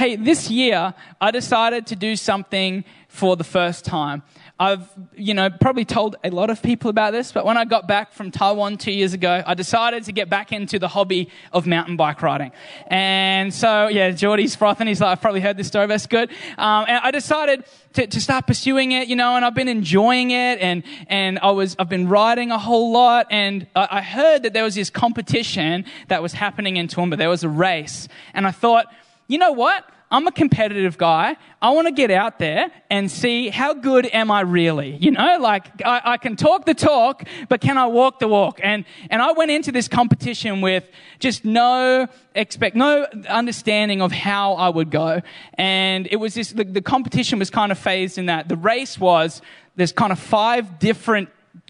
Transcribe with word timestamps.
hey, 0.00 0.16
this 0.16 0.50
year 0.50 0.94
I 1.20 1.30
decided 1.30 1.88
to 1.88 1.94
do 1.94 2.16
something 2.16 2.86
for 3.08 3.36
the 3.36 3.44
first 3.44 3.84
time. 3.84 4.22
I've, 4.58 4.88
you 5.14 5.34
know, 5.34 5.50
probably 5.50 5.84
told 5.84 6.16
a 6.24 6.30
lot 6.30 6.48
of 6.48 6.62
people 6.62 6.88
about 6.88 7.12
this, 7.12 7.32
but 7.32 7.44
when 7.44 7.58
I 7.58 7.66
got 7.66 7.86
back 7.86 8.12
from 8.12 8.30
Taiwan 8.30 8.78
two 8.78 8.92
years 8.92 9.12
ago, 9.12 9.42
I 9.46 9.52
decided 9.52 10.04
to 10.04 10.12
get 10.12 10.30
back 10.30 10.52
into 10.52 10.78
the 10.78 10.88
hobby 10.88 11.28
of 11.52 11.66
mountain 11.66 11.98
bike 11.98 12.22
riding. 12.22 12.52
And 12.86 13.52
so, 13.52 13.88
yeah, 13.88 14.10
Geordie's 14.10 14.54
frothing. 14.54 14.86
He's 14.86 15.02
like, 15.02 15.10
I've 15.10 15.20
probably 15.20 15.40
heard 15.40 15.58
this 15.58 15.66
story, 15.66 15.86
that's 15.86 16.06
good. 16.06 16.30
Um, 16.56 16.86
and 16.88 17.00
I 17.02 17.10
decided 17.10 17.64
to, 17.94 18.06
to 18.06 18.20
start 18.20 18.46
pursuing 18.46 18.92
it, 18.92 19.08
you 19.08 19.16
know, 19.16 19.36
and 19.36 19.44
I've 19.44 19.54
been 19.54 19.68
enjoying 19.68 20.30
it 20.30 20.60
and, 20.60 20.82
and 21.08 21.38
I 21.40 21.50
was, 21.50 21.76
I've 21.78 21.90
been 21.90 22.08
riding 22.08 22.52
a 22.52 22.58
whole 22.58 22.90
lot 22.92 23.26
and 23.30 23.66
I, 23.76 23.88
I 23.90 24.00
heard 24.00 24.44
that 24.44 24.54
there 24.54 24.64
was 24.64 24.76
this 24.76 24.88
competition 24.88 25.84
that 26.08 26.22
was 26.22 26.32
happening 26.32 26.78
in 26.78 26.88
Toowoomba. 26.88 27.18
There 27.18 27.28
was 27.28 27.44
a 27.44 27.50
race 27.50 28.08
and 28.32 28.46
I 28.46 28.50
thought, 28.50 28.86
you 29.30 29.38
know 29.38 29.52
what? 29.52 29.88
I'm 30.10 30.26
a 30.26 30.32
competitive 30.32 30.98
guy. 30.98 31.36
I 31.62 31.70
want 31.70 31.86
to 31.86 31.92
get 31.92 32.10
out 32.10 32.40
there 32.40 32.72
and 32.90 33.08
see 33.08 33.48
how 33.48 33.74
good 33.74 34.06
am 34.06 34.28
I 34.28 34.40
really? 34.40 34.96
You 34.96 35.12
know, 35.12 35.38
like 35.38 35.70
I, 35.84 36.00
I, 36.04 36.16
can 36.16 36.34
talk 36.34 36.64
the 36.64 36.74
talk, 36.74 37.22
but 37.48 37.60
can 37.60 37.78
I 37.78 37.86
walk 37.86 38.18
the 38.18 38.26
walk? 38.26 38.58
And, 38.60 38.84
and 39.08 39.22
I 39.22 39.30
went 39.30 39.52
into 39.52 39.70
this 39.70 39.86
competition 39.86 40.62
with 40.62 40.82
just 41.20 41.44
no 41.44 42.08
expect, 42.34 42.74
no 42.74 43.06
understanding 43.28 44.02
of 44.02 44.10
how 44.10 44.54
I 44.54 44.68
would 44.68 44.90
go. 44.90 45.22
And 45.54 46.08
it 46.10 46.16
was 46.16 46.34
this, 46.34 46.50
the, 46.50 46.64
the 46.64 46.82
competition 46.82 47.38
was 47.38 47.48
kind 47.48 47.70
of 47.70 47.78
phased 47.78 48.18
in 48.18 48.26
that 48.26 48.48
the 48.48 48.56
race 48.56 48.98
was, 48.98 49.40
there's 49.76 49.92
kind 49.92 50.10
of 50.10 50.18
five 50.18 50.80
different 50.80 51.28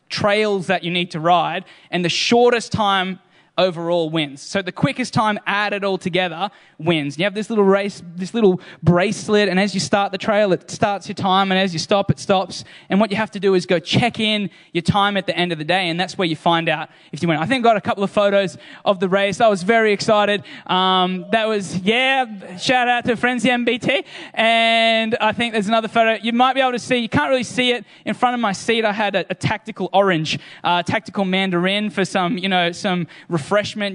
trails 0.08 0.69
that 0.69 0.83
you 0.83 0.91
need 0.91 1.11
to 1.11 1.20
ride 1.20 1.66
and 1.91 2.02
the 2.02 2.08
shortest 2.08 2.72
time 2.72 3.19
overall 3.60 4.09
wins. 4.09 4.41
So 4.41 4.62
the 4.62 4.73
quickest 4.73 5.12
time 5.12 5.38
added 5.46 5.84
all 5.84 5.98
together 5.98 6.50
wins. 6.78 7.19
You 7.19 7.24
have 7.24 7.34
this 7.34 7.50
little 7.50 7.64
race, 7.64 8.02
this 8.16 8.33
little 8.33 8.60
bracelet, 8.83 9.48
and 9.48 9.60
as 9.60 9.74
you 9.74 9.80
start 9.80 10.12
the 10.12 10.19
trail, 10.19 10.52
it 10.52 10.70
starts 10.70 11.06
your 11.06 11.14
time, 11.14 11.52
and 11.52 11.60
as 11.60 11.73
you 11.74 11.78
stop, 11.78 12.11
it 12.11 12.19
stops. 12.19 12.64
And 12.88 12.98
what 12.98 13.11
you 13.11 13.19
have 13.19 13.31
to 13.33 13.41
do 13.41 13.55
is 13.55 13.66
go 13.66 13.78
check 13.78 14.19
in 14.19 14.50
your 14.72 14.83
time 14.83 15.16
at 15.19 15.27
the 15.27 15.36
end 15.36 15.53
of 15.53 15.58
the 15.58 15.64
day, 15.64 15.88
and 15.91 16.00
that's 16.00 16.16
where 16.16 16.27
you 16.27 16.36
find 16.36 16.69
out 16.69 16.88
if 17.12 17.22
you 17.22 17.28
win. 17.28 17.36
I 17.36 17.47
think 17.47 17.64
I 17.64 17.69
got 17.69 17.77
a 17.77 17.83
couple 17.83 18.03
of 18.03 18.11
photos 18.11 18.56
of 18.84 18.98
the 18.98 19.08
race. 19.08 19.41
I 19.41 19.48
was 19.48 19.62
very 19.62 19.92
excited. 19.92 20.42
Um, 20.66 21.27
that 21.33 21.47
was, 21.47 21.77
yeah, 21.77 22.56
shout 22.56 22.88
out 22.88 23.05
to 23.05 23.16
Frenzy 23.16 23.50
MBT. 23.50 24.05
And 24.33 25.16
I 25.20 25.33
think 25.33 25.53
there's 25.53 25.69
another 25.69 25.88
photo. 25.88 26.14
You 26.22 26.33
might 26.33 26.55
be 26.55 26.61
able 26.62 26.72
to 26.72 26.78
see, 26.78 26.97
you 26.97 27.08
can't 27.08 27.28
really 27.28 27.42
see 27.42 27.72
it 27.72 27.84
in 28.06 28.14
front 28.14 28.34
of 28.34 28.41
my 28.41 28.53
seat. 28.53 28.86
I 28.86 28.92
had 28.92 29.14
a, 29.14 29.27
a 29.28 29.34
tactical 29.34 29.91
orange, 29.92 30.38
uh, 30.64 30.83
tactical 30.83 31.27
mandarin 31.27 31.91
for 31.91 32.06
some, 32.06 32.38
you 32.38 32.48
know, 32.48 32.72
some 32.72 33.06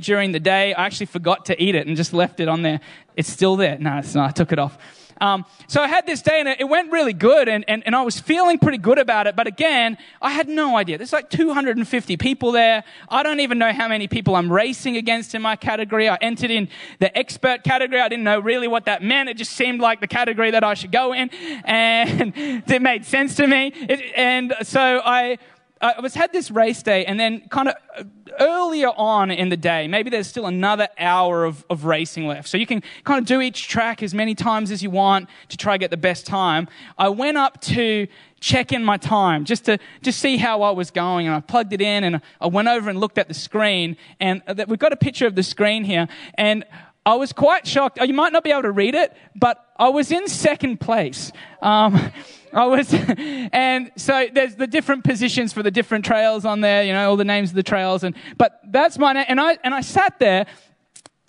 during 0.02 0.31
the 0.31 0.39
day. 0.39 0.73
I 0.73 0.86
actually 0.86 1.08
forgot 1.08 1.45
to 1.45 1.61
eat 1.61 1.75
it 1.75 1.88
and 1.88 1.95
just 1.95 2.14
left 2.14 2.39
it 2.39 2.48
on 2.48 2.61
there. 2.61 2.80
It's 3.16 3.31
still 3.31 3.56
there. 3.56 3.78
No, 3.80 3.98
it's 3.98 4.14
not. 4.14 4.30
I 4.30 4.31
took 4.31 4.52
it 4.52 4.59
off. 4.59 4.78
Um, 5.22 5.45
so 5.67 5.81
I 5.81 5.88
had 5.88 6.06
this 6.06 6.22
day 6.22 6.39
and 6.42 6.50
it 6.50 6.67
went 6.67 6.92
really 6.92 7.14
good 7.14 7.48
and, 7.48 7.64
and, 7.67 7.83
and 7.86 7.95
I 7.95 8.02
was 8.02 8.20
feeling 8.20 8.59
pretty 8.59 8.78
good 8.78 8.98
about 8.98 9.28
it. 9.28 9.36
But 9.36 9.48
again, 9.48 9.98
I 10.22 10.31
had 10.31 10.50
no 10.50 10.76
idea. 10.76 10.98
There's 10.98 11.14
like 11.14 11.30
250 11.30 12.17
people 12.17 12.52
there. 12.52 12.83
I 13.08 13.23
don't 13.23 13.39
even 13.39 13.58
know 13.58 13.72
how 13.72 13.88
many 13.88 14.08
people 14.08 14.36
I'm 14.36 14.52
racing 14.52 14.98
against 14.98 15.33
in 15.33 15.42
my 15.42 15.56
category. 15.56 16.09
I 16.09 16.17
entered 16.22 16.52
in 16.52 16.67
the 17.00 17.17
expert 17.17 17.64
category. 17.64 18.02
I 18.02 18.09
didn't 18.09 18.26
know 18.26 18.39
really 18.39 18.67
what 18.67 18.86
that 18.86 19.03
meant. 19.03 19.30
It 19.30 19.38
just 19.38 19.53
seemed 19.53 19.80
like 19.80 20.02
the 20.02 20.08
category 20.08 20.52
that 20.52 20.64
I 20.64 20.73
should 20.73 20.92
go 20.92 21.14
in 21.14 21.30
and 21.64 22.33
it 22.67 22.81
made 22.81 23.06
sense 23.06 23.36
to 23.36 23.48
me. 23.48 23.72
It, 23.73 24.02
and 24.17 24.53
so 24.64 25.02
I, 25.03 25.38
I 25.86 26.00
was 26.00 26.16
had 26.16 26.33
this 26.33 26.50
race 26.50 26.81
day 26.81 27.05
and 27.05 27.19
then 27.19 27.47
kind 27.50 27.69
of 27.69 27.75
uh, 27.95 28.03
earlier 28.39 28.89
on 28.89 29.30
in 29.30 29.50
the 29.50 29.58
day, 29.58 29.88
maybe 29.88 30.09
there's 30.09 30.27
still 30.27 30.47
another 30.47 30.88
hour 30.97 31.45
of, 31.45 31.64
of 31.69 31.86
racing 31.86 32.27
left. 32.27 32.47
So 32.47 32.58
you 32.58 32.66
can 32.66 32.81
kind 33.03 33.19
of 33.19 33.25
do 33.25 33.39
each 33.39 33.67
track 33.67 34.02
as 34.02 34.14
many 34.14 34.33
times 34.33 34.72
as 34.72 34.81
you 34.81 34.89
want 34.89 35.30
to 35.50 35.58
try 35.58 35.75
to 35.75 35.77
get 35.77 35.92
the 35.92 35.97
best 35.97 36.25
time. 36.25 36.67
I 36.97 37.09
went 37.09 37.38
up 37.38 37.61
to 37.61 38.08
check 38.39 38.72
in 38.72 38.83
my 38.83 38.97
time 38.97 39.45
just 39.45 39.66
to 39.66 39.77
just 40.02 40.19
see 40.19 40.38
how 40.38 40.64
I 40.64 40.72
was 40.72 40.92
going. 40.92 41.27
And 41.27 41.36
I 41.36 41.39
plugged 41.39 41.72
it 41.72 41.81
in 41.81 42.03
and 42.03 42.21
I 42.42 42.48
went 42.48 42.67
over 42.67 42.89
and 42.89 42.99
looked 42.99 43.17
at 43.17 43.27
the 43.27 43.33
screen. 43.33 43.95
And 44.20 44.42
uh, 44.48 44.65
we've 44.67 44.80
got 44.80 44.92
a 44.92 44.98
picture 44.98 45.27
of 45.27 45.36
the 45.36 45.43
screen 45.43 45.83
here. 45.83 46.08
And 46.36 46.65
I 47.05 47.16
was 47.16 47.33
quite 47.33 47.67
shocked. 47.67 47.99
You 48.02 48.14
might 48.14 48.33
not 48.33 48.43
be 48.43 48.52
able 48.52 48.64
to 48.64 48.71
read 48.71 48.95
it, 48.95 49.16
but 49.36 49.64
I 49.77 49.89
was 49.89 50.11
in 50.11 50.27
second 50.27 50.80
place. 50.80 51.32
Um, 51.61 52.11
I 52.54 52.66
was, 52.66 52.93
and 53.17 53.92
so 53.98 54.27
there's 54.33 54.55
the 54.55 54.66
different 54.66 55.04
positions 55.04 55.52
for 55.54 55.61
the 55.61 55.71
different 55.71 56.05
trails 56.05 56.45
on 56.45 56.61
there, 56.61 56.83
you 56.83 56.94
know, 56.94 57.10
all 57.10 57.17
the 57.17 57.26
names 57.26 57.49
of 57.49 57.55
the 57.55 57.64
trails. 57.64 58.04
And, 58.04 58.15
but 58.38 58.61
that's 58.70 58.98
my 58.98 59.14
name. 59.14 59.26
And 59.27 59.42
I, 59.42 59.58
and 59.64 59.76
I 59.76 59.82
sat 59.82 60.20
there 60.20 60.45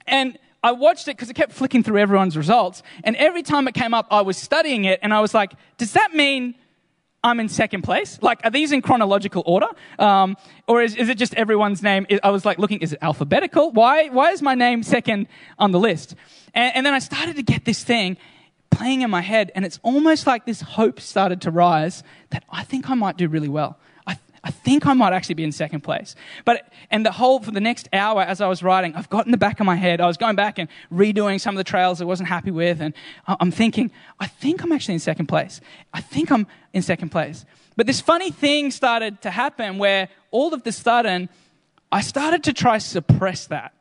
and 0.07 0.39
I 0.63 0.73
watched 0.73 1.09
it 1.09 1.17
because 1.17 1.29
it 1.29 1.35
kept 1.35 1.53
flicking 1.53 1.83
through 1.83 1.99
everyone's 1.99 2.37
results. 2.37 2.83
And 3.05 3.17
every 3.17 3.43
time 3.43 3.67
it 3.69 3.75
came 3.75 3.93
up, 3.93 4.07
I 4.11 4.23
was 4.23 4.37
studying 4.37 4.85
it 4.85 5.01
and 5.03 5.13
I 5.13 5.21
was 5.21 5.35
like, 5.35 5.53
does 5.79 5.93
that 5.93 6.15
mean 6.15 6.55
I'm 7.27 7.41
in 7.41 7.49
second 7.49 7.83
place? 7.83 8.21
Like, 8.23 8.41
are 8.45 8.51
these 8.51 8.71
in 8.71 8.83
chronological 8.83 9.43
order? 9.47 9.67
Um, 9.99 10.37
or 10.69 10.81
is, 10.81 10.95
is 10.95 11.09
it 11.09 11.19
just 11.19 11.35
everyone's 11.35 11.83
name? 11.83 12.07
I 12.23 12.31
was 12.31 12.45
like 12.45 12.59
looking, 12.59 12.79
is 12.79 12.93
it 12.93 13.01
alphabetical? 13.03 13.73
Why, 13.73 14.09
why 14.11 14.31
is 14.31 14.43
my 14.43 14.55
name 14.55 14.85
second 14.85 15.27
on 15.59 15.73
the 15.73 15.81
list? 15.81 16.15
And, 16.55 16.77
and 16.77 16.87
then 16.87 16.95
I 16.95 17.01
started 17.01 17.35
to 17.35 17.43
get 17.43 17.65
this 17.65 17.83
thing 17.83 18.17
playing 18.71 19.03
in 19.03 19.11
my 19.11 19.23
head, 19.23 19.51
and 19.57 19.65
it's 19.65 19.81
almost 19.83 20.27
like 20.27 20.47
this 20.47 20.61
hope 20.61 21.01
started 21.01 21.41
to 21.43 21.51
rise 21.51 22.05
that 22.31 22.45
I 22.49 22.63
think 22.63 22.89
I 22.89 22.95
might 22.95 23.17
do 23.17 23.27
really 23.27 23.49
well. 23.49 23.77
I, 24.47 24.51
think 24.51 24.87
I 24.87 24.93
might 24.93 25.13
actually 25.13 25.35
be 25.35 25.45
in 25.45 25.53
second 25.53 25.81
place. 25.81 26.15
But, 26.45 26.73
and 26.91 27.05
the 27.05 27.13
whole, 27.13 27.41
for 27.41 27.51
the 27.51 27.61
next 27.61 27.89
hour 27.93 28.23
as 28.23 28.41
I 28.41 28.47
was 28.47 28.63
writing, 28.63 28.95
I've 28.95 29.11
got 29.11 29.27
in 29.27 29.33
the 29.33 29.39
back 29.39 29.61
of 29.61 29.67
my 29.67 29.77
head, 29.77 30.01
I 30.01 30.07
was 30.07 30.17
going 30.17 30.37
back 30.37 30.59
and 30.59 30.69
redoing 30.93 31.41
some 31.41 31.55
of 31.55 31.59
the 31.59 31.65
trails 31.65 32.01
I 32.01 32.05
wasn't 32.05 32.29
happy 32.29 32.51
with, 32.51 32.81
and 32.81 32.95
I'm 33.27 33.51
thinking, 33.51 33.91
I 34.21 34.27
think 34.27 34.63
I'm 34.63 34.73
actually 34.73 34.95
in 34.95 35.01
second 35.01 35.27
place. 35.27 35.61
I 35.93 36.01
think 36.01 36.31
I'm 36.31 36.47
in 36.73 36.83
second 36.83 37.11
place. 37.11 37.45
But 37.77 37.87
this 37.87 38.01
funny 38.01 38.31
thing 38.31 38.71
started 38.71 39.21
to 39.23 39.31
happen 39.31 39.79
where 39.79 40.09
all 40.31 40.55
of 40.55 40.63
the 40.63 40.73
sudden, 40.73 41.29
I 41.91 42.01
started 42.01 42.45
to 42.45 42.53
try 42.53 42.79
suppress 42.79 43.47
that. 43.49 43.73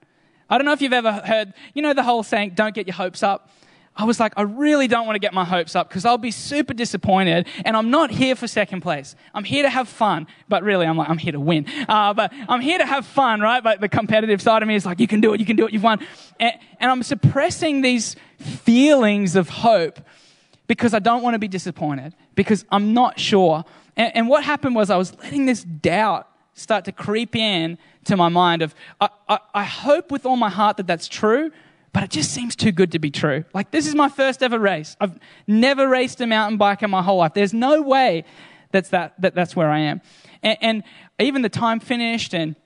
I 0.50 0.58
don't 0.58 0.66
know 0.66 0.74
if 0.74 0.82
you've 0.82 0.94
ever 0.94 1.12
heard, 1.12 1.54
you 1.74 1.82
know, 1.82 1.94
the 1.94 2.04
whole 2.04 2.24
saying, 2.24 2.52
don't 2.56 2.76
get 2.76 2.88
your 2.88 2.96
hopes 2.96 3.24
up. 3.24 3.50
I 3.98 4.04
was 4.04 4.20
like, 4.20 4.34
I 4.36 4.42
really 4.42 4.88
don't 4.88 5.06
want 5.06 5.16
to 5.16 5.20
get 5.20 5.34
my 5.34 5.46
hopes 5.46 5.76
up 5.76 5.88
because 5.88 6.04
I'll 6.04 6.18
be 6.18 6.32
super 6.32 6.74
disappointed. 6.74 7.48
And 7.64 7.78
I'm 7.78 7.90
not 7.90 8.12
here 8.12 8.36
for 8.36 8.46
second 8.46 8.82
place. 8.82 9.16
I'm 9.34 9.46
here 9.46 9.64
to 9.64 9.70
have 9.70 9.88
fun. 9.88 10.28
But 10.50 10.64
really, 10.64 10.86
I'm 10.86 10.98
like, 10.98 11.10
I'm 11.10 11.18
here 11.18 11.32
to 11.32 11.40
win. 11.40 11.66
Uh, 11.88 12.14
but 12.14 12.34
I'm 12.50 12.60
here 12.60 12.78
to 12.78 12.86
have 12.86 13.06
fun, 13.06 13.40
right? 13.40 13.64
But 13.64 13.80
the 13.80 13.88
competitive 13.88 14.42
side 14.42 14.62
of 14.62 14.68
me 14.68 14.76
is 14.76 14.86
like, 14.86 15.00
you 15.00 15.08
can 15.08 15.22
do 15.22 15.34
it, 15.34 15.40
you 15.40 15.46
can 15.46 15.56
do 15.56 15.66
it, 15.66 15.72
you've 15.72 15.84
won. 15.84 16.06
And, 16.40 16.54
and 16.80 16.92
I'm 16.92 17.04
suppressing 17.04 17.82
these 17.82 18.18
feelings 18.38 19.38
of 19.38 19.48
hope 19.48 20.00
because 20.68 20.94
I 20.94 21.00
don't 21.00 21.22
want 21.22 21.36
to 21.36 21.40
be 21.40 21.48
disappointed, 21.48 22.16
because 22.34 22.66
I'm 22.72 22.94
not 22.94 23.20
sure. 23.20 23.64
And, 23.96 24.16
and 24.16 24.28
what 24.28 24.44
happened 24.44 24.76
was 24.76 24.90
I 24.90 24.98
was 24.98 25.16
letting 25.20 25.46
this 25.46 25.64
doubt 25.64 26.28
start 26.54 26.86
to 26.86 26.92
creep 26.92 27.36
in 27.36 27.78
to 28.06 28.18
my 28.18 28.30
mind 28.30 28.62
of, 28.62 28.74
I, 29.00 29.10
I, 29.30 29.40
I 29.54 29.64
hope 29.64 30.12
with 30.12 30.26
all 30.26 30.38
my 30.38 30.50
heart 30.50 30.78
that 30.78 30.88
that's 30.88 31.08
true, 31.08 31.52
but 31.96 32.04
it 32.04 32.10
just 32.10 32.32
seems 32.32 32.58
too 32.58 32.74
good 32.74 32.92
to 32.92 33.00
be 33.00 33.10
true. 33.10 33.46
Like, 33.54 33.72
this 33.72 33.88
is 33.88 33.96
my 33.96 34.10
first 34.10 34.44
ever 34.44 34.60
race. 34.60 34.98
I've 35.00 35.18
never 35.48 35.88
raced 35.88 36.20
a 36.20 36.28
mountain 36.28 36.58
bike 36.58 36.84
in 36.84 36.90
my 36.90 37.02
whole 37.02 37.20
life. 37.20 37.34
There's 37.34 37.54
no 37.54 37.82
way 37.82 38.26
that's, 38.72 38.90
that, 38.90 39.14
that 39.22 39.34
that's 39.34 39.56
where 39.56 39.70
I 39.70 39.80
am. 39.80 40.02
And, 40.44 40.58
and 40.60 40.84
even 41.20 41.42
the 41.42 41.48
time 41.48 41.80
finished, 41.80 42.36
and, 42.36 42.58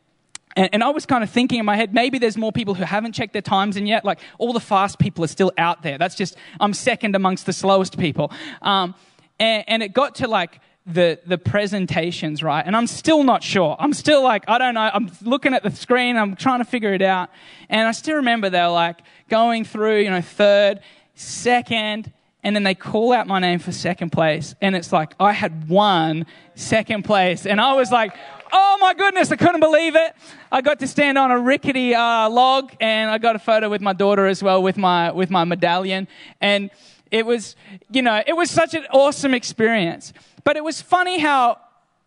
and, 0.55 0.69
and 0.73 0.83
I 0.83 0.89
was 0.89 1.05
kind 1.05 1.23
of 1.23 1.29
thinking 1.29 1.59
in 1.59 1.65
my 1.65 1.75
head, 1.75 1.93
maybe 1.93 2.17
there's 2.17 2.37
more 2.37 2.51
people 2.51 2.73
who 2.73 2.83
haven't 2.83 3.11
checked 3.11 3.33
their 3.33 3.43
times 3.43 3.77
in 3.77 3.85
yet. 3.85 4.03
Like, 4.03 4.19
all 4.39 4.51
the 4.51 4.59
fast 4.59 4.97
people 4.97 5.23
are 5.23 5.27
still 5.27 5.51
out 5.59 5.83
there. 5.83 5.99
That's 5.99 6.15
just, 6.15 6.35
I'm 6.59 6.73
second 6.73 7.15
amongst 7.15 7.45
the 7.45 7.53
slowest 7.53 7.99
people. 7.99 8.31
Um, 8.63 8.95
and, 9.39 9.63
and 9.67 9.83
it 9.83 9.93
got 9.93 10.15
to 10.15 10.27
like, 10.27 10.59
the, 10.85 11.19
the 11.25 11.37
presentations, 11.37 12.41
right? 12.41 12.65
And 12.65 12.75
I'm 12.75 12.87
still 12.87 13.23
not 13.23 13.43
sure. 13.43 13.75
I'm 13.79 13.93
still 13.93 14.23
like, 14.23 14.43
I 14.47 14.57
don't 14.57 14.73
know. 14.73 14.89
I'm 14.93 15.11
looking 15.21 15.53
at 15.53 15.63
the 15.63 15.71
screen. 15.71 16.17
I'm 16.17 16.35
trying 16.35 16.59
to 16.59 16.65
figure 16.65 16.93
it 16.93 17.01
out. 17.01 17.29
And 17.69 17.87
I 17.87 17.91
still 17.91 18.17
remember 18.17 18.49
they're 18.49 18.69
like 18.69 19.01
going 19.29 19.65
through, 19.65 19.99
you 19.99 20.09
know, 20.09 20.21
third, 20.21 20.79
second, 21.15 22.11
and 22.43 22.55
then 22.55 22.63
they 22.63 22.75
call 22.75 23.11
out 23.11 23.27
my 23.27 23.39
name 23.39 23.59
for 23.59 23.71
second 23.71 24.11
place. 24.11 24.55
And 24.61 24.75
it's 24.75 24.91
like, 24.91 25.13
I 25.19 25.33
had 25.33 25.67
won 25.67 26.25
second 26.55 27.03
place. 27.03 27.45
And 27.45 27.59
I 27.59 27.73
was 27.73 27.91
like, 27.91 28.15
oh 28.51 28.77
my 28.79 28.93
goodness, 28.93 29.31
I 29.31 29.35
couldn't 29.35 29.59
believe 29.59 29.95
it. 29.95 30.13
I 30.51 30.61
got 30.61 30.79
to 30.79 30.87
stand 30.87 31.17
on 31.17 31.31
a 31.31 31.39
rickety 31.39 31.93
uh, 31.93 32.29
log 32.29 32.71
and 32.79 33.11
I 33.11 33.17
got 33.17 33.35
a 33.35 33.39
photo 33.39 33.69
with 33.69 33.81
my 33.81 33.93
daughter 33.93 34.25
as 34.25 34.41
well 34.41 34.63
with 34.63 34.77
my, 34.77 35.11
with 35.11 35.29
my 35.29 35.43
medallion. 35.43 36.07
And 36.41 36.71
it 37.11 37.25
was, 37.25 37.55
you 37.91 38.01
know, 38.01 38.21
it 38.25 38.33
was 38.33 38.49
such 38.49 38.73
an 38.73 38.85
awesome 38.91 39.33
experience. 39.33 40.13
But 40.49 40.57
it 40.57 40.63
was 40.63 40.81
funny 40.81 41.19
how, 41.19 41.59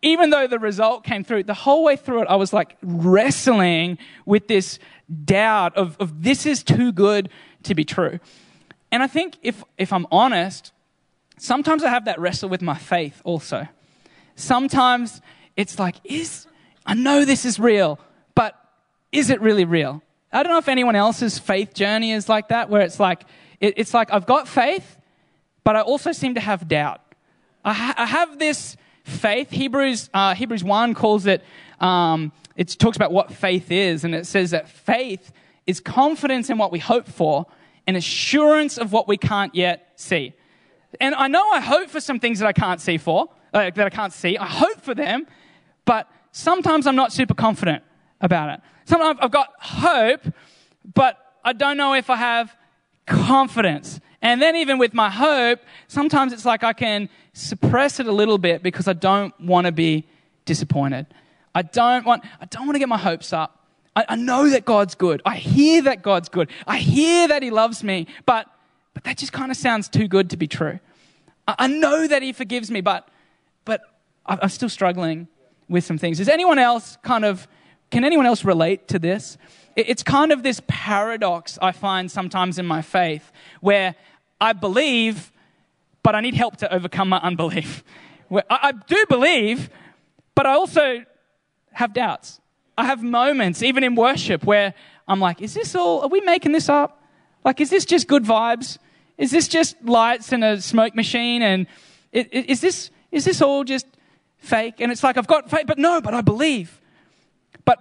even 0.03 0.31
though 0.31 0.49
the 0.49 0.59
result 0.59 1.05
came 1.05 1.23
through, 1.23 1.45
the 1.45 1.55
whole 1.55 1.85
way 1.85 1.95
through 1.95 2.23
it, 2.23 2.27
I 2.29 2.35
was 2.35 2.53
like 2.53 2.77
wrestling 2.83 3.99
with 4.27 4.49
this 4.49 4.81
doubt 5.25 5.77
of, 5.77 5.97
of 6.01 6.25
this 6.25 6.45
is 6.45 6.65
too 6.65 6.91
good 6.91 7.29
to 7.63 7.77
be 7.77 7.85
true. 7.85 8.19
And 8.91 9.01
I 9.01 9.07
think 9.07 9.37
if, 9.45 9.63
if 9.79 9.93
I'm 9.93 10.09
honest, 10.11 10.73
sometimes 11.39 11.85
I 11.85 11.91
have 11.91 12.07
that 12.07 12.19
wrestle 12.19 12.49
with 12.49 12.63
my 12.63 12.77
faith 12.77 13.23
also. 13.23 13.69
Sometimes 14.35 15.21
it's 15.57 15.79
like, 15.79 15.95
is, 16.03 16.49
I 16.85 16.95
know 16.95 17.25
this 17.25 17.45
is 17.45 17.61
real, 17.61 18.01
but 18.35 18.57
is 19.13 19.31
it 19.31 19.41
really 19.41 19.65
real? 19.65 20.03
I 20.33 20.43
don't 20.43 20.51
know 20.51 20.59
if 20.59 20.69
anyone 20.69 20.97
else's 20.97 21.39
faith 21.39 21.75
journey 21.75 22.11
is 22.11 22.29
like 22.29 22.49
that, 22.49 22.69
where 22.69 22.83
it's 22.83 22.99
like, 22.99 23.23
it, 23.61 23.75
it's 23.77 23.95
like 23.95 24.13
I've 24.13 24.27
got 24.27 24.49
faith, 24.49 24.97
but 25.63 25.77
I 25.77 25.83
also 25.83 26.11
seem 26.11 26.35
to 26.35 26.41
have 26.41 26.67
doubt. 26.67 27.03
I, 27.65 27.73
ha- 27.73 27.95
I 27.97 28.07
have 28.07 28.39
this 28.39 28.77
faith. 29.05 29.51
Hebrews, 29.51 30.11
uh, 30.13 30.35
Hebrews 30.35 30.65
1 30.65 30.95
calls 30.95 31.27
it, 31.27 31.45
um, 31.81 32.33
it 32.57 32.69
talks 32.79 32.97
about 32.97 33.13
what 33.13 33.33
faith 33.33 33.71
is, 33.71 34.05
and 34.05 34.15
it 34.15 34.27
says 34.27 34.51
that 34.51 34.69
faith 34.69 35.33
is 35.67 35.81
confidence 35.81 36.51
in 36.51 36.59
what 36.59 36.73
we 36.73 36.79
hope 36.79 37.07
for 37.07 37.47
and 37.87 37.97
assurance 37.97 38.79
of 38.79 38.93
what 38.93 39.09
we 39.09 39.17
can't 39.17 39.55
yet 39.55 39.93
see. 39.97 40.35
And 41.01 41.15
I 41.15 41.29
know 41.29 41.49
I 41.51 41.61
hope 41.61 41.89
for 41.89 42.01
some 42.01 42.21
things 42.21 42.39
that 42.41 42.47
I 42.47 42.53
can't 42.53 42.81
see 42.81 42.99
for, 42.99 43.29
uh, 43.53 43.71
that 43.71 43.87
I 43.87 43.91
can't 43.91 44.13
see. 44.13 44.37
I 44.37 44.47
hope 44.47 44.81
for 44.81 44.95
them, 44.95 45.27
but 45.85 46.09
sometimes 46.33 46.87
I'm 46.87 46.97
not 46.97 47.13
super 47.13 47.35
confident 47.35 47.83
about 48.21 48.51
it. 48.51 48.61
Sometimes 48.85 49.19
I've 49.23 49.31
got 49.31 49.49
hope, 49.59 50.27
but 50.95 51.19
I 51.45 51.53
don't 51.53 51.77
know 51.77 51.95
if 51.95 52.11
I 52.11 52.17
have 52.17 52.55
confidence. 53.07 54.01
And 54.21 54.41
then 54.41 54.55
even 54.57 54.79
with 54.79 54.95
my 54.95 55.11
hope, 55.11 55.61
sometimes 55.89 56.33
it's 56.33 56.45
like 56.45 56.63
I 56.63 56.73
can 56.73 57.09
suppress 57.33 58.01
it 58.01 58.07
a 58.07 58.13
little 58.13 58.39
bit 58.39 58.63
because 58.63 58.89
I 58.89 58.93
don't 58.93 59.39
want 59.41 59.67
to 59.67 59.73
be 59.73 60.07
disappointed. 60.45 61.07
I 61.55 61.63
don't 61.63 62.05
want, 62.05 62.25
I 62.41 62.47
don't 62.47 62.67
want 62.67 62.75
to 62.75 62.79
get 62.79 62.89
my 62.89 62.99
hopes 62.99 63.33
up. 63.33 63.67
I, 63.95 64.05
I 64.11 64.17
know 64.17 64.49
that 64.51 64.65
God's 64.65 64.95
good. 64.95 65.23
I 65.25 65.37
hear 65.37 65.83
that 65.83 66.03
God's 66.03 66.29
good. 66.29 66.51
I 66.67 66.79
hear 66.79 67.29
that 67.29 67.43
He 67.43 67.51
loves 67.51 67.85
me, 67.85 68.07
but, 68.27 68.47
but 68.95 69.05
that 69.05 69.19
just 69.19 69.33
kind 69.33 69.51
of 69.51 69.57
sounds 69.57 69.89
too 69.89 70.09
good 70.09 70.31
to 70.31 70.37
be 70.37 70.47
true. 70.47 70.81
I, 71.47 71.55
I 71.61 71.67
know 71.67 72.07
that 72.07 72.23
He 72.23 72.33
forgives 72.33 72.71
me, 72.71 72.81
but, 72.81 73.09
but 73.65 73.83
I'm 74.27 74.49
still 74.49 74.69
struggling 74.69 75.29
with 75.69 75.85
some 75.85 75.99
things. 75.99 76.21
Is 76.21 76.29
anyone 76.29 76.59
else 76.59 76.97
kind 77.03 77.25
of, 77.25 77.47
can 77.91 78.05
anyone 78.05 78.27
else 78.27 78.45
relate 78.45 78.89
to 78.89 78.99
this? 78.99 79.37
It's 79.75 80.03
kind 80.03 80.33
of 80.33 80.43
this 80.43 80.61
paradox 80.67 81.59
I 81.63 81.73
find 81.73 82.11
sometimes 82.11 82.59
in 82.59 82.67
my 82.67 82.83
faith 82.83 83.33
where 83.61 83.95
I 84.41 84.53
believe, 84.53 85.33
but 86.03 86.15
I 86.15 86.21
need 86.21 86.35
help 86.35 86.57
to 86.59 86.73
overcome 86.73 87.09
my 87.09 87.19
unbelief. 87.19 87.85
I, 88.51 88.73
do 88.73 89.05
believe, 89.09 89.71
but 90.35 90.47
I 90.47 90.55
also 90.55 91.05
have 91.73 91.93
doubts. 91.93 92.41
I 92.77 92.87
have 92.87 93.03
moments, 93.03 93.63
even 93.63 93.85
in 93.85 93.95
worship, 93.95 94.45
where 94.45 94.75
I'm 95.07 95.21
like, 95.21 95.43
is 95.43 95.55
this 95.55 95.75
all, 95.75 96.01
are 96.03 96.09
we 96.09 96.21
making 96.21 96.53
this 96.53 96.69
up? 96.69 97.03
Like, 97.45 97.61
is 97.61 97.71
this 97.71 97.85
just 97.85 98.09
good 98.09 98.25
vibes? 98.25 98.79
Is 99.19 99.31
this 99.31 99.49
just 99.49 99.77
lights 99.85 100.33
and 100.33 100.43
a 100.43 100.61
smoke 100.61 100.95
machine? 100.95 101.43
And 101.43 101.67
is 102.13 102.61
this, 102.61 102.91
is 103.11 103.25
this 103.25 103.43
all 103.43 103.65
just 103.65 103.87
fake? 104.39 104.77
And 104.81 104.91
it's 104.91 105.03
like, 105.03 105.17
I've 105.17 105.27
got 105.27 105.51
faith, 105.51 105.67
but 105.67 105.79
no, 105.79 106.01
but 106.01 106.15
I 106.15 106.23
believe. 106.23 106.81
But 107.65 107.79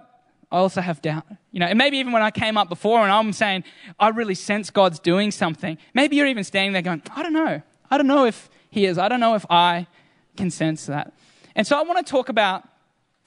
I 0.50 0.58
also 0.58 0.80
have 0.80 1.00
doubt. 1.00 1.24
You 1.50 1.60
know, 1.60 1.66
and 1.66 1.78
maybe 1.78 1.98
even 1.98 2.12
when 2.12 2.22
I 2.22 2.30
came 2.30 2.58
up 2.58 2.68
before 2.68 3.00
and 3.00 3.10
I'm 3.10 3.32
saying, 3.32 3.64
I 3.98 4.08
really 4.08 4.34
sense 4.34 4.70
God's 4.70 4.98
doing 4.98 5.30
something, 5.30 5.78
maybe 5.94 6.16
you're 6.16 6.26
even 6.26 6.44
standing 6.44 6.72
there 6.72 6.82
going, 6.82 7.02
I 7.14 7.22
don't 7.22 7.32
know. 7.32 7.62
I 7.92 7.98
don't 7.98 8.06
know 8.06 8.24
if 8.24 8.48
He 8.70 8.86
is. 8.86 8.96
I 8.96 9.06
don't 9.08 9.20
know 9.20 9.34
if 9.34 9.44
I 9.50 9.86
can 10.34 10.50
sense 10.50 10.86
that. 10.86 11.12
And 11.54 11.66
so 11.66 11.78
I 11.78 11.82
want 11.82 12.04
to 12.04 12.10
talk 12.10 12.30
about 12.30 12.66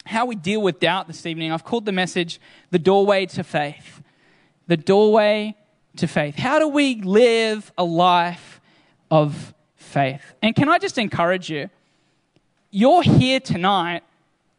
how 0.07 0.25
we 0.25 0.35
deal 0.35 0.59
with 0.59 0.79
doubt 0.79 1.05
this 1.05 1.27
evening. 1.27 1.51
I've 1.51 1.63
called 1.63 1.85
the 1.85 1.91
message 1.91 2.41
The 2.71 2.79
Doorway 2.79 3.27
to 3.27 3.43
Faith. 3.43 4.01
The 4.65 4.75
Doorway 4.75 5.55
to 5.97 6.07
Faith. 6.07 6.35
How 6.35 6.57
do 6.57 6.67
we 6.67 6.95
live 6.95 7.71
a 7.77 7.83
life 7.83 8.59
of 9.11 9.53
faith? 9.75 10.33
And 10.41 10.55
can 10.55 10.67
I 10.67 10.79
just 10.79 10.97
encourage 10.97 11.47
you? 11.47 11.69
You're 12.71 13.03
here 13.03 13.39
tonight 13.39 14.01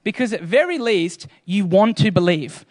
because, 0.05 0.33
at 0.33 0.43
very 0.43 0.79
least, 0.79 1.27
you 1.47 1.67
want 1.67 1.97
to 1.97 2.13
believe 2.13 2.65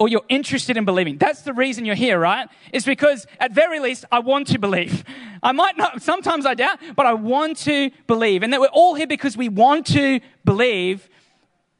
or 0.00 0.08
you're 0.08 0.24
interested 0.30 0.78
in 0.78 0.86
believing. 0.86 1.18
That's 1.18 1.42
the 1.42 1.52
reason 1.52 1.84
you're 1.84 1.94
here, 1.94 2.18
right? 2.18 2.48
It's 2.72 2.86
because 2.86 3.26
at 3.38 3.52
very 3.52 3.80
least 3.80 4.06
I 4.10 4.20
want 4.20 4.46
to 4.48 4.58
believe. 4.58 5.04
I 5.42 5.52
might 5.52 5.76
not, 5.76 6.02
sometimes 6.02 6.46
I 6.46 6.54
doubt, 6.54 6.78
but 6.96 7.04
I 7.04 7.12
want 7.12 7.58
to 7.58 7.90
believe. 8.06 8.42
And 8.42 8.50
that 8.52 8.60
we're 8.62 8.68
all 8.68 8.94
here 8.94 9.06
because 9.06 9.36
we 9.36 9.50
want 9.50 9.86
to 9.88 10.20
believe. 10.42 11.08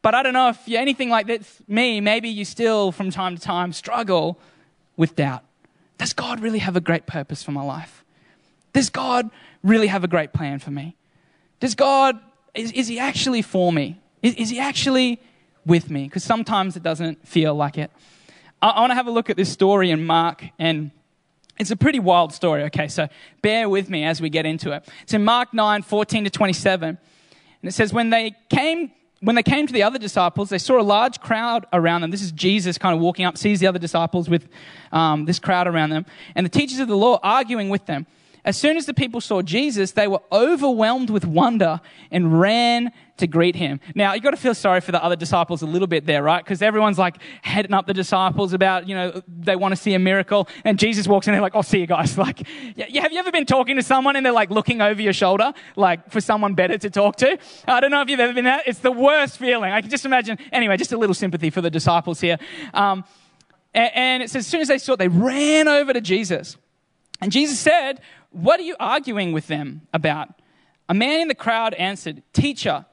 But 0.02 0.14
I 0.14 0.22
don't 0.22 0.34
know 0.34 0.50
if 0.50 0.68
you're 0.68 0.82
anything 0.82 1.08
like 1.08 1.26
this, 1.26 1.62
me, 1.66 2.02
maybe 2.02 2.28
you 2.28 2.44
still 2.44 2.92
from 2.92 3.10
time 3.10 3.36
to 3.36 3.42
time 3.42 3.72
struggle 3.72 4.38
with 4.98 5.16
doubt. 5.16 5.42
Does 5.96 6.12
God 6.12 6.40
really 6.40 6.58
have 6.58 6.76
a 6.76 6.80
great 6.80 7.06
purpose 7.06 7.42
for 7.42 7.52
my 7.52 7.62
life? 7.62 8.04
Does 8.74 8.90
God 8.90 9.30
really 9.62 9.86
have 9.86 10.04
a 10.04 10.08
great 10.08 10.34
plan 10.34 10.58
for 10.58 10.70
me? 10.70 10.94
Does 11.58 11.74
God, 11.74 12.20
is, 12.54 12.70
is 12.72 12.88
He 12.88 12.98
actually 12.98 13.40
for 13.40 13.72
me? 13.72 13.98
Is, 14.22 14.34
is 14.34 14.50
He 14.50 14.60
actually 14.60 15.20
with 15.70 15.88
me? 15.88 16.04
Because 16.04 16.24
sometimes 16.24 16.76
it 16.76 16.82
doesn't 16.82 17.26
feel 17.26 17.54
like 17.54 17.78
it. 17.78 17.90
I, 18.60 18.70
I 18.70 18.80
want 18.80 18.90
to 18.90 18.96
have 18.96 19.06
a 19.06 19.10
look 19.10 19.30
at 19.30 19.36
this 19.36 19.50
story 19.50 19.90
in 19.90 20.04
Mark, 20.04 20.44
and 20.58 20.90
it's 21.58 21.70
a 21.70 21.76
pretty 21.76 22.00
wild 22.00 22.34
story, 22.34 22.64
okay? 22.64 22.88
So 22.88 23.08
bear 23.40 23.68
with 23.68 23.88
me 23.88 24.04
as 24.04 24.20
we 24.20 24.28
get 24.28 24.44
into 24.44 24.72
it. 24.72 24.86
It's 25.02 25.14
in 25.14 25.24
Mark 25.24 25.54
9 25.54 25.82
14 25.82 26.24
to 26.24 26.30
27. 26.30 26.88
And 26.88 26.98
it 27.62 27.72
says, 27.72 27.92
When 27.92 28.10
they 28.10 28.34
came 28.50 28.90
when 29.22 29.36
they 29.36 29.42
came 29.42 29.66
to 29.66 29.72
the 29.72 29.82
other 29.82 29.98
disciples, 29.98 30.48
they 30.48 30.58
saw 30.58 30.80
a 30.80 30.82
large 30.82 31.20
crowd 31.20 31.66
around 31.74 32.00
them. 32.00 32.10
This 32.10 32.22
is 32.22 32.32
Jesus 32.32 32.78
kind 32.78 32.94
of 32.94 33.02
walking 33.02 33.26
up, 33.26 33.36
sees 33.36 33.60
the 33.60 33.66
other 33.66 33.78
disciples 33.78 34.30
with 34.30 34.48
um, 34.92 35.26
this 35.26 35.38
crowd 35.38 35.66
around 35.66 35.90
them, 35.90 36.06
and 36.34 36.46
the 36.46 36.50
teachers 36.50 36.78
of 36.78 36.88
the 36.88 36.96
law 36.96 37.18
arguing 37.22 37.68
with 37.68 37.84
them. 37.84 38.06
As 38.44 38.56
soon 38.56 38.78
as 38.78 38.86
the 38.86 38.94
people 38.94 39.20
saw 39.20 39.42
Jesus, 39.42 39.92
they 39.92 40.08
were 40.08 40.22
overwhelmed 40.32 41.10
with 41.10 41.26
wonder 41.26 41.80
and 42.10 42.40
ran 42.40 42.92
to 43.20 43.26
greet 43.26 43.56
him. 43.56 43.80
Now, 43.94 44.12
you've 44.12 44.22
got 44.22 44.32
to 44.32 44.36
feel 44.36 44.54
sorry 44.54 44.80
for 44.80 44.92
the 44.92 45.02
other 45.02 45.16
disciples 45.16 45.62
a 45.62 45.66
little 45.66 45.86
bit 45.86 46.06
there, 46.06 46.22
right? 46.22 46.44
Because 46.44 46.60
everyone's 46.60 46.98
like 46.98 47.16
heading 47.42 47.72
up 47.72 47.86
the 47.86 47.94
disciples 47.94 48.52
about, 48.52 48.88
you 48.88 48.94
know, 48.94 49.22
they 49.28 49.56
want 49.56 49.72
to 49.72 49.76
see 49.76 49.94
a 49.94 49.98
miracle. 49.98 50.48
And 50.64 50.78
Jesus 50.78 51.06
walks 51.06 51.26
in, 51.26 51.32
they're 51.32 51.40
like, 51.40 51.54
I'll 51.54 51.60
oh, 51.60 51.62
see 51.62 51.78
you 51.78 51.86
guys. 51.86 52.10
Like, 52.20 52.46
yeah, 52.76 53.00
have 53.00 53.12
you 53.12 53.18
ever 53.18 53.32
been 53.32 53.46
talking 53.46 53.76
to 53.76 53.82
someone 53.82 54.14
and 54.14 54.26
they're 54.26 54.32
like 54.32 54.50
looking 54.50 54.82
over 54.82 55.00
your 55.00 55.14
shoulder, 55.14 55.54
like 55.74 56.10
for 56.10 56.20
someone 56.20 56.54
better 56.54 56.76
to 56.76 56.90
talk 56.90 57.16
to? 57.16 57.38
I 57.66 57.80
don't 57.80 57.90
know 57.90 58.02
if 58.02 58.10
you've 58.10 58.20
ever 58.20 58.34
been 58.34 58.44
that. 58.44 58.64
It's 58.66 58.80
the 58.80 58.92
worst 58.92 59.38
feeling. 59.38 59.72
I 59.72 59.80
can 59.80 59.88
just 59.88 60.04
imagine. 60.04 60.36
Anyway, 60.52 60.76
just 60.76 60.92
a 60.92 60.98
little 60.98 61.14
sympathy 61.14 61.48
for 61.48 61.62
the 61.62 61.70
disciples 61.70 62.20
here. 62.20 62.36
Um, 62.74 63.04
and, 63.72 63.90
and 63.94 64.22
it 64.22 64.28
says, 64.30 64.40
as 64.40 64.46
soon 64.48 64.60
as 64.60 64.68
they 64.68 64.76
saw 64.76 64.94
it, 64.94 64.98
they 64.98 65.08
ran 65.08 65.66
over 65.66 65.94
to 65.94 66.00
Jesus. 66.02 66.58
And 67.20 67.32
Jesus 67.32 67.58
said, 67.58 68.00
What 68.30 68.60
are 68.60 68.64
you 68.64 68.76
arguing 68.80 69.32
with 69.32 69.46
them 69.46 69.82
about? 69.92 70.28
A 70.88 70.94
man 70.94 71.20
in 71.20 71.28
the 71.28 71.34
crowd 71.34 71.74
answered, 71.74 72.22
Teacher, 72.32 72.86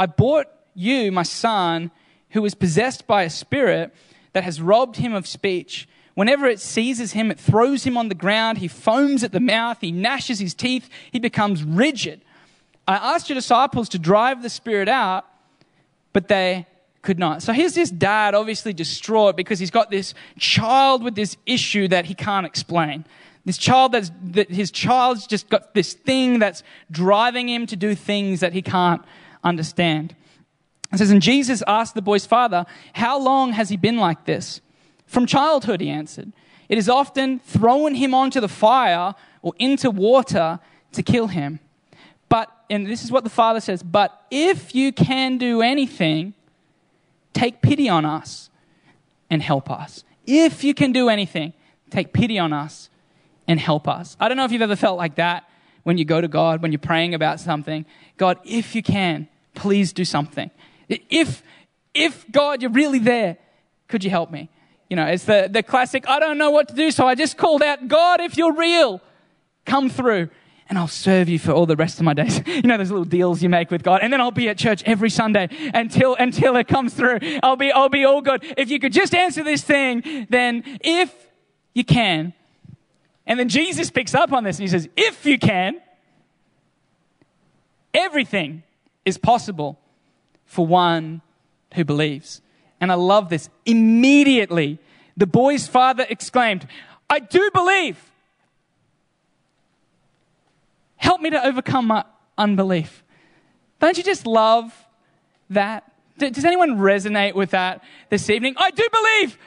I 0.00 0.06
brought 0.06 0.46
you 0.74 1.12
my 1.12 1.24
son 1.24 1.90
who 2.30 2.42
is 2.46 2.54
possessed 2.54 3.06
by 3.06 3.24
a 3.24 3.30
spirit 3.30 3.94
that 4.32 4.44
has 4.44 4.58
robbed 4.58 4.96
him 4.96 5.12
of 5.12 5.26
speech. 5.26 5.86
Whenever 6.14 6.46
it 6.46 6.58
seizes 6.58 7.12
him, 7.12 7.30
it 7.30 7.38
throws 7.38 7.84
him 7.84 7.98
on 7.98 8.08
the 8.08 8.14
ground. 8.14 8.58
He 8.58 8.66
foams 8.66 9.22
at 9.22 9.32
the 9.32 9.40
mouth. 9.40 9.76
He 9.82 9.92
gnashes 9.92 10.38
his 10.38 10.54
teeth. 10.54 10.88
He 11.12 11.18
becomes 11.18 11.62
rigid. 11.62 12.22
I 12.88 13.14
asked 13.14 13.28
your 13.28 13.34
disciples 13.34 13.90
to 13.90 13.98
drive 13.98 14.42
the 14.42 14.48
spirit 14.48 14.88
out, 14.88 15.26
but 16.14 16.28
they 16.28 16.66
could 17.02 17.18
not. 17.18 17.42
So 17.42 17.52
here's 17.52 17.74
this 17.74 17.90
dad, 17.90 18.34
obviously 18.34 18.72
distraught 18.72 19.36
because 19.36 19.58
he's 19.58 19.70
got 19.70 19.90
this 19.90 20.14
child 20.38 21.04
with 21.04 21.14
this 21.14 21.36
issue 21.44 21.88
that 21.88 22.06
he 22.06 22.14
can't 22.14 22.46
explain. 22.46 23.04
This 23.44 23.58
child 23.58 23.92
that's, 23.92 24.10
that 24.30 24.50
his 24.50 24.70
child's 24.70 25.26
just 25.26 25.50
got 25.50 25.74
this 25.74 25.92
thing 25.92 26.38
that's 26.38 26.62
driving 26.90 27.50
him 27.50 27.66
to 27.66 27.76
do 27.76 27.94
things 27.94 28.40
that 28.40 28.54
he 28.54 28.62
can't 28.62 29.02
understand. 29.42 30.14
It 30.92 30.98
says, 30.98 31.10
and 31.10 31.22
Jesus 31.22 31.62
asked 31.66 31.94
the 31.94 32.02
boy's 32.02 32.26
father, 32.26 32.66
How 32.94 33.18
long 33.18 33.52
has 33.52 33.68
he 33.68 33.76
been 33.76 33.96
like 33.96 34.24
this? 34.24 34.60
From 35.06 35.26
childhood, 35.26 35.80
he 35.80 35.88
answered. 35.88 36.32
It 36.68 36.78
is 36.78 36.88
often 36.88 37.40
thrown 37.40 37.94
him 37.94 38.14
onto 38.14 38.40
the 38.40 38.48
fire 38.48 39.14
or 39.42 39.54
into 39.58 39.90
water 39.90 40.60
to 40.92 41.02
kill 41.02 41.28
him. 41.28 41.58
But, 42.28 42.48
and 42.70 42.86
this 42.86 43.02
is 43.02 43.10
what 43.10 43.24
the 43.24 43.30
father 43.30 43.60
says, 43.60 43.82
but 43.82 44.24
if 44.30 44.74
you 44.74 44.92
can 44.92 45.36
do 45.36 45.62
anything, 45.62 46.34
take 47.32 47.60
pity 47.60 47.88
on 47.88 48.04
us 48.04 48.50
and 49.28 49.42
help 49.42 49.68
us. 49.68 50.04
If 50.26 50.62
you 50.62 50.74
can 50.74 50.92
do 50.92 51.08
anything, 51.08 51.54
take 51.90 52.12
pity 52.12 52.38
on 52.38 52.52
us 52.52 52.88
and 53.48 53.58
help 53.58 53.88
us. 53.88 54.16
I 54.20 54.28
don't 54.28 54.36
know 54.36 54.44
if 54.44 54.52
you've 54.52 54.62
ever 54.62 54.76
felt 54.76 54.96
like 54.96 55.16
that 55.16 55.50
when 55.82 55.98
you 55.98 56.04
go 56.04 56.20
to 56.20 56.28
God, 56.28 56.62
when 56.62 56.72
you're 56.72 56.78
praying 56.78 57.14
about 57.14 57.40
something. 57.40 57.84
God, 58.16 58.38
if 58.44 58.74
you 58.74 58.82
can, 58.82 59.28
please 59.54 59.92
do 59.92 60.04
something. 60.04 60.50
If, 60.88 61.42
if 61.94 62.30
God, 62.30 62.62
you're 62.62 62.70
really 62.70 62.98
there, 62.98 63.38
could 63.88 64.04
you 64.04 64.10
help 64.10 64.30
me? 64.30 64.48
You 64.88 64.96
know, 64.96 65.06
it's 65.06 65.24
the, 65.24 65.48
the 65.50 65.62
classic, 65.62 66.08
I 66.08 66.18
don't 66.18 66.38
know 66.38 66.50
what 66.50 66.68
to 66.68 66.74
do, 66.74 66.90
so 66.90 67.06
I 67.06 67.14
just 67.14 67.36
called 67.36 67.62
out, 67.62 67.86
God, 67.88 68.20
if 68.20 68.36
you're 68.36 68.54
real, 68.54 69.00
come 69.64 69.88
through 69.88 70.30
and 70.70 70.78
I'll 70.78 70.88
serve 70.88 71.28
you 71.28 71.38
for 71.38 71.50
all 71.50 71.66
the 71.66 71.76
rest 71.76 71.98
of 71.98 72.04
my 72.04 72.14
days. 72.14 72.40
You 72.60 72.62
know 72.62 72.76
those 72.76 72.90
little 72.90 73.04
deals 73.04 73.42
you 73.42 73.48
make 73.48 73.70
with 73.70 73.82
God, 73.82 74.00
and 74.02 74.12
then 74.12 74.20
I'll 74.20 74.30
be 74.30 74.48
at 74.48 74.58
church 74.58 74.82
every 74.84 75.10
Sunday 75.10 75.48
until 75.74 76.14
until 76.14 76.56
it 76.56 76.68
comes 76.68 76.94
through. 76.94 77.18
I'll 77.42 77.56
be 77.56 77.72
I'll 77.72 77.88
be 77.88 78.04
all 78.04 78.20
good. 78.20 78.44
If 78.56 78.70
you 78.70 78.78
could 78.78 78.92
just 78.92 79.14
answer 79.14 79.42
this 79.42 79.62
thing, 79.62 80.26
then 80.28 80.62
if 80.82 81.12
you 81.74 81.84
can, 81.84 82.34
and 83.26 83.38
then 83.38 83.48
Jesus 83.48 83.90
picks 83.90 84.14
up 84.14 84.32
on 84.32 84.44
this 84.44 84.56
and 84.58 84.62
he 84.62 84.68
says, 84.68 84.88
If 84.96 85.24
you 85.26 85.38
can, 85.38 85.80
everything 87.94 88.62
is 89.04 89.18
possible 89.18 89.78
for 90.46 90.66
one 90.66 91.22
who 91.74 91.84
believes. 91.84 92.42
And 92.80 92.90
I 92.90 92.94
love 92.94 93.28
this. 93.28 93.50
Immediately, 93.66 94.78
the 95.16 95.26
boy's 95.26 95.68
father 95.68 96.06
exclaimed, 96.08 96.66
I 97.08 97.18
do 97.18 97.50
believe. 97.52 98.10
help 101.00 101.20
me 101.20 101.30
to 101.30 101.44
overcome 101.44 101.86
my 101.86 102.04
unbelief. 102.38 103.02
Don't 103.80 103.96
you 103.96 104.04
just 104.04 104.26
love 104.26 104.72
that? 105.48 105.90
Does 106.18 106.44
anyone 106.44 106.76
resonate 106.76 107.34
with 107.34 107.50
that 107.50 107.82
this 108.10 108.30
evening? 108.30 108.54
I 108.58 108.70
do 108.70 108.86
believe. 108.92 109.38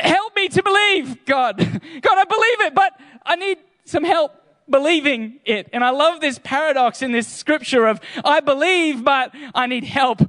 Help 0.00 0.36
me 0.36 0.48
to 0.48 0.62
believe, 0.62 1.24
God. 1.24 1.58
God, 1.58 2.18
I 2.18 2.24
believe 2.24 2.60
it, 2.62 2.74
but 2.74 2.92
I 3.24 3.36
need 3.36 3.58
some 3.84 4.04
help 4.04 4.34
believing 4.68 5.40
it. 5.44 5.68
And 5.72 5.82
I 5.82 5.90
love 5.90 6.20
this 6.20 6.38
paradox 6.42 7.02
in 7.02 7.12
this 7.12 7.26
scripture 7.26 7.86
of 7.86 8.00
I 8.24 8.40
believe, 8.40 9.04
but 9.04 9.34
I 9.54 9.66
need 9.66 9.84
help 9.84 10.22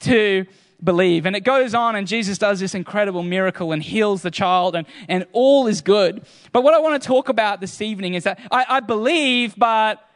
to 0.00 0.46
believe. 0.82 1.26
And 1.26 1.34
it 1.34 1.40
goes 1.40 1.74
on, 1.74 1.96
and 1.96 2.06
Jesus 2.06 2.38
does 2.38 2.60
this 2.60 2.74
incredible 2.74 3.22
miracle 3.22 3.72
and 3.72 3.82
heals 3.82 4.22
the 4.22 4.30
child, 4.30 4.76
and, 4.76 4.86
and 5.08 5.26
all 5.32 5.66
is 5.66 5.80
good. 5.80 6.24
But 6.52 6.62
what 6.62 6.74
I 6.74 6.78
want 6.78 7.02
to 7.02 7.06
talk 7.06 7.28
about 7.28 7.60
this 7.60 7.80
evening 7.80 8.14
is 8.14 8.24
that 8.24 8.38
I, 8.50 8.64
I 8.68 8.80
believe, 8.80 9.54
but 9.56 10.08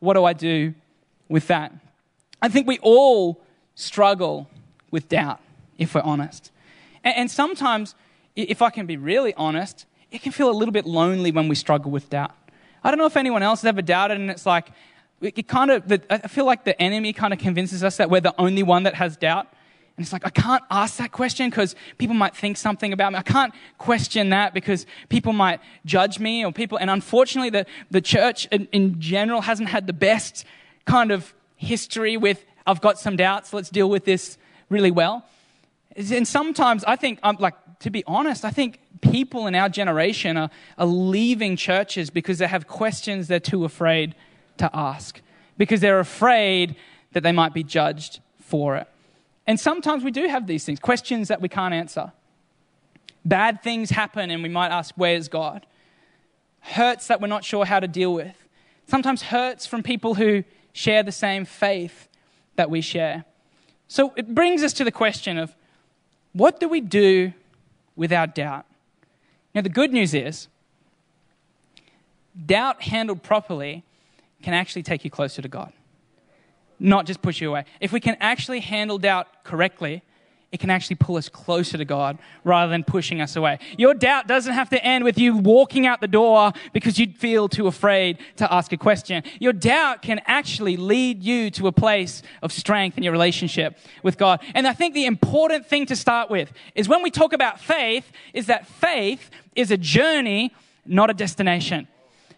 what 0.00 0.14
do 0.14 0.24
I 0.24 0.34
do 0.34 0.74
with 1.28 1.46
that? 1.46 1.72
I 2.42 2.48
think 2.48 2.66
we 2.66 2.78
all 2.82 3.40
struggle 3.74 4.48
with 4.90 5.08
doubt, 5.08 5.40
if 5.78 5.94
we're 5.94 6.02
honest. 6.02 6.50
And, 7.02 7.16
and 7.16 7.30
sometimes, 7.30 7.94
if 8.36 8.62
I 8.62 8.70
can 8.70 8.86
be 8.86 8.96
really 8.96 9.34
honest, 9.34 9.86
it 10.10 10.22
can 10.22 10.32
feel 10.32 10.50
a 10.50 10.52
little 10.52 10.72
bit 10.72 10.86
lonely 10.86 11.32
when 11.32 11.48
we 11.48 11.54
struggle 11.54 11.90
with 11.90 12.10
doubt. 12.10 12.34
I 12.84 12.90
don't 12.90 12.98
know 12.98 13.06
if 13.06 13.16
anyone 13.16 13.42
else 13.42 13.62
has 13.62 13.68
ever 13.68 13.82
doubted, 13.82 14.18
and 14.18 14.30
it's 14.30 14.46
like, 14.46 14.70
it 15.20 15.46
kind 15.46 15.70
of, 15.70 15.90
I 16.10 16.18
feel 16.28 16.44
like 16.44 16.64
the 16.64 16.80
enemy 16.82 17.12
kind 17.12 17.32
of 17.32 17.38
convinces 17.38 17.84
us 17.84 17.96
that 17.98 18.10
we're 18.10 18.20
the 18.20 18.34
only 18.38 18.62
one 18.62 18.82
that 18.82 18.96
has 18.96 19.16
doubt. 19.16 19.46
And 19.96 20.04
it's 20.04 20.12
like, 20.12 20.26
I 20.26 20.30
can't 20.30 20.64
ask 20.70 20.96
that 20.96 21.12
question 21.12 21.48
because 21.50 21.76
people 21.98 22.16
might 22.16 22.34
think 22.34 22.56
something 22.56 22.92
about 22.92 23.12
me. 23.12 23.18
I 23.18 23.22
can't 23.22 23.54
question 23.78 24.30
that 24.30 24.52
because 24.52 24.86
people 25.10 25.32
might 25.32 25.60
judge 25.84 26.18
me 26.18 26.44
or 26.44 26.50
people, 26.50 26.78
and 26.78 26.90
unfortunately, 26.90 27.50
the, 27.50 27.66
the 27.90 28.00
church 28.00 28.46
in, 28.50 28.66
in 28.72 29.00
general 29.00 29.42
hasn't 29.42 29.68
had 29.68 29.86
the 29.86 29.92
best 29.92 30.44
kind 30.86 31.12
of 31.12 31.32
history 31.56 32.16
with, 32.16 32.44
I've 32.66 32.80
got 32.80 32.98
some 32.98 33.16
doubts, 33.16 33.52
let's 33.52 33.70
deal 33.70 33.88
with 33.88 34.04
this 34.04 34.38
really 34.68 34.90
well. 34.90 35.24
And 35.94 36.26
sometimes 36.26 36.84
I 36.84 36.96
think, 36.96 37.20
I'm 37.22 37.36
like, 37.36 37.54
to 37.82 37.90
be 37.90 38.04
honest, 38.06 38.44
I 38.44 38.50
think 38.50 38.78
people 39.00 39.48
in 39.48 39.54
our 39.56 39.68
generation 39.68 40.36
are, 40.36 40.50
are 40.78 40.86
leaving 40.86 41.56
churches 41.56 42.10
because 42.10 42.38
they 42.38 42.46
have 42.46 42.68
questions 42.68 43.26
they're 43.26 43.40
too 43.40 43.64
afraid 43.64 44.14
to 44.58 44.70
ask, 44.72 45.20
because 45.58 45.80
they're 45.80 45.98
afraid 45.98 46.76
that 47.12 47.24
they 47.24 47.32
might 47.32 47.52
be 47.52 47.64
judged 47.64 48.20
for 48.40 48.76
it. 48.76 48.86
And 49.48 49.58
sometimes 49.58 50.04
we 50.04 50.12
do 50.12 50.28
have 50.28 50.46
these 50.46 50.64
things, 50.64 50.78
questions 50.78 51.26
that 51.28 51.40
we 51.40 51.48
can't 51.48 51.74
answer. 51.74 52.12
Bad 53.24 53.62
things 53.62 53.90
happen, 53.90 54.30
and 54.30 54.42
we 54.42 54.48
might 54.48 54.70
ask, 54.70 54.94
Where's 54.96 55.28
God? 55.28 55.66
Hurts 56.60 57.08
that 57.08 57.20
we're 57.20 57.26
not 57.26 57.44
sure 57.44 57.64
how 57.64 57.80
to 57.80 57.88
deal 57.88 58.14
with. 58.14 58.36
Sometimes 58.86 59.22
hurts 59.22 59.66
from 59.66 59.82
people 59.82 60.14
who 60.14 60.44
share 60.72 61.02
the 61.02 61.12
same 61.12 61.44
faith 61.44 62.08
that 62.54 62.70
we 62.70 62.80
share. 62.80 63.24
So 63.88 64.12
it 64.16 64.32
brings 64.34 64.62
us 64.62 64.72
to 64.74 64.84
the 64.84 64.92
question 64.92 65.36
of 65.36 65.54
what 66.32 66.60
do 66.60 66.68
we 66.68 66.80
do 66.80 67.32
with 67.96 68.12
our 68.12 68.26
doubt? 68.26 68.66
Now, 69.54 69.60
the 69.60 69.68
good 69.68 69.92
news 69.92 70.14
is, 70.14 70.48
doubt 72.46 72.82
handled 72.82 73.22
properly 73.22 73.84
can 74.42 74.54
actually 74.54 74.82
take 74.82 75.04
you 75.04 75.10
closer 75.10 75.42
to 75.42 75.48
God, 75.48 75.72
not 76.78 77.06
just 77.06 77.22
push 77.22 77.40
you 77.40 77.50
away. 77.50 77.64
If 77.80 77.92
we 77.92 78.00
can 78.00 78.16
actually 78.20 78.60
handle 78.60 78.98
doubt 78.98 79.44
correctly, 79.44 80.02
it 80.52 80.60
can 80.60 80.70
actually 80.70 80.96
pull 80.96 81.16
us 81.16 81.30
closer 81.30 81.78
to 81.78 81.84
God 81.84 82.18
rather 82.44 82.70
than 82.70 82.84
pushing 82.84 83.22
us 83.22 83.36
away. 83.36 83.58
Your 83.78 83.94
doubt 83.94 84.28
doesn't 84.28 84.52
have 84.52 84.68
to 84.70 84.84
end 84.84 85.02
with 85.02 85.18
you 85.18 85.36
walking 85.36 85.86
out 85.86 86.02
the 86.02 86.08
door 86.08 86.52
because 86.74 86.98
you 86.98 87.10
feel 87.12 87.48
too 87.48 87.66
afraid 87.66 88.18
to 88.36 88.52
ask 88.52 88.70
a 88.72 88.76
question. 88.76 89.24
Your 89.40 89.54
doubt 89.54 90.02
can 90.02 90.20
actually 90.26 90.76
lead 90.76 91.22
you 91.22 91.50
to 91.52 91.66
a 91.66 91.72
place 91.72 92.22
of 92.42 92.52
strength 92.52 92.98
in 92.98 93.02
your 93.02 93.12
relationship 93.12 93.78
with 94.02 94.18
God. 94.18 94.40
And 94.54 94.68
I 94.68 94.74
think 94.74 94.92
the 94.92 95.06
important 95.06 95.66
thing 95.66 95.86
to 95.86 95.96
start 95.96 96.30
with 96.30 96.52
is 96.74 96.86
when 96.86 97.02
we 97.02 97.10
talk 97.10 97.32
about 97.32 97.58
faith, 97.58 98.12
is 98.34 98.46
that 98.46 98.66
faith 98.66 99.30
is 99.56 99.70
a 99.70 99.78
journey, 99.78 100.54
not 100.84 101.08
a 101.08 101.14
destination. 101.14 101.88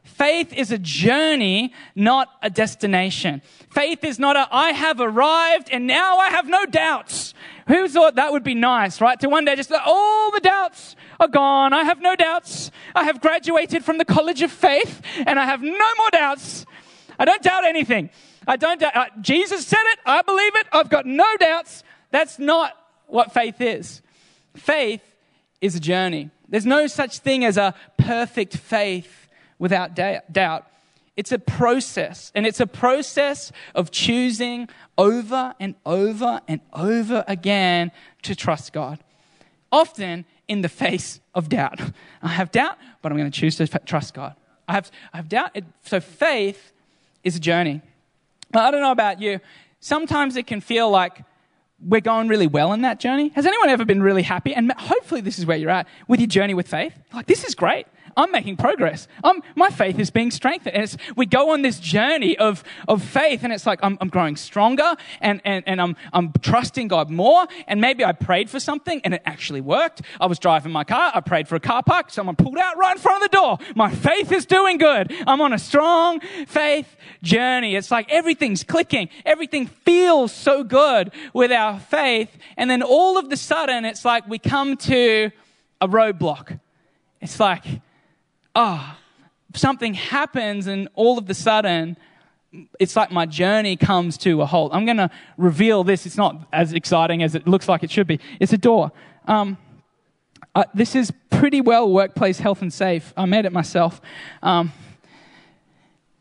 Faith 0.05 0.53
is 0.53 0.71
a 0.71 0.79
journey, 0.79 1.73
not 1.95 2.29
a 2.43 2.51
destination. 2.51 3.41
Faith 3.71 4.05
is 4.05 4.19
not 4.19 4.37
a, 4.37 4.47
I 4.53 4.71
have 4.73 5.01
arrived 5.01 5.71
and 5.73 5.87
now 5.87 6.19
I 6.19 6.29
have 6.29 6.47
no 6.47 6.67
doubts. 6.67 7.33
Who 7.69 7.89
thought 7.89 8.17
that 8.17 8.31
would 8.31 8.45
be 8.45 8.55
nice, 8.55 9.01
right? 9.01 9.19
To 9.21 9.31
one 9.31 9.47
day 9.47 9.57
just 9.57 9.73
all 9.73 10.31
the 10.31 10.41
doubts 10.41 10.95
are 11.19 11.27
gone. 11.27 11.73
I 11.73 11.85
have 11.85 12.03
no 12.03 12.15
doubts. 12.15 12.71
I 12.95 13.05
have 13.05 13.23
graduated 13.23 13.83
from 13.83 13.97
the 13.97 14.05
college 14.05 14.43
of 14.43 14.53
faith 14.53 15.01
and 15.27 15.41
I 15.41 15.47
have 15.47 15.63
no 15.63 15.95
more 15.97 16.11
doubts. 16.13 16.67
I 17.19 17.25
don't 17.25 17.43
doubt 17.43 17.65
anything. 17.65 18.11
I 18.47 18.57
don't 18.57 18.79
doubt. 18.79 18.95
Uh, 18.95 19.07
Jesus 19.23 19.67
said 19.67 19.83
it. 19.93 20.01
I 20.05 20.21
believe 20.21 20.55
it. 20.57 20.67
I've 20.71 20.91
got 20.91 21.07
no 21.07 21.27
doubts. 21.39 21.83
That's 22.11 22.39
not 22.39 22.77
what 23.07 23.33
faith 23.33 23.59
is. 23.63 24.03
Faith 24.55 25.03
is 25.63 25.75
a 25.75 25.81
journey. 25.81 26.31
There's 26.49 26.67
no 26.67 26.87
such 26.89 27.21
thing 27.21 27.43
as 27.43 27.57
a 27.57 27.75
perfect 27.97 28.57
faith 28.57 29.24
without 29.59 29.95
doubt. 29.95 30.67
It's 31.17 31.31
a 31.31 31.39
process, 31.39 32.33
and 32.35 32.45
it's 32.47 32.59
a 32.59 32.67
process 32.67 33.53
of 33.75 33.93
choosing 33.93 34.69
over 34.99 35.55
and 35.61 35.77
over 35.87 36.41
and 36.49 36.61
over 36.73 37.25
again 37.29 37.93
to 38.23 38.35
trust 38.35 38.73
God. 38.73 38.99
Often 39.71 40.25
in 40.49 40.63
the 40.63 40.69
face 40.69 41.21
of 41.35 41.49
doubt. 41.49 41.81
I 42.23 42.29
have 42.29 42.51
doubt, 42.51 42.79
but 43.01 43.13
I'm 43.13 43.19
going 43.19 43.31
to 43.31 43.41
choose 43.41 43.57
to 43.57 43.67
trust 43.67 44.15
God. 44.15 44.35
I 44.67 44.73
have, 44.73 44.91
I 45.13 45.19
have 45.19 45.29
doubt. 45.29 45.57
So 45.85 46.01
faith 46.01 46.73
is 47.23 47.37
a 47.37 47.41
journey. 47.41 47.81
I 48.53 48.71
don't 48.71 48.83
know 48.83 48.93
about 48.93 49.21
you. 49.21 49.41
Sometimes 49.81 50.37
it 50.37 50.47
can 50.47 50.61
feel 50.61 50.91
like 50.91 51.23
we're 51.85 52.01
going 52.01 52.29
really 52.29 52.47
well 52.47 52.73
in 52.73 52.83
that 52.83 53.01
journey. 53.01 53.29
Has 53.35 53.47
anyone 53.47 53.69
ever 53.69 53.85
been 53.85 54.03
really 54.03 54.23
happy? 54.23 54.55
And 54.55 54.73
hopefully, 54.73 55.21
this 55.21 55.39
is 55.39 55.45
where 55.45 55.57
you're 55.57 55.71
at 55.71 55.87
with 56.09 56.21
your 56.21 56.27
journey 56.27 56.55
with 56.55 56.69
faith. 56.69 56.95
Like, 57.13 57.27
this 57.27 57.45
is 57.45 57.55
great. 57.55 57.87
I'm 58.17 58.31
making 58.31 58.57
progress. 58.57 59.09
I'm, 59.23 59.43
my 59.55 59.71
faith 59.71 59.99
is 59.99 60.11
being 60.11 60.31
strengthened. 60.31 60.75
And 60.77 60.97
we 61.17 61.27
go 61.27 61.51
on 61.51 61.63
this 61.63 61.81
journey 61.81 62.37
of, 62.39 62.63
of 62.89 63.03
faith, 63.03 63.45
and 63.45 63.53
it's 63.53 63.67
like 63.67 63.81
I'm, 63.83 63.99
I'm 64.01 64.09
growing 64.09 64.37
stronger 64.37 64.95
and, 65.21 65.41
and, 65.45 65.65
and 65.67 65.81
I'm, 65.81 65.97
I'm 66.13 66.33
trusting 66.41 66.89
God 66.89 67.11
more. 67.11 67.47
And 67.67 67.81
maybe 67.81 68.05
I 68.05 68.13
prayed 68.13 68.51
for 68.51 68.61
something 68.61 69.01
and 69.05 69.15
it 69.15 69.23
actually 69.25 69.61
worked. 69.61 70.03
I 70.21 70.27
was 70.27 70.39
driving 70.39 70.73
my 70.73 70.85
car, 70.85 71.13
I 71.15 71.21
prayed 71.21 71.49
for 71.49 71.57
a 71.57 71.61
car 71.61 71.83
park, 71.83 72.11
someone 72.11 72.37
pulled 72.37 72.59
out 72.59 72.77
right 72.77 72.97
in 72.97 73.03
front 73.03 73.25
of 73.25 73.31
the 73.31 73.37
door. 73.37 73.59
My 73.75 73.91
faith 73.91 74.33
is 74.33 74.47
doing 74.47 74.79
good. 74.79 75.13
I'm 75.27 75.41
on 75.41 75.53
a 75.53 75.59
strong 75.59 76.21
faith 76.47 76.97
journey. 77.23 77.77
It's 77.77 77.91
like 77.91 78.11
everything's 78.11 78.65
clicking, 78.65 79.09
everything 79.25 79.67
feels 79.67 80.33
so 80.33 80.65
good 80.65 81.13
with 81.33 81.53
our 81.53 81.79
faith. 81.79 82.31
And 82.57 82.71
then 82.71 82.83
all 82.83 83.19
of 83.19 83.31
the 83.31 83.37
sudden, 83.37 83.85
it's 83.85 84.05
like 84.05 84.29
we 84.29 84.39
come 84.39 84.77
to 84.79 85.31
a 85.81 85.89
roadblock. 85.89 86.61
It's 87.21 87.41
like, 87.41 87.65
oh, 88.55 88.97
something 89.55 89.95
happens 89.95 90.67
and 90.67 90.89
all 90.95 91.19
of 91.19 91.29
a 91.29 91.35
sudden, 91.35 91.97
it's 92.79 92.97
like 92.97 93.11
my 93.11 93.27
journey 93.27 93.77
comes 93.77 94.17
to 94.19 94.43
a 94.43 94.47
halt. 94.47 94.73
I'm 94.75 94.85
going 94.85 94.99
to 94.99 95.11
reveal 95.37 95.85
this. 95.85 96.07
It's 96.07 96.17
not 96.17 96.47
as 96.53 96.73
exciting 96.73 97.23
as 97.23 97.35
it 97.35 97.47
looks 97.47 97.69
like 97.69 97.83
it 97.83 97.91
should 97.91 98.07
be. 98.07 98.21
It's 98.39 98.53
a 98.53 98.59
door. 98.59 98.93
Um, 99.27 99.59
uh, 100.55 100.65
this 100.73 100.95
is 100.95 101.13
pretty 101.31 101.61
well 101.61 101.91
workplace 101.91 102.39
health 102.39 102.63
and 102.63 102.73
safe. 102.73 103.13
I 103.17 103.25
made 103.25 103.45
it 103.45 103.53
myself. 103.53 104.01
Um, 104.43 104.73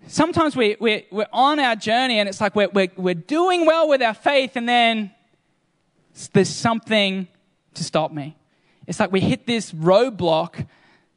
sometimes 0.07 0.55
we, 0.55 0.75
we're, 0.79 1.03
we're 1.11 1.27
on 1.31 1.59
our 1.59 1.75
journey 1.75 2.19
and 2.19 2.27
it's 2.27 2.41
like 2.41 2.55
we're, 2.55 2.69
we're, 2.69 2.91
we're 2.97 3.13
doing 3.13 3.65
well 3.65 3.87
with 3.87 4.01
our 4.01 4.15
faith 4.15 4.55
and 4.55 4.67
then 4.67 5.11
there's 6.33 6.49
something 6.49 7.27
to 7.75 7.83
stop 7.83 8.11
me. 8.11 8.35
It's 8.87 8.99
like 8.99 9.11
we 9.11 9.19
hit 9.19 9.45
this 9.45 9.71
roadblock 9.71 10.67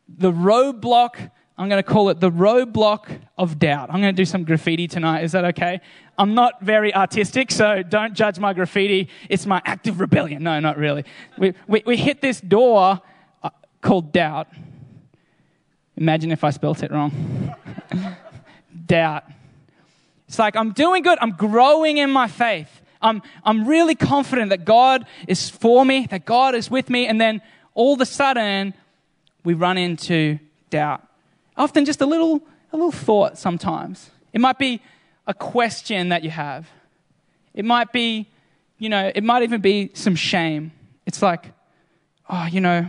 the 0.09 0.33
roadblock, 0.33 1.31
I'm 1.59 1.69
going 1.69 1.83
to 1.83 1.89
call 1.89 2.11
it 2.11 2.21
the 2.21 2.31
roadblock 2.31 3.21
of 3.39 3.59
doubt. 3.59 3.91
I'm 3.91 4.01
going 4.01 4.15
to 4.15 4.21
do 4.21 4.25
some 4.25 4.45
graffiti 4.45 4.89
tonight. 4.89 5.25
Is 5.25 5.33
that 5.33 5.45
okay? 5.47 5.81
I'm 6.19 6.35
not 6.35 6.63
very 6.63 6.95
artistic, 6.95 7.51
so 7.51 7.83
don't 7.83 8.15
judge 8.15 8.39
my 8.39 8.53
graffiti. 8.53 9.09
It's 9.29 9.47
my 9.47 9.61
act 9.65 9.87
of 9.89 10.01
rebellion. 10.01 10.43
No, 10.43 10.61
not 10.61 10.77
really. 10.77 11.05
We, 11.39 11.55
we, 11.67 11.83
we 11.87 11.97
hit 11.97 12.21
this 12.21 12.41
door 12.41 13.01
uh, 13.43 13.51
called 13.81 14.13
doubt. 14.13 14.49
Imagine 15.97 16.31
if 16.31 16.45
I 16.45 16.51
spelt 16.51 16.83
it 16.83 16.91
wrong. 16.91 17.55
doubt. 18.87 19.25
It's 20.29 20.39
like 20.39 20.57
I'm 20.57 20.73
doing 20.73 21.03
good, 21.03 21.19
I'm 21.21 21.33
growing 21.33 21.99
in 21.99 22.11
my 22.11 22.29
faith. 22.29 22.83
I'm, 23.01 23.23
I'm 23.45 23.67
really 23.67 23.95
confident 23.95 24.51
that 24.51 24.65
God 24.65 25.07
is 25.29 25.49
for 25.49 25.85
me, 25.85 26.07
that 26.11 26.25
God 26.25 26.55
is 26.55 26.71
with 26.71 26.91
me, 26.91 27.07
and 27.07 27.21
then 27.21 27.41
all 27.75 27.95
of 27.95 28.01
a 28.01 28.07
sudden, 28.07 28.75
we 29.47 29.55
run 29.55 29.79
into 29.79 30.41
doubt. 30.71 31.07
Often 31.57 31.85
just 31.85 32.01
a 32.01 32.07
little, 32.07 32.43
a 32.73 32.77
little 32.77 32.91
thought 32.91 33.39
sometimes. 33.39 34.11
It 34.33 34.41
might 34.41 34.59
be 34.59 34.83
a 35.27 35.33
question 35.33 36.09
that 36.09 36.25
you 36.25 36.31
have. 36.31 36.69
It 37.55 37.65
might 37.65 37.93
be, 37.93 38.29
you 38.79 38.89
know, 38.89 39.11
it 39.15 39.23
might 39.23 39.45
even 39.45 39.61
be 39.61 39.93
some 39.95 40.17
shame. 40.17 40.73
It's 41.07 41.23
like, 41.23 41.53
oh, 42.29 42.47
you 42.51 42.61
know, 42.61 42.89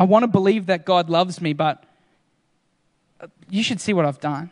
I 0.00 0.04
want 0.04 0.24
to 0.24 0.26
believe 0.26 0.66
that 0.66 0.84
God 0.84 1.08
loves 1.08 1.40
me, 1.40 1.52
but 1.52 1.84
uh, 3.20 3.28
you 3.48 3.62
should 3.62 3.80
see 3.80 3.92
what 3.92 4.04
I've 4.04 4.20
done. 4.20 4.50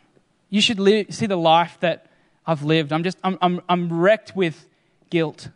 you 0.49 0.61
should 0.61 0.79
live, 0.79 1.07
see 1.09 1.25
the 1.25 1.35
life 1.35 1.77
that 1.79 2.05
I've 2.45 2.63
lived. 2.63 2.93
I'm 2.93 3.03
just, 3.03 3.17
I'm, 3.23 3.39
I'm, 3.41 3.59
I'm 3.67 3.91
wrecked 3.91 4.35
with 4.35 4.67
guilt. 5.09 5.49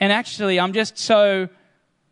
And 0.00 0.10
actually, 0.10 0.58
I'm 0.58 0.72
just 0.72 0.98
so 0.98 1.50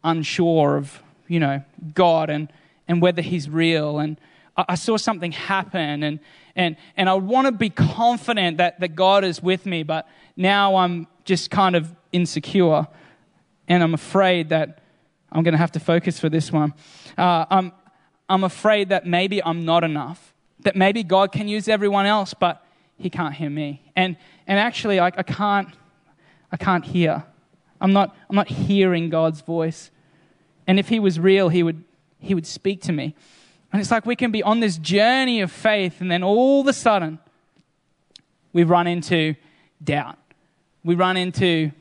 unsure 0.05 0.77
of, 0.77 1.03
you 1.31 1.39
know, 1.39 1.63
God 1.95 2.29
and, 2.29 2.53
and 2.89 3.01
whether 3.01 3.23
He's 3.23 3.49
real. 3.49 4.01
And 4.01 4.19
I, 4.57 4.65
I 4.71 4.75
saw 4.75 4.97
something 4.97 5.31
happen, 5.31 6.03
and, 6.03 6.19
and, 6.57 6.77
and 6.97 7.09
I 7.09 7.15
want 7.15 7.47
to 7.47 7.53
be 7.53 7.71
confident 7.71 8.57
that, 8.59 8.81
that 8.81 8.97
God 8.97 9.25
is 9.25 9.41
with 9.41 9.65
me, 9.65 9.85
but 9.85 10.09
now 10.37 10.75
I'm 10.75 11.07
just 11.25 11.51
kind 11.51 11.77
of 11.77 11.95
insecure, 12.13 12.89
and 13.69 13.83
I'm 13.83 13.95
afraid 13.95 14.49
that 14.49 14.83
I'm 15.31 15.45
going 15.45 15.53
to 15.53 15.59
have 15.59 15.71
to 15.73 15.81
focus 15.81 16.19
for 16.19 16.29
this 16.29 16.51
one. 16.51 16.75
Uh, 17.17 17.47
I'm, 17.49 17.73
I'm 18.29 18.43
afraid 18.43 18.89
that 18.89 19.07
maybe 19.07 19.41
I'm 19.43 19.65
not 19.65 19.85
enough, 19.85 20.35
that 20.65 20.75
maybe 20.75 21.05
God 21.05 21.31
can 21.31 21.47
use 21.47 21.69
everyone 21.69 22.07
else, 22.07 22.35
but 22.35 22.67
He 22.99 23.09
can't 23.09 23.35
hear 23.35 23.51
me. 23.51 23.83
And, 23.95 24.17
and 24.49 24.59
actually, 24.59 24.99
I, 24.99 25.07
I, 25.07 25.23
can't, 25.23 25.69
I 26.51 26.57
can't 26.57 26.85
hear. 26.85 27.23
I'm 27.81 27.93
not, 27.93 28.17
I'm 28.29 28.35
not 28.35 28.49
hearing 28.49 29.11
God's 29.11 29.43
voice. 29.43 29.93
And 30.71 30.79
if 30.79 30.89
He 30.89 31.01
was 31.01 31.19
real, 31.19 31.49
He 31.49 31.65
would, 31.65 31.83
he 32.21 32.33
would 32.33 32.47
speak 32.47 32.81
to 32.83 32.93
me. 32.93 33.17
And 33.73 33.83
it's 33.83 33.91
like 33.91 34.07
we 34.07 34.15
can 34.15 34.31
be 34.31 34.41
on 34.41 34.61
this 34.61 34.79
journey 34.79 35.41
of 35.41 35.51
faith, 35.51 36.01
and 36.01 36.09
then 36.09 36.23
all 36.23 36.61
of 36.61 36.69
a 36.69 36.73
sudden, 36.73 37.19
we 38.53 38.63
run 38.63 38.87
into 38.87 39.35
doubt. 39.83 40.17
We 40.85 40.95
run 40.95 41.17
into 41.17 41.73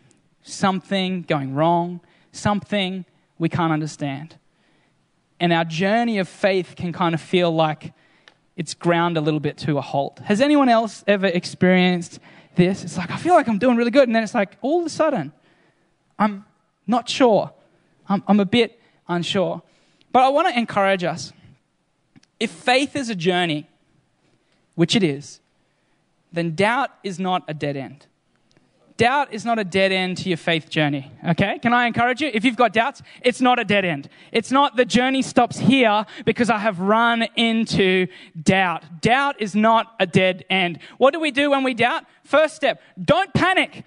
something 0.42 1.22
going 1.22 1.54
wrong, 1.54 2.00
something 2.32 3.06
we 3.38 3.48
can't 3.48 3.72
understand. 3.72 4.38
And 5.40 5.54
our 5.54 5.66
journey 5.66 6.18
of 6.18 6.28
faith 6.28 6.74
can 6.76 6.92
kind 6.92 7.14
of 7.14 7.22
feel 7.22 7.52
like 7.52 7.94
it's 8.56 8.74
ground 8.74 9.18
a 9.18 9.22
little 9.22 9.40
bit 9.40 9.56
to 9.60 9.78
a 9.78 9.82
halt. 9.82 10.18
Has 10.26 10.42
anyone 10.42 10.68
else 10.68 11.04
ever 11.06 11.28
experienced 11.28 12.20
this? 12.56 12.84
It's 12.84 12.98
like, 12.98 13.12
I 13.12 13.18
feel 13.18 13.36
like 13.36 13.48
I'm 13.48 13.60
doing 13.60 13.78
really 13.78 13.92
good. 13.92 14.10
And 14.10 14.16
then 14.16 14.24
it's 14.24 14.34
like, 14.34 14.58
all 14.62 14.80
of 14.80 14.88
a 14.88 14.90
sudden, 14.90 15.32
I'm 16.18 16.44
not 16.88 17.08
sure. 17.08 17.54
I'm, 18.08 18.24
I'm 18.28 18.40
a 18.40 18.46
bit 18.46 18.79
unsure. 19.10 19.62
But 20.12 20.24
I 20.24 20.30
want 20.30 20.48
to 20.48 20.58
encourage 20.58 21.04
us 21.04 21.34
if 22.40 22.52
faith 22.52 22.96
is 22.96 23.10
a 23.10 23.16
journey, 23.16 23.68
which 24.76 24.96
it 24.96 25.04
is, 25.04 25.42
then 26.32 26.56
doubt 26.56 26.92
is 27.04 27.20
not 27.20 27.44
a 27.48 27.54
dead 27.54 27.76
end. 27.76 28.06
Doubt 28.96 29.34
is 29.34 29.46
not 29.46 29.58
a 29.60 29.64
dead 29.64 29.94
end 29.94 30.18
to 30.18 30.30
your 30.30 30.38
faith 30.38 30.70
journey. 30.70 31.10
Okay? 31.30 31.58
Can 31.60 31.74
I 31.74 31.86
encourage 31.86 32.22
you? 32.22 32.30
If 32.34 32.44
you've 32.44 32.58
got 32.58 32.74
doubts, 32.74 33.02
it's 33.22 33.40
not 33.40 33.58
a 33.58 33.64
dead 33.64 33.86
end. 33.86 34.10
It's 34.34 34.52
not 34.52 34.76
the 34.76 34.84
journey 34.84 35.22
stops 35.22 35.58
here 35.58 36.06
because 36.26 36.50
I 36.50 36.58
have 36.58 36.82
run 36.82 37.26
into 37.38 38.08
doubt. 38.42 38.84
Doubt 39.00 39.42
is 39.42 39.56
not 39.56 39.96
a 40.02 40.06
dead 40.06 40.44
end. 40.50 40.80
What 40.98 41.14
do 41.14 41.20
we 41.22 41.32
do 41.32 41.52
when 41.52 41.64
we 41.64 41.74
doubt? 41.74 42.04
First 42.26 42.58
step, 42.58 42.82
don't 43.02 43.34
panic. 43.34 43.86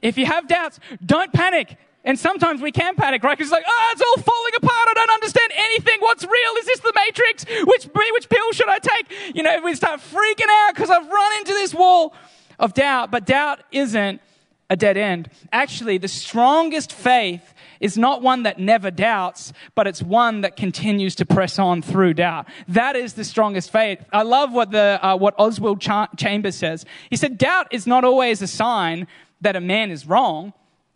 If 0.00 0.16
you 0.16 0.26
have 0.26 0.46
doubts, 0.46 0.78
don't 1.04 1.32
panic. 1.32 1.76
And 2.04 2.18
sometimes 2.18 2.60
we 2.60 2.70
can 2.70 2.96
panic, 2.96 3.22
right? 3.22 3.36
Because 3.36 3.50
it's 3.50 3.52
like, 3.52 3.64
oh, 3.66 3.90
it's 3.92 4.02
all 4.02 4.22
falling 4.22 4.52
apart. 4.56 4.88
I 4.90 4.94
don't 4.94 5.10
understand 5.10 5.52
anything. 5.56 6.00
What's 6.00 6.24
real? 6.24 6.52
Is 6.58 6.66
this 6.66 6.80
the 6.80 6.92
Matrix? 6.94 7.44
Which, 7.64 7.84
which 8.12 8.28
pill 8.28 8.52
should 8.52 8.68
I 8.68 8.78
take? 8.78 9.34
You 9.34 9.42
know, 9.42 9.60
we 9.64 9.74
start 9.74 10.00
freaking 10.00 10.48
out 10.48 10.74
because 10.74 10.90
I've 10.90 11.08
run 11.08 11.38
into 11.38 11.52
this 11.52 11.74
wall 11.74 12.14
of 12.58 12.74
doubt. 12.74 13.10
But 13.10 13.24
doubt 13.24 13.60
isn't 13.72 14.20
a 14.68 14.76
dead 14.76 14.96
end. 14.98 15.30
Actually, 15.50 15.96
the 15.96 16.08
strongest 16.08 16.92
faith 16.92 17.54
is 17.80 17.96
not 17.96 18.22
one 18.22 18.42
that 18.44 18.58
never 18.58 18.90
doubts, 18.90 19.52
but 19.74 19.86
it's 19.86 20.02
one 20.02 20.42
that 20.42 20.56
continues 20.56 21.14
to 21.16 21.26
press 21.26 21.58
on 21.58 21.82
through 21.82 22.14
doubt. 22.14 22.46
That 22.68 22.96
is 22.96 23.14
the 23.14 23.24
strongest 23.24 23.70
faith. 23.70 24.04
I 24.12 24.22
love 24.22 24.52
what 24.52 24.70
the 24.70 24.98
uh, 25.02 25.16
what 25.16 25.34
Oswald 25.38 25.80
Ch- 25.80 26.16
Chambers 26.16 26.56
says. 26.56 26.84
He 27.10 27.16
said, 27.16 27.38
"Doubt 27.38 27.68
is 27.70 27.86
not 27.86 28.04
always 28.04 28.42
a 28.42 28.46
sign 28.46 29.06
that 29.40 29.56
a 29.56 29.60
man 29.60 29.90
is 29.90 30.06
wrong." 30.06 30.52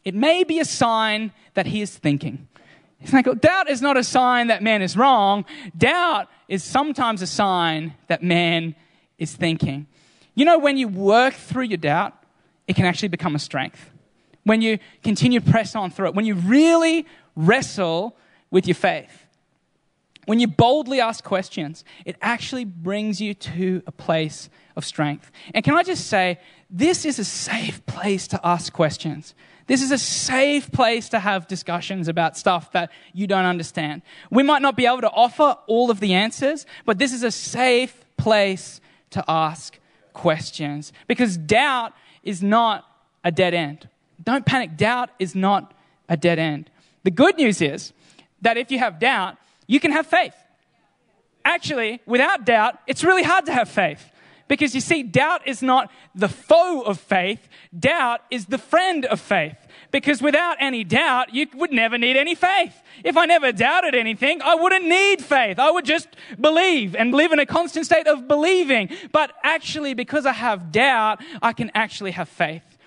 It 0.08 0.14
may 0.14 0.42
be 0.42 0.58
a 0.58 0.64
sign 0.64 1.32
that 1.52 1.66
he 1.66 1.82
is 1.82 1.94
thinking. 1.94 2.48
It's 2.98 3.12
like, 3.12 3.26
doubt 3.42 3.68
is 3.68 3.82
not 3.82 3.98
a 3.98 4.02
sign 4.02 4.46
that 4.46 4.62
man 4.62 4.80
is 4.80 4.96
wrong. 4.96 5.44
Doubt 5.76 6.28
is 6.48 6.64
sometimes 6.64 7.20
a 7.20 7.26
sign 7.26 7.92
that 8.06 8.22
man 8.22 8.74
is 9.18 9.36
thinking. 9.36 9.86
You 10.34 10.46
know, 10.46 10.58
when 10.58 10.78
you 10.78 10.88
work 10.88 11.34
through 11.34 11.64
your 11.64 11.76
doubt, 11.76 12.14
it 12.66 12.74
can 12.74 12.86
actually 12.86 13.08
become 13.08 13.34
a 13.34 13.38
strength. 13.38 13.90
When 14.44 14.62
you 14.62 14.78
continue 15.04 15.40
to 15.40 15.50
press 15.50 15.76
on 15.76 15.90
through 15.90 16.06
it, 16.06 16.14
when 16.14 16.24
you 16.24 16.36
really 16.36 17.04
wrestle 17.36 18.16
with 18.50 18.66
your 18.66 18.76
faith, 18.76 19.26
when 20.24 20.40
you 20.40 20.46
boldly 20.46 21.02
ask 21.02 21.22
questions, 21.22 21.84
it 22.06 22.16
actually 22.22 22.64
brings 22.64 23.20
you 23.20 23.34
to 23.34 23.82
a 23.86 23.92
place 23.92 24.48
of 24.74 24.86
strength. 24.86 25.30
And 25.52 25.62
can 25.62 25.74
I 25.74 25.82
just 25.82 26.06
say, 26.06 26.38
this 26.70 27.04
is 27.04 27.18
a 27.18 27.26
safe 27.26 27.84
place 27.84 28.26
to 28.28 28.40
ask 28.42 28.72
questions. 28.72 29.34
This 29.68 29.82
is 29.82 29.92
a 29.92 29.98
safe 29.98 30.72
place 30.72 31.10
to 31.10 31.20
have 31.20 31.46
discussions 31.46 32.08
about 32.08 32.38
stuff 32.38 32.72
that 32.72 32.90
you 33.12 33.26
don't 33.26 33.44
understand. 33.44 34.00
We 34.30 34.42
might 34.42 34.62
not 34.62 34.76
be 34.76 34.86
able 34.86 35.02
to 35.02 35.10
offer 35.10 35.56
all 35.66 35.90
of 35.90 36.00
the 36.00 36.14
answers, 36.14 36.64
but 36.86 36.98
this 36.98 37.12
is 37.12 37.22
a 37.22 37.30
safe 37.30 38.04
place 38.16 38.80
to 39.10 39.22
ask 39.28 39.78
questions 40.14 40.92
because 41.06 41.36
doubt 41.36 41.92
is 42.22 42.42
not 42.42 42.86
a 43.22 43.30
dead 43.30 43.52
end. 43.52 43.88
Don't 44.24 44.46
panic. 44.46 44.76
Doubt 44.76 45.10
is 45.18 45.34
not 45.34 45.74
a 46.08 46.16
dead 46.16 46.38
end. 46.38 46.70
The 47.04 47.10
good 47.10 47.36
news 47.36 47.60
is 47.60 47.92
that 48.40 48.56
if 48.56 48.70
you 48.70 48.78
have 48.78 48.98
doubt, 48.98 49.36
you 49.66 49.80
can 49.80 49.92
have 49.92 50.06
faith. 50.06 50.34
Actually, 51.44 52.00
without 52.06 52.46
doubt, 52.46 52.78
it's 52.86 53.04
really 53.04 53.22
hard 53.22 53.46
to 53.46 53.52
have 53.52 53.68
faith. 53.68 54.10
Because 54.48 54.74
you 54.74 54.80
see, 54.80 55.02
doubt 55.02 55.46
is 55.46 55.62
not 55.62 55.90
the 56.14 56.28
foe 56.28 56.80
of 56.80 56.98
faith, 56.98 57.48
doubt 57.78 58.22
is 58.30 58.46
the 58.46 58.58
friend 58.58 59.04
of 59.04 59.20
faith. 59.20 59.56
Because 59.90 60.20
without 60.20 60.56
any 60.60 60.84
doubt, 60.84 61.34
you 61.34 61.46
would 61.54 61.72
never 61.72 61.96
need 61.96 62.16
any 62.16 62.34
faith. 62.34 62.82
If 63.04 63.16
I 63.16 63.26
never 63.26 63.52
doubted 63.52 63.94
anything, 63.94 64.42
I 64.42 64.54
wouldn't 64.54 64.86
need 64.86 65.22
faith. 65.22 65.58
I 65.58 65.70
would 65.70 65.84
just 65.84 66.08
believe 66.40 66.96
and 66.96 67.12
live 67.12 67.32
in 67.32 67.38
a 67.38 67.46
constant 67.46 67.86
state 67.86 68.06
of 68.06 68.26
believing. 68.26 68.90
But 69.12 69.32
actually, 69.44 69.94
because 69.94 70.26
I 70.26 70.32
have 70.32 70.72
doubt, 70.72 71.22
I 71.40 71.52
can 71.52 71.70
actually 71.74 72.12
have 72.12 72.28
faith 72.28 72.77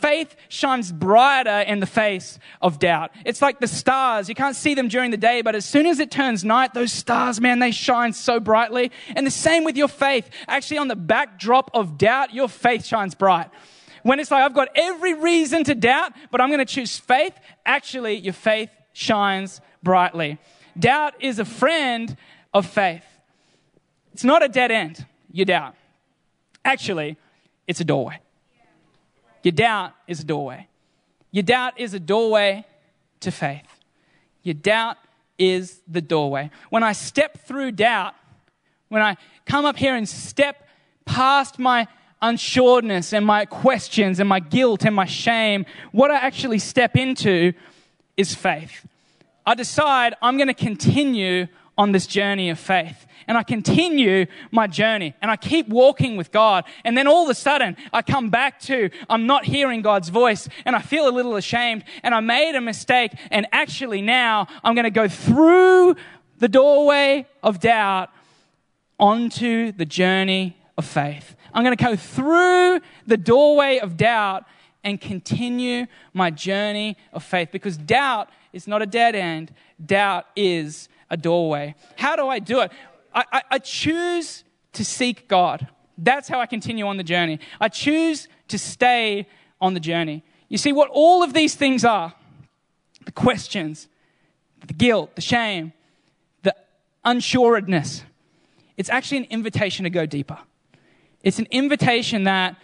faith 0.00 0.36
shines 0.48 0.92
brighter 0.92 1.60
in 1.60 1.80
the 1.80 1.86
face 1.86 2.38
of 2.60 2.78
doubt. 2.78 3.10
It's 3.24 3.42
like 3.42 3.60
the 3.60 3.68
stars. 3.68 4.28
You 4.28 4.34
can't 4.34 4.56
see 4.56 4.74
them 4.74 4.88
during 4.88 5.10
the 5.10 5.16
day, 5.16 5.42
but 5.42 5.54
as 5.54 5.64
soon 5.64 5.86
as 5.86 5.98
it 6.00 6.10
turns 6.10 6.44
night, 6.44 6.74
those 6.74 6.92
stars, 6.92 7.40
man, 7.40 7.58
they 7.58 7.70
shine 7.70 8.12
so 8.12 8.40
brightly. 8.40 8.92
And 9.14 9.26
the 9.26 9.30
same 9.30 9.64
with 9.64 9.76
your 9.76 9.88
faith. 9.88 10.28
Actually, 10.48 10.78
on 10.78 10.88
the 10.88 10.96
backdrop 10.96 11.70
of 11.74 11.98
doubt, 11.98 12.34
your 12.34 12.48
faith 12.48 12.84
shines 12.84 13.14
bright. 13.14 13.50
When 14.02 14.20
it's 14.20 14.30
like, 14.30 14.44
I've 14.44 14.54
got 14.54 14.68
every 14.76 15.14
reason 15.14 15.64
to 15.64 15.74
doubt, 15.74 16.12
but 16.30 16.40
I'm 16.40 16.48
going 16.48 16.58
to 16.58 16.64
choose 16.64 16.96
faith, 16.96 17.32
actually, 17.64 18.18
your 18.18 18.34
faith 18.34 18.70
shines 18.92 19.60
brightly. 19.82 20.38
Doubt 20.78 21.14
is 21.20 21.38
a 21.38 21.44
friend 21.44 22.16
of 22.54 22.66
faith. 22.66 23.04
It's 24.12 24.24
not 24.24 24.44
a 24.44 24.48
dead 24.48 24.70
end, 24.70 25.04
you 25.32 25.44
doubt. 25.44 25.74
Actually, 26.64 27.16
it's 27.66 27.80
a 27.80 27.84
doorway. 27.84 28.20
Your 29.46 29.52
doubt 29.52 29.92
is 30.08 30.18
a 30.18 30.24
doorway. 30.24 30.66
Your 31.30 31.44
doubt 31.44 31.78
is 31.78 31.94
a 31.94 32.00
doorway 32.00 32.66
to 33.20 33.30
faith. 33.30 33.78
Your 34.42 34.54
doubt 34.54 34.96
is 35.38 35.82
the 35.86 36.00
doorway. 36.00 36.50
When 36.70 36.82
I 36.82 36.90
step 36.90 37.46
through 37.46 37.70
doubt, 37.70 38.14
when 38.88 39.02
I 39.02 39.16
come 39.44 39.64
up 39.64 39.76
here 39.76 39.94
and 39.94 40.08
step 40.08 40.66
past 41.04 41.60
my 41.60 41.86
unsureness 42.20 43.12
and 43.12 43.24
my 43.24 43.44
questions 43.44 44.18
and 44.18 44.28
my 44.28 44.40
guilt 44.40 44.84
and 44.84 44.96
my 44.96 45.04
shame, 45.04 45.64
what 45.92 46.10
I 46.10 46.16
actually 46.16 46.58
step 46.58 46.96
into 46.96 47.52
is 48.16 48.34
faith. 48.34 48.84
I 49.46 49.54
decide 49.54 50.14
I'm 50.20 50.38
going 50.38 50.48
to 50.48 50.54
continue 50.54 51.46
on 51.78 51.92
this 51.92 52.08
journey 52.08 52.50
of 52.50 52.58
faith. 52.58 53.06
And 53.28 53.36
I 53.36 53.42
continue 53.42 54.26
my 54.50 54.66
journey 54.66 55.14
and 55.20 55.30
I 55.30 55.36
keep 55.36 55.68
walking 55.68 56.16
with 56.16 56.30
God. 56.30 56.64
And 56.84 56.96
then 56.96 57.06
all 57.06 57.24
of 57.24 57.30
a 57.30 57.34
sudden 57.34 57.76
I 57.92 58.02
come 58.02 58.30
back 58.30 58.60
to, 58.60 58.90
I'm 59.08 59.26
not 59.26 59.44
hearing 59.44 59.82
God's 59.82 60.08
voice 60.08 60.48
and 60.64 60.76
I 60.76 60.80
feel 60.80 61.08
a 61.08 61.10
little 61.10 61.36
ashamed 61.36 61.84
and 62.02 62.14
I 62.14 62.20
made 62.20 62.54
a 62.54 62.60
mistake. 62.60 63.12
And 63.30 63.46
actually 63.52 64.02
now 64.02 64.46
I'm 64.62 64.74
going 64.74 64.84
to 64.84 64.90
go 64.90 65.08
through 65.08 65.96
the 66.38 66.48
doorway 66.48 67.26
of 67.42 67.60
doubt 67.60 68.10
onto 68.98 69.72
the 69.72 69.84
journey 69.84 70.56
of 70.78 70.84
faith. 70.84 71.34
I'm 71.52 71.64
going 71.64 71.76
to 71.76 71.84
go 71.84 71.96
through 71.96 72.80
the 73.06 73.16
doorway 73.16 73.78
of 73.78 73.96
doubt 73.96 74.44
and 74.84 75.00
continue 75.00 75.86
my 76.12 76.30
journey 76.30 76.96
of 77.12 77.24
faith 77.24 77.48
because 77.50 77.76
doubt 77.76 78.28
is 78.52 78.68
not 78.68 78.82
a 78.82 78.86
dead 78.86 79.14
end. 79.14 79.52
Doubt 79.84 80.26
is 80.36 80.88
a 81.10 81.16
doorway. 81.16 81.74
How 81.96 82.14
do 82.14 82.28
I 82.28 82.38
do 82.38 82.60
it? 82.60 82.70
I, 83.16 83.24
I, 83.32 83.42
I 83.52 83.58
choose 83.58 84.44
to 84.74 84.84
seek 84.84 85.26
God. 85.26 85.66
That's 85.98 86.28
how 86.28 86.38
I 86.38 86.46
continue 86.46 86.86
on 86.86 86.98
the 86.98 87.02
journey. 87.02 87.40
I 87.60 87.68
choose 87.68 88.28
to 88.48 88.58
stay 88.58 89.26
on 89.60 89.74
the 89.74 89.80
journey. 89.80 90.22
You 90.48 90.58
see, 90.58 90.72
what 90.72 90.88
all 90.92 91.24
of 91.24 91.32
these 91.32 91.56
things 91.56 91.84
are 91.84 92.14
the 93.04 93.12
questions, 93.12 93.88
the 94.64 94.74
guilt, 94.74 95.16
the 95.16 95.22
shame, 95.22 95.72
the 96.42 96.54
unsuredness 97.04 98.04
it's 98.76 98.90
actually 98.90 99.18
an 99.18 99.26
invitation 99.30 99.84
to 99.84 99.90
go 99.90 100.06
deeper. 100.06 100.38
It's 101.22 101.38
an 101.38 101.48
invitation 101.50 102.24
that 102.24 102.56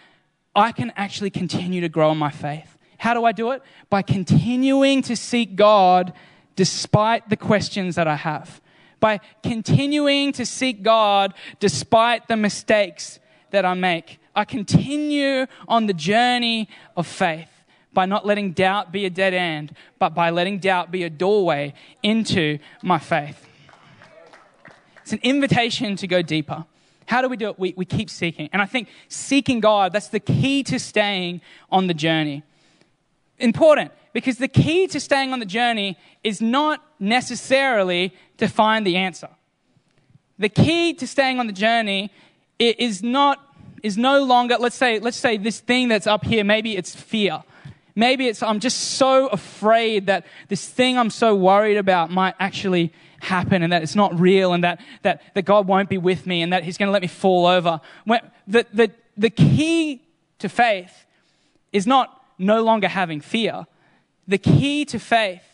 I 0.55 0.73
can 0.73 0.93
actually 0.97 1.31
continue 1.31 1.81
to 1.81 1.89
grow 1.89 2.13
in 2.13 2.19
my 2.19 2.31
faith. 2.31 2.77
How 2.99 3.15
do 3.15 3.25
I 3.25 3.33
do 3.33 3.51
it? 3.53 3.63
By 3.91 4.03
continuing 4.03 5.03
to 5.03 5.17
seek 5.17 5.57
God 5.57 6.13
despite 6.55 7.29
the 7.29 7.37
questions 7.37 7.95
that 7.97 8.07
I 8.07 8.17
have. 8.17 8.61
By 9.03 9.19
continuing 9.43 10.31
to 10.35 10.47
seek 10.47 10.85
God 10.85 11.35
despite 11.59 12.29
the 12.29 12.37
mistakes 12.37 13.19
that 13.51 13.65
I 13.65 13.75
make. 13.75 14.21
I 14.33 14.45
continue 14.45 15.47
on 15.67 15.87
the 15.87 15.93
journey 15.93 16.69
of 16.97 17.09
faith 17.09 17.49
by 17.93 18.07
not 18.07 18.25
letting 18.25 18.53
doubt 18.53 18.93
be 18.93 19.05
a 19.05 19.11
dead 19.11 19.35
end, 19.35 19.75
but 19.99 20.15
by 20.15 20.31
letting 20.31 20.61
doubt 20.61 20.93
be 20.93 21.03
a 21.03 21.11
doorway 21.11 21.75
into 22.03 22.59
my 22.81 23.01
faith. 23.01 23.45
It's 25.03 25.13
an 25.13 25.21
invitation 25.25 25.97
to 25.97 26.07
go 26.07 26.23
deeper. 26.23 26.65
How 27.07 27.23
do 27.23 27.29
we 27.29 27.37
do 27.37 27.49
it? 27.49 27.59
We, 27.59 27.75
we 27.77 27.85
keep 27.85 28.09
seeking. 28.09 28.49
And 28.53 28.63
I 28.63 28.67
think 28.67 28.89
seeking 29.09 29.59
God, 29.59 29.93
that's 29.93 30.09
the 30.09 30.21
key 30.21 30.63
to 30.63 30.79
staying 30.79 31.41
on 31.73 31.89
the 31.89 31.95
journey. 31.95 32.45
Important, 33.39 33.91
because 34.13 34.39
the 34.39 34.49
key 34.49 34.87
to 34.87 35.01
staying 35.01 35.33
on 35.33 35.41
the 35.41 35.47
journey 35.47 35.99
is 36.23 36.41
not 36.41 36.81
necessarily 37.01 38.15
to 38.43 38.49
find 38.49 38.87
the 38.87 38.97
answer. 38.97 39.29
The 40.39 40.49
key 40.49 40.95
to 40.95 41.07
staying 41.07 41.41
on 41.41 41.47
the 41.47 41.53
journey 41.53 42.11
is 42.59 43.03
not 43.03 43.39
is 43.83 43.99
no 43.99 44.23
longer 44.23 44.57
let's 44.59 44.77
say 44.77 45.01
let's 45.01 45.17
say 45.17 45.37
this 45.37 45.59
thing 45.59 45.89
that's 45.89 46.07
up 46.07 46.25
here 46.25 46.45
maybe 46.45 46.77
it's 46.77 46.95
fear 46.95 47.43
maybe 47.97 48.29
it's 48.29 48.41
i'm 48.41 48.61
just 48.61 48.79
so 48.79 49.27
afraid 49.27 50.07
that 50.07 50.25
this 50.47 50.69
thing 50.69 50.97
i'm 50.97 51.11
so 51.11 51.35
worried 51.35 51.77
about 51.77 52.09
might 52.09 52.37
actually 52.39 52.93
happen 53.23 53.63
and 53.63 53.73
that 53.73 53.83
it's 53.83 53.95
not 53.95 54.19
real 54.19 54.53
and 54.53 54.65
that, 54.65 54.81
that, 55.03 55.23
that 55.35 55.43
God 55.43 55.67
won't 55.67 55.89
be 55.89 55.99
with 55.99 56.27
me 56.27 56.43
and 56.43 56.53
that 56.53 56.65
He's 56.65 56.77
going 56.77 56.89
to 56.89 56.93
let 56.93 57.03
me 57.03 57.09
fall 57.09 57.47
over. 57.47 57.81
When, 58.05 58.21
the, 58.47 58.67
the, 58.73 58.91
the 59.17 59.31
key 59.31 60.03
to 60.41 60.49
faith 60.49 61.07
is 61.73 61.87
not 61.87 62.21
no 62.37 62.63
longer 62.63 62.89
having 62.89 63.21
fear. 63.21 63.67
The 64.27 64.39
key 64.39 64.85
to 64.87 64.99
faith 64.99 65.52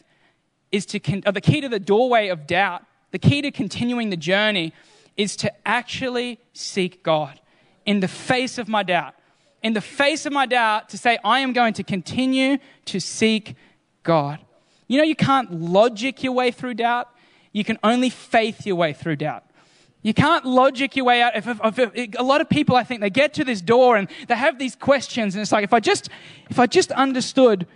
is 0.73 0.87
to, 0.87 1.01
con- 1.01 1.23
uh, 1.27 1.31
the 1.31 1.41
key 1.41 1.61
to 1.61 1.69
the 1.69 1.79
doorway 1.79 2.29
of 2.29 2.47
doubt, 2.47 2.83
the 3.11 3.19
key 3.19 3.43
to 3.43 3.51
continuing 3.51 4.11
the 4.11 4.17
journey 4.17 4.73
is 5.17 5.37
to 5.37 5.53
actually 5.67 6.39
seek 6.53 7.03
God 7.03 7.41
in 7.87 8.01
the 8.01 8.09
face 8.09 8.59
of 8.59 8.69
my 8.69 8.83
doubt. 8.83 9.15
In 9.63 9.73
the 9.73 9.81
face 9.81 10.25
of 10.27 10.33
my 10.33 10.47
doubt, 10.47 10.89
to 10.91 10.99
say, 10.99 11.19
I 11.25 11.41
am 11.41 11.53
going 11.53 11.75
to 11.75 11.83
continue 11.83 12.59
to 12.87 13.01
seek 13.01 13.57
God. 14.03 14.39
You 14.87 14.99
know, 14.99 15.05
you 15.05 15.17
can't 15.17 15.53
logic 15.53 16.23
your 16.23 16.33
way 16.33 16.51
through 16.51 16.75
doubt. 16.75 17.09
You 17.53 17.65
can 17.65 17.79
only 17.83 18.11
faith 18.11 18.67
your 18.67 18.77
way 18.77 18.93
through 18.93 19.17
doubt. 19.17 19.45
You 20.03 20.15
can't 20.15 20.45
logic 20.45 20.95
your 20.95 21.05
way 21.07 21.23
out. 21.23 21.37
If, 21.37 21.49
if, 21.49 21.79
if, 21.79 22.15
a 22.19 22.23
lot 22.23 22.41
of 22.41 22.49
people, 22.49 22.77
I 22.77 22.85
think, 22.85 23.01
they 23.01 23.11
get 23.11 23.35
to 23.35 23.45
this 23.45 23.61
door 23.61 23.97
and 23.97 24.09
they 24.29 24.37
have 24.37 24.59
these 24.59 24.77
questions, 24.77 25.35
and 25.35 25.43
it's 25.43 25.51
like, 25.51 25.65
if 25.65 25.73
I 25.73 25.81
just, 25.81 26.09
if 26.49 26.59
I 26.59 26.67
just 26.67 26.93
understood 26.93 27.67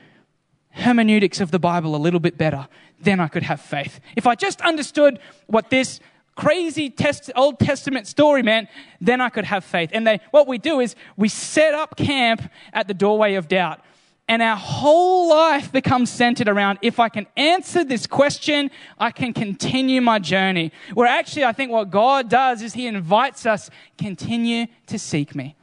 hermeneutics 0.73 1.41
of 1.41 1.51
the 1.51 1.59
Bible 1.59 1.95
a 1.95 1.99
little 1.99 2.21
bit 2.21 2.37
better, 2.37 2.69
then 3.01 3.21
I 3.21 3.29
could 3.29 3.43
have 3.43 3.61
faith. 3.61 4.01
If 4.17 4.27
I 4.27 4.35
just 4.35 4.61
understood 4.61 5.19
what 5.47 5.71
this 5.71 6.01
crazy 6.35 6.89
test, 6.89 7.31
Old 7.37 7.59
Testament 7.59 8.07
story 8.07 8.43
meant, 8.43 8.69
then 9.01 9.21
I 9.21 9.29
could 9.29 9.45
have 9.45 9.65
faith. 9.65 9.91
And 9.93 10.07
they, 10.07 10.21
what 10.31 10.49
we 10.49 10.59
do 10.59 10.81
is 10.81 10.97
we 11.17 11.29
set 11.29 11.75
up 11.75 11.97
camp 11.97 12.43
at 12.73 12.89
the 12.89 12.95
doorway 12.95 13.35
of 13.35 13.49
doubt 13.49 13.81
and 14.29 14.41
our 14.41 14.57
whole 14.57 15.29
life 15.29 15.73
becomes 15.73 16.09
centered 16.09 16.49
around 16.49 16.79
if 16.81 16.99
I 17.01 17.09
can 17.09 17.27
answer 17.37 17.85
this 17.85 18.07
question, 18.07 18.71
I 18.99 19.11
can 19.11 19.35
continue 19.35 20.01
my 20.01 20.19
journey. 20.19 20.73
Where 20.95 21.07
actually, 21.07 21.45
I 21.45 21.53
think 21.53 21.71
what 21.71 21.91
God 21.91 22.31
does 22.31 22.63
is 22.63 22.73
He 22.73 22.87
invites 22.87 23.45
us 23.47 23.69
continue 23.99 24.69
to 24.87 24.99
seek 24.99 25.35
me. 25.35 25.57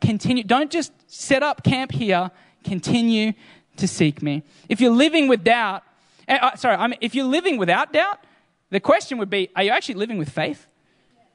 Continue. 0.00 0.44
Don't 0.44 0.70
just 0.70 0.92
set 1.06 1.42
up 1.42 1.62
camp 1.62 1.92
here. 1.92 2.30
Continue 2.64 3.32
to 3.78 3.88
seek 3.88 4.22
me. 4.22 4.42
If 4.68 4.80
you're 4.80 4.90
living 4.90 5.28
with 5.28 5.44
doubt, 5.44 5.82
uh, 6.28 6.56
sorry, 6.56 6.76
I 6.76 6.86
mean, 6.86 6.98
if 7.00 7.14
you're 7.14 7.26
living 7.26 7.56
without 7.56 7.92
doubt, 7.92 8.18
the 8.70 8.80
question 8.80 9.18
would 9.18 9.30
be: 9.30 9.50
Are 9.54 9.62
you 9.62 9.70
actually 9.70 9.96
living 9.96 10.18
with 10.18 10.30
faith? 10.30 10.66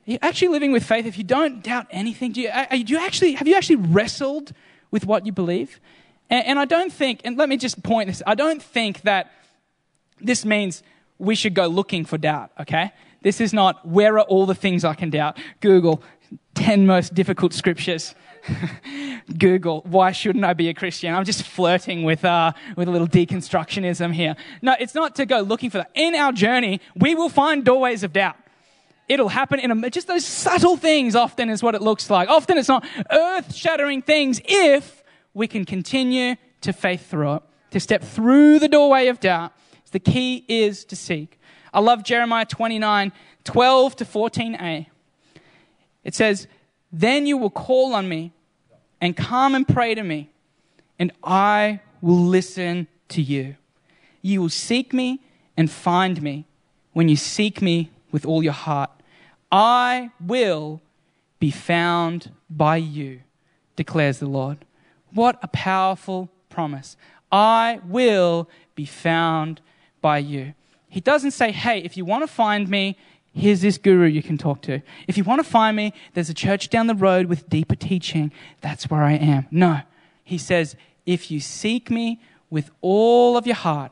Are 0.07 0.11
you 0.11 0.19
actually 0.21 0.49
living 0.49 0.71
with 0.71 0.83
faith? 0.83 1.05
If 1.05 1.17
you 1.17 1.23
don't 1.23 1.63
doubt 1.63 1.87
anything, 1.91 2.31
do 2.31 2.41
you, 2.41 2.49
uh, 2.49 2.65
do 2.69 2.93
you 2.93 2.99
actually 2.99 3.33
have 3.33 3.47
you 3.47 3.55
actually 3.55 3.77
wrestled 3.77 4.53
with 4.89 5.05
what 5.05 5.25
you 5.25 5.31
believe? 5.31 5.79
And, 6.29 6.45
and 6.47 6.59
I 6.59 6.65
don't 6.65 6.91
think, 6.91 7.21
and 7.23 7.37
let 7.37 7.49
me 7.49 7.57
just 7.57 7.83
point 7.83 8.07
this, 8.07 8.23
I 8.25 8.35
don't 8.35 8.61
think 8.61 9.01
that 9.01 9.31
this 10.19 10.45
means 10.45 10.81
we 11.19 11.35
should 11.35 11.53
go 11.53 11.67
looking 11.67 12.05
for 12.05 12.17
doubt, 12.17 12.51
okay? 12.59 12.91
This 13.21 13.39
is 13.39 13.53
not 13.53 13.87
where 13.87 14.17
are 14.17 14.25
all 14.25 14.47
the 14.47 14.55
things 14.55 14.83
I 14.83 14.95
can 14.95 15.11
doubt. 15.11 15.37
Google 15.59 16.01
10 16.55 16.87
most 16.87 17.13
difficult 17.13 17.53
scriptures. 17.53 18.15
Google, 19.37 19.81
why 19.85 20.11
shouldn't 20.11 20.43
I 20.43 20.53
be 20.53 20.69
a 20.69 20.73
Christian? 20.73 21.13
I'm 21.13 21.25
just 21.25 21.43
flirting 21.43 22.03
with, 22.03 22.25
uh, 22.25 22.53
with 22.75 22.87
a 22.87 22.91
little 22.91 23.07
deconstructionism 23.07 24.13
here. 24.13 24.35
No, 24.61 24.75
it's 24.79 24.95
not 24.95 25.15
to 25.15 25.25
go 25.25 25.41
looking 25.41 25.69
for 25.69 25.79
that. 25.79 25.91
In 25.93 26.15
our 26.15 26.31
journey, 26.31 26.81
we 26.95 27.15
will 27.15 27.29
find 27.29 27.63
doorways 27.63 28.03
of 28.03 28.13
doubt. 28.13 28.37
It'll 29.07 29.29
happen 29.29 29.59
in 29.59 29.71
a, 29.71 29.89
just 29.89 30.07
those 30.07 30.25
subtle 30.25 30.77
things 30.77 31.15
often 31.15 31.49
is 31.49 31.61
what 31.61 31.75
it 31.75 31.81
looks 31.81 32.09
like. 32.09 32.29
Often 32.29 32.57
it's 32.57 32.69
not 32.69 32.85
earth 33.11 33.53
shattering 33.53 34.01
things 34.01 34.39
if 34.45 35.03
we 35.33 35.47
can 35.47 35.65
continue 35.65 36.35
to 36.61 36.73
faith 36.73 37.09
through 37.09 37.35
it, 37.35 37.43
to 37.71 37.79
step 37.79 38.03
through 38.03 38.59
the 38.59 38.67
doorway 38.67 39.07
of 39.07 39.19
doubt. 39.19 39.53
The 39.91 39.99
key 39.99 40.45
is 40.47 40.85
to 40.85 40.95
seek. 40.95 41.39
I 41.73 41.79
love 41.79 42.03
Jeremiah 42.03 42.45
29 42.45 43.11
12 43.43 43.95
to 43.97 44.05
14a. 44.05 44.85
It 46.03 46.15
says, 46.15 46.47
Then 46.91 47.25
you 47.25 47.37
will 47.37 47.49
call 47.49 47.93
on 47.93 48.09
me 48.09 48.33
and 48.99 49.15
come 49.15 49.55
and 49.55 49.67
pray 49.67 49.95
to 49.95 50.03
me, 50.03 50.29
and 50.99 51.11
I 51.23 51.79
will 52.01 52.23
listen 52.23 52.87
to 53.09 53.21
you. 53.21 53.55
You 54.21 54.41
will 54.41 54.49
seek 54.49 54.93
me 54.93 55.21
and 55.57 55.69
find 55.69 56.21
me 56.21 56.45
when 56.93 57.09
you 57.09 57.15
seek 57.15 57.61
me 57.61 57.91
with 58.11 58.25
all 58.25 58.43
your 58.43 58.53
heart. 58.53 58.91
I 59.51 60.11
will 60.19 60.81
be 61.39 61.51
found 61.51 62.31
by 62.49 62.77
you, 62.77 63.21
declares 63.75 64.19
the 64.19 64.27
Lord. 64.27 64.65
What 65.13 65.39
a 65.41 65.47
powerful 65.47 66.29
promise. 66.49 66.95
I 67.31 67.79
will 67.85 68.49
be 68.75 68.85
found 68.85 69.61
by 70.01 70.19
you. 70.19 70.53
He 70.87 70.99
doesn't 70.99 71.31
say, 71.31 71.51
hey, 71.51 71.79
if 71.79 71.95
you 71.95 72.05
want 72.05 72.23
to 72.23 72.27
find 72.27 72.67
me, 72.69 72.97
here's 73.33 73.61
this 73.61 73.77
guru 73.77 74.07
you 74.07 74.23
can 74.23 74.37
talk 74.37 74.61
to. 74.63 74.81
If 75.07 75.17
you 75.17 75.23
want 75.23 75.43
to 75.43 75.49
find 75.49 75.75
me, 75.75 75.93
there's 76.13 76.29
a 76.29 76.33
church 76.33 76.69
down 76.69 76.87
the 76.87 76.95
road 76.95 77.27
with 77.27 77.49
deeper 77.49 77.75
teaching. 77.75 78.31
That's 78.61 78.89
where 78.89 79.03
I 79.03 79.13
am. 79.13 79.47
No. 79.51 79.81
He 80.23 80.37
says, 80.37 80.75
if 81.05 81.31
you 81.31 81.39
seek 81.39 81.89
me 81.89 82.21
with 82.49 82.71
all 82.81 83.37
of 83.37 83.45
your 83.45 83.55
heart, 83.55 83.91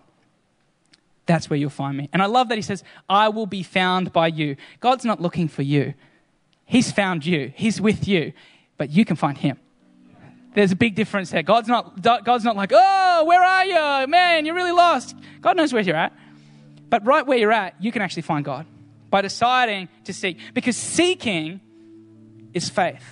that's 1.25 1.49
where 1.49 1.57
you'll 1.57 1.69
find 1.69 1.95
me. 1.95 2.09
And 2.11 2.21
I 2.21 2.25
love 2.25 2.49
that 2.49 2.57
he 2.57 2.61
says, 2.61 2.83
I 3.07 3.29
will 3.29 3.45
be 3.45 3.63
found 3.63 4.11
by 4.11 4.27
you. 4.27 4.55
God's 4.79 5.05
not 5.05 5.21
looking 5.21 5.47
for 5.47 5.61
you, 5.61 5.93
He's 6.65 6.91
found 6.91 7.25
you, 7.25 7.51
He's 7.55 7.81
with 7.81 8.07
you, 8.07 8.33
but 8.77 8.89
you 8.89 9.05
can 9.05 9.15
find 9.15 9.37
Him. 9.37 9.57
There's 10.55 10.71
a 10.71 10.75
big 10.75 10.95
difference 10.95 11.29
there. 11.29 11.43
God's 11.43 11.67
not, 11.67 12.01
God's 12.01 12.43
not 12.43 12.55
like, 12.55 12.71
oh, 12.73 13.23
where 13.25 13.41
are 13.41 13.65
you? 13.65 14.07
Man, 14.07 14.45
you're 14.45 14.55
really 14.55 14.71
lost. 14.71 15.15
God 15.41 15.55
knows 15.55 15.71
where 15.71 15.81
you're 15.81 15.95
at. 15.95 16.11
But 16.89 17.05
right 17.05 17.25
where 17.25 17.37
you're 17.37 17.51
at, 17.51 17.75
you 17.79 17.91
can 17.91 18.01
actually 18.01 18.23
find 18.23 18.43
God 18.43 18.65
by 19.09 19.21
deciding 19.21 19.89
to 20.05 20.13
seek. 20.13 20.37
Because 20.53 20.77
seeking 20.77 21.61
is 22.53 22.69
faith. 22.69 23.03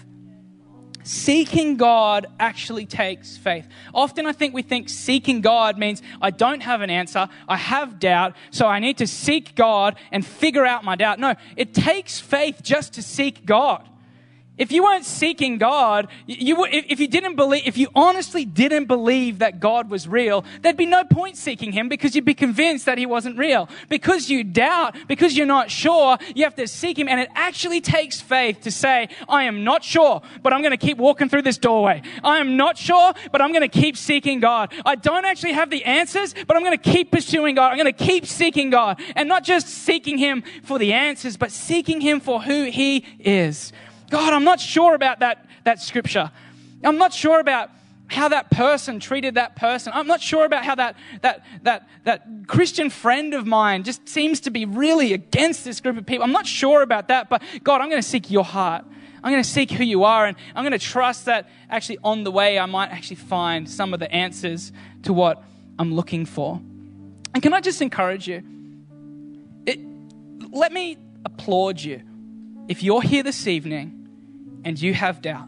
Seeking 1.03 1.77
God 1.77 2.27
actually 2.37 2.85
takes 2.85 3.37
faith. 3.37 3.65
Often 3.93 4.25
I 4.25 4.33
think 4.33 4.53
we 4.53 4.61
think 4.61 4.89
seeking 4.89 5.39
God 5.39 5.77
means 5.77 6.01
I 6.21 6.31
don't 6.31 6.61
have 6.61 6.81
an 6.81 6.89
answer, 6.89 7.29
I 7.47 7.55
have 7.55 7.97
doubt, 7.97 8.35
so 8.51 8.67
I 8.67 8.79
need 8.79 8.97
to 8.97 9.07
seek 9.07 9.55
God 9.55 9.95
and 10.11 10.25
figure 10.25 10.65
out 10.65 10.83
my 10.83 10.97
doubt. 10.97 11.19
No, 11.19 11.35
it 11.55 11.73
takes 11.73 12.19
faith 12.19 12.59
just 12.61 12.93
to 12.93 13.01
seek 13.01 13.45
God. 13.45 13.87
If 14.57 14.71
you 14.71 14.83
weren't 14.83 15.05
seeking 15.05 15.57
God, 15.59 16.07
you, 16.25 16.65
if 16.65 16.99
you 16.99 17.07
didn't 17.07 17.35
believe, 17.35 17.67
if 17.67 17.77
you 17.77 17.89
honestly 17.93 18.43
didn't 18.43 18.85
believe 18.85 19.39
that 19.39 19.59
God 19.59 19.89
was 19.89 20.07
real, 20.07 20.43
there'd 20.61 20.77
be 20.77 20.87
no 20.87 21.03
point 21.03 21.37
seeking 21.37 21.71
Him 21.71 21.89
because 21.89 22.15
you'd 22.15 22.25
be 22.25 22.33
convinced 22.33 22.85
that 22.87 22.97
He 22.97 23.05
wasn't 23.05 23.37
real. 23.37 23.69
Because 23.87 24.29
you 24.29 24.43
doubt, 24.43 24.95
because 25.07 25.37
you're 25.37 25.45
not 25.45 25.69
sure, 25.69 26.17
you 26.33 26.43
have 26.43 26.55
to 26.55 26.67
seek 26.67 26.97
Him. 26.97 27.07
And 27.07 27.19
it 27.19 27.29
actually 27.35 27.81
takes 27.81 28.19
faith 28.19 28.61
to 28.61 28.71
say, 28.71 29.09
I 29.29 29.43
am 29.43 29.63
not 29.63 29.83
sure, 29.83 30.21
but 30.41 30.53
I'm 30.53 30.61
going 30.61 30.71
to 30.71 30.77
keep 30.77 30.97
walking 30.97 31.29
through 31.29 31.43
this 31.43 31.59
doorway. 31.59 32.01
I 32.23 32.39
am 32.39 32.57
not 32.57 32.77
sure, 32.77 33.13
but 33.31 33.41
I'm 33.41 33.51
going 33.51 33.67
to 33.69 33.79
keep 33.79 33.95
seeking 33.95 34.39
God. 34.39 34.73
I 34.85 34.95
don't 34.95 35.25
actually 35.25 35.53
have 35.53 35.69
the 35.69 35.85
answers, 35.85 36.33
but 36.47 36.57
I'm 36.57 36.63
going 36.63 36.77
to 36.77 36.91
keep 36.91 37.11
pursuing 37.11 37.55
God. 37.55 37.71
I'm 37.71 37.77
going 37.77 37.93
to 37.93 38.05
keep 38.05 38.25
seeking 38.25 38.71
God. 38.71 38.99
And 39.15 39.29
not 39.29 39.43
just 39.43 39.67
seeking 39.67 40.17
Him 40.17 40.43
for 40.63 40.79
the 40.79 40.93
answers, 40.93 41.37
but 41.37 41.51
seeking 41.51 42.01
Him 42.01 42.19
for 42.19 42.41
who 42.41 42.63
He 42.65 43.05
is. 43.19 43.71
God, 44.09 44.33
I'm 44.33 44.43
not 44.43 44.59
sure 44.59 44.95
about 44.95 45.19
that, 45.19 45.45
that 45.63 45.81
scripture. 45.81 46.31
I'm 46.83 46.97
not 46.97 47.13
sure 47.13 47.39
about 47.39 47.71
how 48.07 48.29
that 48.29 48.49
person 48.49 48.99
treated 48.99 49.35
that 49.35 49.55
person. 49.55 49.91
I'm 49.93 50.07
not 50.07 50.21
sure 50.21 50.45
about 50.45 50.63
how 50.63 50.75
that, 50.75 50.95
that, 51.21 51.45
that, 51.63 51.89
that 52.05 52.25
Christian 52.47 52.89
friend 52.89 53.33
of 53.33 53.45
mine 53.45 53.83
just 53.83 54.07
seems 54.07 54.39
to 54.41 54.49
be 54.49 54.65
really 54.65 55.13
against 55.13 55.65
this 55.65 55.81
group 55.81 55.97
of 55.97 56.05
people. 56.05 56.23
I'm 56.23 56.31
not 56.31 56.47
sure 56.47 56.81
about 56.81 57.09
that, 57.09 57.29
but 57.29 57.41
God, 57.63 57.81
I'm 57.81 57.89
going 57.89 58.01
to 58.01 58.07
seek 58.07 58.31
your 58.31 58.45
heart. 58.45 58.85
I'm 59.23 59.31
going 59.31 59.43
to 59.43 59.49
seek 59.49 59.71
who 59.71 59.83
you 59.83 60.05
are, 60.05 60.25
and 60.25 60.37
I'm 60.55 60.63
going 60.63 60.71
to 60.71 60.79
trust 60.79 61.25
that 61.25 61.49
actually 61.69 61.97
on 62.03 62.23
the 62.23 62.31
way 62.31 62.57
I 62.57 62.65
might 62.65 62.91
actually 62.91 63.17
find 63.17 63.69
some 63.69 63.93
of 63.93 63.99
the 63.99 64.09
answers 64.09 64.71
to 65.03 65.11
what 65.11 65.43
I'm 65.77 65.93
looking 65.93 66.25
for. 66.25 66.61
And 67.33 67.43
can 67.43 67.53
I 67.53 67.59
just 67.59 67.81
encourage 67.81 68.27
you? 68.27 68.41
It, 69.65 69.79
let 70.51 70.71
me 70.71 70.97
applaud 71.25 71.81
you 71.81 72.01
if 72.69 72.83
you're 72.83 73.01
here 73.01 73.23
this 73.23 73.47
evening 73.47 73.96
and 74.63 74.79
you 74.79 74.93
have 74.93 75.21
doubt 75.21 75.47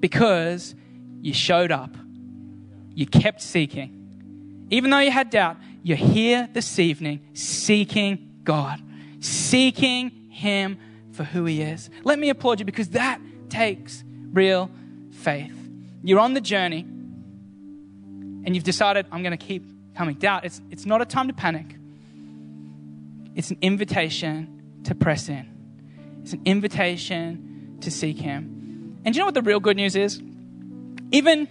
because 0.00 0.74
you 1.20 1.32
showed 1.32 1.70
up, 1.70 1.94
you 2.94 3.06
kept 3.06 3.40
seeking. 3.40 4.66
Even 4.70 4.90
though 4.90 4.98
you 4.98 5.10
had 5.10 5.30
doubt, 5.30 5.56
you're 5.82 5.96
here 5.96 6.48
this 6.52 6.78
evening 6.78 7.20
seeking 7.34 8.40
God, 8.44 8.80
seeking 9.20 10.10
Him 10.30 10.78
for 11.12 11.24
who 11.24 11.44
He 11.44 11.62
is. 11.62 11.90
Let 12.04 12.18
me 12.18 12.28
applaud 12.28 12.58
you 12.58 12.66
because 12.66 12.90
that 12.90 13.20
takes 13.48 14.02
real 14.32 14.70
faith. 15.10 15.56
You're 16.02 16.20
on 16.20 16.34
the 16.34 16.40
journey 16.40 16.80
and 18.44 18.54
you've 18.54 18.64
decided, 18.64 19.06
I'm 19.12 19.22
going 19.22 19.36
to 19.36 19.44
keep 19.44 19.94
coming. 19.94 20.16
Doubt, 20.16 20.44
it's, 20.44 20.60
it's 20.70 20.86
not 20.86 21.00
a 21.00 21.04
time 21.04 21.28
to 21.28 21.34
panic, 21.34 21.76
it's 23.34 23.50
an 23.50 23.58
invitation 23.62 24.80
to 24.84 24.94
press 24.94 25.28
in, 25.28 25.46
it's 26.22 26.32
an 26.32 26.42
invitation 26.44 27.51
to 27.82 27.90
seek 27.90 28.18
Him. 28.18 29.00
And 29.04 29.12
do 29.12 29.18
you 29.18 29.20
know 29.20 29.26
what 29.26 29.34
the 29.34 29.42
real 29.42 29.60
good 29.60 29.76
news 29.76 29.96
is? 29.96 30.20
Even 31.10 31.46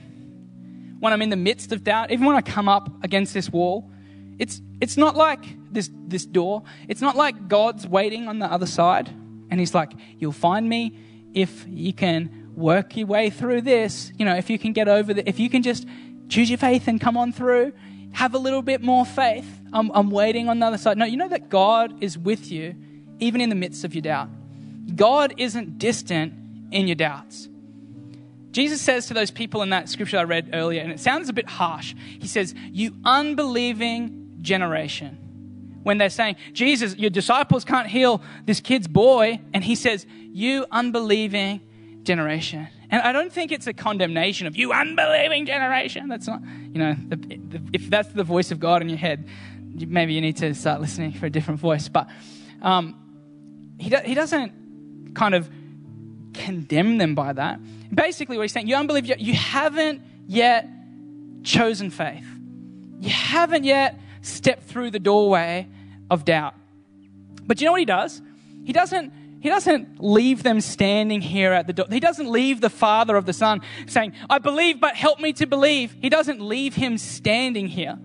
when 0.99 1.13
I'm 1.13 1.21
in 1.21 1.29
the 1.29 1.35
midst 1.35 1.71
of 1.71 1.83
doubt, 1.83 2.11
even 2.11 2.25
when 2.25 2.35
I 2.35 2.41
come 2.41 2.69
up 2.69 3.03
against 3.03 3.33
this 3.33 3.49
wall, 3.49 3.91
it's, 4.39 4.61
it's 4.79 4.97
not 4.97 5.15
like 5.15 5.43
this, 5.71 5.89
this 5.93 6.25
door. 6.25 6.63
It's 6.87 7.01
not 7.01 7.15
like 7.15 7.47
God's 7.47 7.87
waiting 7.87 8.27
on 8.27 8.39
the 8.39 8.51
other 8.51 8.65
side 8.65 9.09
and 9.49 9.59
He's 9.59 9.75
like, 9.75 9.91
You'll 10.17 10.31
find 10.31 10.67
me 10.67 10.97
if 11.33 11.65
you 11.67 11.93
can 11.93 12.51
work 12.55 12.97
your 12.97 13.07
way 13.07 13.29
through 13.29 13.61
this. 13.61 14.11
You 14.17 14.25
know, 14.25 14.35
if 14.35 14.49
you 14.49 14.57
can 14.57 14.73
get 14.73 14.87
over 14.87 15.13
the, 15.13 15.27
if 15.27 15.39
you 15.39 15.49
can 15.49 15.63
just 15.63 15.87
choose 16.29 16.49
your 16.49 16.57
faith 16.57 16.87
and 16.87 16.99
come 16.99 17.17
on 17.17 17.31
through, 17.31 17.73
have 18.13 18.33
a 18.33 18.37
little 18.37 18.61
bit 18.61 18.81
more 18.81 19.05
faith. 19.05 19.47
I'm, 19.73 19.91
I'm 19.93 20.11
waiting 20.11 20.49
on 20.49 20.59
the 20.59 20.65
other 20.65 20.77
side. 20.77 20.97
No, 20.97 21.05
you 21.05 21.17
know 21.17 21.29
that 21.29 21.49
God 21.49 22.03
is 22.03 22.17
with 22.17 22.51
you 22.51 22.75
even 23.19 23.39
in 23.39 23.49
the 23.49 23.55
midst 23.55 23.83
of 23.83 23.93
your 23.93 24.01
doubt. 24.01 24.29
God 24.95 25.35
isn't 25.37 25.77
distant 25.77 26.33
in 26.71 26.87
your 26.87 26.95
doubts. 26.95 27.49
Jesus 28.51 28.81
says 28.81 29.07
to 29.07 29.13
those 29.13 29.31
people 29.31 29.61
in 29.61 29.69
that 29.69 29.89
scripture 29.89 30.17
I 30.17 30.23
read 30.23 30.49
earlier, 30.53 30.81
and 30.81 30.91
it 30.91 30.99
sounds 30.99 31.29
a 31.29 31.33
bit 31.33 31.49
harsh. 31.49 31.95
He 32.19 32.27
says, 32.27 32.53
You 32.71 32.93
unbelieving 33.05 34.39
generation. 34.41 35.17
When 35.83 35.97
they're 35.97 36.09
saying, 36.09 36.35
Jesus, 36.53 36.95
your 36.97 37.09
disciples 37.09 37.65
can't 37.65 37.87
heal 37.87 38.21
this 38.45 38.59
kid's 38.59 38.87
boy. 38.87 39.39
And 39.53 39.63
he 39.63 39.75
says, 39.75 40.05
You 40.31 40.65
unbelieving 40.69 41.61
generation. 42.03 42.67
And 42.89 43.01
I 43.01 43.13
don't 43.13 43.31
think 43.31 43.53
it's 43.53 43.67
a 43.67 43.73
condemnation 43.73 44.47
of 44.47 44.57
you 44.57 44.73
unbelieving 44.73 45.45
generation. 45.45 46.09
That's 46.09 46.27
not, 46.27 46.41
you 46.43 46.79
know, 46.79 46.95
the, 47.07 47.15
the, 47.15 47.61
if 47.71 47.89
that's 47.89 48.09
the 48.09 48.23
voice 48.23 48.51
of 48.51 48.59
God 48.59 48.81
in 48.81 48.89
your 48.89 48.97
head, 48.97 49.29
maybe 49.73 50.13
you 50.13 50.19
need 50.19 50.37
to 50.37 50.53
start 50.53 50.81
listening 50.81 51.13
for 51.13 51.25
a 51.25 51.29
different 51.29 51.61
voice. 51.61 51.87
But 51.87 52.09
um, 52.61 53.75
he, 53.79 53.95
he 54.03 54.13
doesn't 54.13 54.51
kind 55.13 55.35
of 55.35 55.49
condemn 56.33 56.97
them 56.97 57.15
by 57.15 57.33
that. 57.33 57.59
Basically, 57.93 58.37
what 58.37 58.43
he's 58.43 58.53
saying, 58.53 58.67
you 58.67 58.77
you 59.17 59.33
haven't 59.33 60.01
yet 60.27 60.67
chosen 61.43 61.89
faith. 61.89 62.25
You 62.99 63.09
haven't 63.09 63.63
yet 63.63 63.99
stepped 64.21 64.63
through 64.63 64.91
the 64.91 64.99
doorway 64.99 65.67
of 66.09 66.25
doubt. 66.25 66.53
But 67.45 67.59
you 67.59 67.65
know 67.65 67.71
what 67.71 67.81
he 67.81 67.85
does? 67.85 68.21
He 68.63 68.73
doesn't 68.73 69.13
he 69.41 69.49
doesn't 69.49 69.99
leave 69.99 70.43
them 70.43 70.61
standing 70.61 71.19
here 71.19 71.51
at 71.51 71.65
the 71.65 71.73
door. 71.73 71.87
He 71.89 71.99
doesn't 71.99 72.29
leave 72.29 72.61
the 72.61 72.69
father 72.69 73.15
of 73.15 73.25
the 73.25 73.33
son 73.33 73.61
saying, 73.87 74.13
I 74.29 74.37
believe, 74.37 74.79
but 74.79 74.95
help 74.95 75.19
me 75.19 75.33
to 75.33 75.47
believe. 75.47 75.95
He 75.99 76.09
doesn't 76.09 76.39
leave 76.39 76.75
him 76.75 76.99
standing 76.99 77.67
here, 77.67 77.97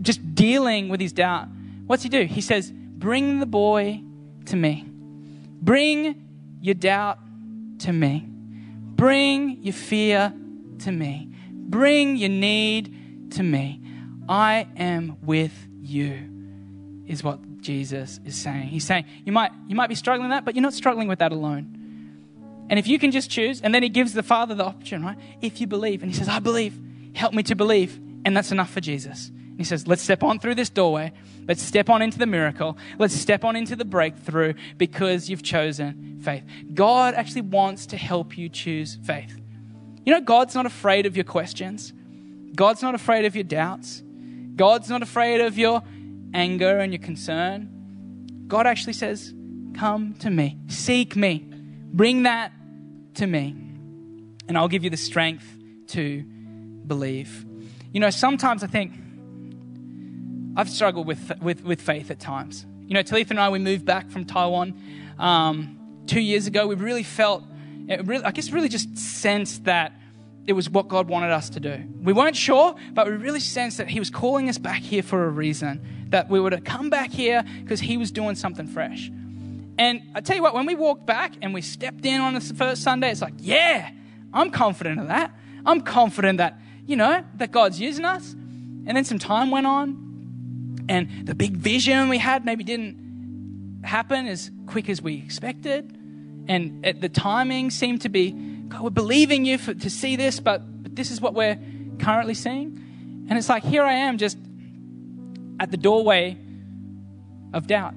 just 0.00 0.36
dealing 0.36 0.88
with 0.88 1.00
his 1.00 1.12
doubt. 1.12 1.48
What's 1.88 2.04
he 2.04 2.08
do? 2.08 2.26
He 2.26 2.40
says, 2.40 2.70
Bring 2.70 3.40
the 3.40 3.46
boy 3.46 4.02
to 4.46 4.56
me. 4.56 4.88
Bring 5.64 6.58
your 6.60 6.74
doubt 6.74 7.18
to 7.80 7.92
me. 7.92 8.26
Bring 8.28 9.62
your 9.62 9.72
fear 9.72 10.32
to 10.80 10.92
me. 10.92 11.30
Bring 11.50 12.16
your 12.16 12.28
need 12.28 13.32
to 13.32 13.42
me. 13.42 13.80
I 14.28 14.68
am 14.76 15.16
with 15.22 15.52
you, 15.80 16.30
is 17.06 17.24
what 17.24 17.60
Jesus 17.60 18.20
is 18.26 18.36
saying. 18.36 18.68
He's 18.68 18.84
saying, 18.84 19.06
you 19.24 19.32
might, 19.32 19.52
you 19.66 19.74
might 19.74 19.88
be 19.88 19.94
struggling 19.94 20.28
with 20.28 20.36
that, 20.36 20.44
but 20.44 20.54
you're 20.54 20.62
not 20.62 20.74
struggling 20.74 21.08
with 21.08 21.20
that 21.20 21.32
alone. 21.32 22.66
And 22.68 22.78
if 22.78 22.86
you 22.86 22.98
can 22.98 23.10
just 23.10 23.30
choose, 23.30 23.62
and 23.62 23.74
then 23.74 23.82
he 23.82 23.88
gives 23.88 24.12
the 24.12 24.22
Father 24.22 24.54
the 24.54 24.64
option, 24.64 25.02
right? 25.02 25.18
If 25.40 25.60
you 25.62 25.66
believe, 25.66 26.02
and 26.02 26.10
he 26.10 26.16
says, 26.16 26.28
I 26.28 26.40
believe, 26.40 26.78
help 27.14 27.32
me 27.32 27.42
to 27.44 27.54
believe. 27.54 27.98
And 28.26 28.36
that's 28.36 28.52
enough 28.52 28.70
for 28.70 28.80
Jesus. 28.80 29.30
He 29.56 29.64
says, 29.64 29.86
let's 29.86 30.02
step 30.02 30.22
on 30.22 30.38
through 30.40 30.56
this 30.56 30.68
doorway. 30.68 31.12
Let's 31.46 31.62
step 31.62 31.88
on 31.88 32.02
into 32.02 32.18
the 32.18 32.26
miracle. 32.26 32.76
Let's 32.98 33.14
step 33.14 33.44
on 33.44 33.54
into 33.54 33.76
the 33.76 33.84
breakthrough 33.84 34.54
because 34.78 35.30
you've 35.30 35.42
chosen 35.42 36.20
faith. 36.22 36.44
God 36.72 37.14
actually 37.14 37.42
wants 37.42 37.86
to 37.86 37.96
help 37.96 38.36
you 38.36 38.48
choose 38.48 38.98
faith. 39.04 39.40
You 40.04 40.12
know, 40.12 40.20
God's 40.20 40.54
not 40.54 40.66
afraid 40.66 41.06
of 41.06 41.16
your 41.16 41.24
questions. 41.24 41.92
God's 42.54 42.82
not 42.82 42.94
afraid 42.94 43.24
of 43.24 43.34
your 43.34 43.44
doubts. 43.44 44.02
God's 44.56 44.88
not 44.88 45.02
afraid 45.02 45.40
of 45.40 45.56
your 45.56 45.82
anger 46.32 46.78
and 46.78 46.92
your 46.92 47.02
concern. 47.02 47.70
God 48.46 48.66
actually 48.66 48.92
says, 48.92 49.32
Come 49.74 50.14
to 50.20 50.30
me, 50.30 50.58
seek 50.68 51.16
me, 51.16 51.48
bring 51.92 52.24
that 52.24 52.52
to 53.14 53.26
me, 53.26 53.56
and 54.46 54.56
I'll 54.56 54.68
give 54.68 54.84
you 54.84 54.90
the 54.90 54.96
strength 54.96 55.46
to 55.88 56.22
believe. 56.86 57.44
You 57.92 58.00
know, 58.00 58.10
sometimes 58.10 58.62
I 58.62 58.68
think 58.68 58.92
I've 60.56 60.70
struggled 60.70 61.06
with, 61.06 61.32
with, 61.40 61.64
with 61.64 61.80
faith 61.80 62.10
at 62.10 62.20
times. 62.20 62.64
You 62.86 62.94
know, 62.94 63.02
Talitha 63.02 63.30
and 63.30 63.40
I, 63.40 63.48
we 63.48 63.58
moved 63.58 63.84
back 63.84 64.10
from 64.10 64.24
Taiwan 64.24 64.80
um, 65.18 65.78
two 66.06 66.20
years 66.20 66.46
ago. 66.46 66.66
We 66.66 66.74
really 66.74 67.02
felt, 67.02 67.42
really, 68.04 68.24
I 68.24 68.30
guess, 68.30 68.50
really 68.50 68.68
just 68.68 68.96
sensed 68.96 69.64
that 69.64 69.92
it 70.46 70.52
was 70.52 70.68
what 70.68 70.88
God 70.88 71.08
wanted 71.08 71.30
us 71.30 71.48
to 71.50 71.60
do. 71.60 71.82
We 72.02 72.12
weren't 72.12 72.36
sure, 72.36 72.74
but 72.92 73.06
we 73.06 73.12
really 73.12 73.40
sensed 73.40 73.78
that 73.78 73.88
He 73.88 73.98
was 73.98 74.10
calling 74.10 74.48
us 74.48 74.58
back 74.58 74.82
here 74.82 75.02
for 75.02 75.24
a 75.24 75.30
reason, 75.30 76.06
that 76.10 76.28
we 76.28 76.38
were 76.38 76.50
to 76.50 76.60
come 76.60 76.90
back 76.90 77.10
here 77.10 77.42
because 77.62 77.80
He 77.80 77.96
was 77.96 78.10
doing 78.10 78.34
something 78.34 78.66
fresh. 78.66 79.10
And 79.78 80.02
I 80.14 80.20
tell 80.20 80.36
you 80.36 80.42
what, 80.42 80.54
when 80.54 80.66
we 80.66 80.74
walked 80.74 81.06
back 81.06 81.32
and 81.42 81.52
we 81.52 81.62
stepped 81.62 82.04
in 82.04 82.20
on 82.20 82.34
the 82.34 82.40
first 82.40 82.82
Sunday, 82.82 83.10
it's 83.10 83.22
like, 83.22 83.34
yeah, 83.38 83.90
I'm 84.32 84.50
confident 84.50 85.00
of 85.00 85.08
that. 85.08 85.34
I'm 85.66 85.80
confident 85.80 86.38
that, 86.38 86.60
you 86.86 86.96
know, 86.96 87.24
that 87.36 87.50
God's 87.50 87.80
using 87.80 88.04
us. 88.04 88.32
And 88.32 88.96
then 88.96 89.04
some 89.04 89.18
time 89.18 89.50
went 89.50 89.66
on, 89.66 90.13
and 90.88 91.26
the 91.26 91.34
big 91.34 91.56
vision 91.56 92.08
we 92.08 92.18
had 92.18 92.44
maybe 92.44 92.64
didn't 92.64 93.80
happen 93.84 94.26
as 94.26 94.50
quick 94.66 94.88
as 94.88 95.00
we 95.00 95.16
expected. 95.16 95.98
And 96.46 96.84
the 97.00 97.08
timing 97.08 97.70
seemed 97.70 98.02
to 98.02 98.08
be 98.08 98.32
God, 98.68 98.82
we're 98.82 98.90
believing 98.90 99.44
you 99.44 99.58
for, 99.58 99.74
to 99.74 99.90
see 99.90 100.16
this, 100.16 100.40
but, 100.40 100.82
but 100.82 100.96
this 100.96 101.10
is 101.10 101.20
what 101.20 101.34
we're 101.34 101.58
currently 101.98 102.34
seeing. 102.34 103.26
And 103.28 103.38
it's 103.38 103.48
like, 103.48 103.62
here 103.62 103.84
I 103.84 103.92
am 103.92 104.18
just 104.18 104.36
at 105.60 105.70
the 105.70 105.76
doorway 105.76 106.36
of 107.52 107.66
doubt. 107.66 107.94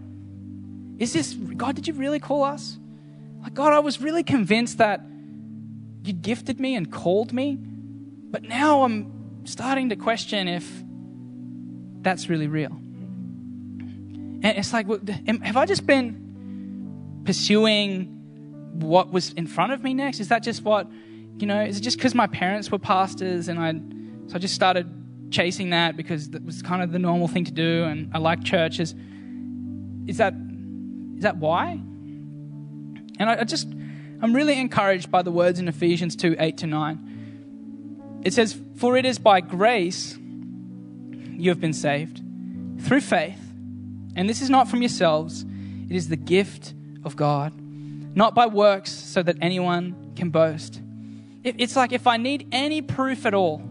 Is 0.99 1.13
this, 1.13 1.33
God, 1.33 1.75
did 1.75 1.87
you 1.87 1.93
really 1.93 2.19
call 2.19 2.43
us? 2.43 2.77
Like, 3.41 3.53
God, 3.53 3.73
I 3.73 3.79
was 3.79 4.01
really 4.01 4.23
convinced 4.23 4.77
that 4.77 5.01
you 6.03 6.13
gifted 6.13 6.59
me 6.59 6.75
and 6.75 6.91
called 6.91 7.33
me, 7.33 7.55
but 7.55 8.43
now 8.43 8.83
I'm 8.83 9.45
starting 9.45 9.89
to 9.89 9.95
question 9.95 10.47
if 10.47 10.83
that's 12.07 12.29
really 12.29 12.47
real. 12.47 12.71
And 12.71 14.45
it's 14.45 14.71
like, 14.71 14.87
have 15.43 15.57
I 15.57 15.65
just 15.65 15.85
been 15.85 17.21
pursuing 17.25 18.05
what 18.71 19.11
was 19.11 19.33
in 19.33 19.45
front 19.45 19.73
of 19.73 19.83
me 19.83 19.93
next? 19.93 20.21
Is 20.21 20.29
that 20.29 20.41
just 20.41 20.63
what, 20.63 20.87
you 21.37 21.45
know, 21.45 21.61
is 21.61 21.79
it 21.79 21.81
just 21.81 21.97
because 21.97 22.15
my 22.15 22.27
parents 22.27 22.71
were 22.71 22.79
pastors 22.79 23.49
and 23.49 23.59
I, 23.59 23.73
so 24.29 24.35
I 24.35 24.39
just 24.39 24.55
started 24.55 24.89
chasing 25.31 25.71
that 25.71 25.97
because 25.97 26.29
that 26.29 26.45
was 26.45 26.61
kind 26.61 26.81
of 26.81 26.93
the 26.93 26.99
normal 26.99 27.27
thing 27.27 27.43
to 27.43 27.51
do 27.51 27.83
and 27.83 28.09
I 28.13 28.19
like 28.19 28.41
churches? 28.41 28.95
Is 30.07 30.15
that, 30.15 30.33
is 31.17 31.23
that 31.23 31.35
why? 31.35 31.71
And 33.19 33.23
I, 33.29 33.41
I 33.41 33.43
just, 33.43 33.67
I'm 34.21 34.33
really 34.33 34.57
encouraged 34.57 35.11
by 35.11 35.23
the 35.23 35.31
words 35.31 35.59
in 35.59 35.67
Ephesians 35.67 36.15
2 36.15 36.37
8 36.39 36.57
to 36.59 36.67
9. 36.67 38.21
It 38.23 38.33
says, 38.33 38.57
For 38.77 38.95
it 38.95 39.05
is 39.05 39.19
by 39.19 39.41
grace 39.41 40.17
you 41.37 41.49
have 41.49 41.59
been 41.59 41.73
saved 41.73 42.21
through 42.79 43.01
faith. 43.01 43.39
And 44.15 44.29
this 44.29 44.41
is 44.41 44.49
not 44.49 44.67
from 44.67 44.81
yourselves, 44.81 45.45
it 45.89 45.95
is 45.95 46.09
the 46.09 46.15
gift 46.15 46.73
of 47.03 47.15
God 47.15 47.53
not 48.17 48.33
by 48.33 48.47
works 48.47 48.91
so 48.91 49.21
that 49.21 49.37
anyone 49.41 49.95
can 50.15 50.31
boast. 50.31 50.81
It's 51.43 51.75
like 51.75 51.91
if 51.91 52.07
I 52.07 52.17
need 52.17 52.47
any 52.51 52.81
proof 52.81 53.27
at 53.27 53.35
all 53.35 53.61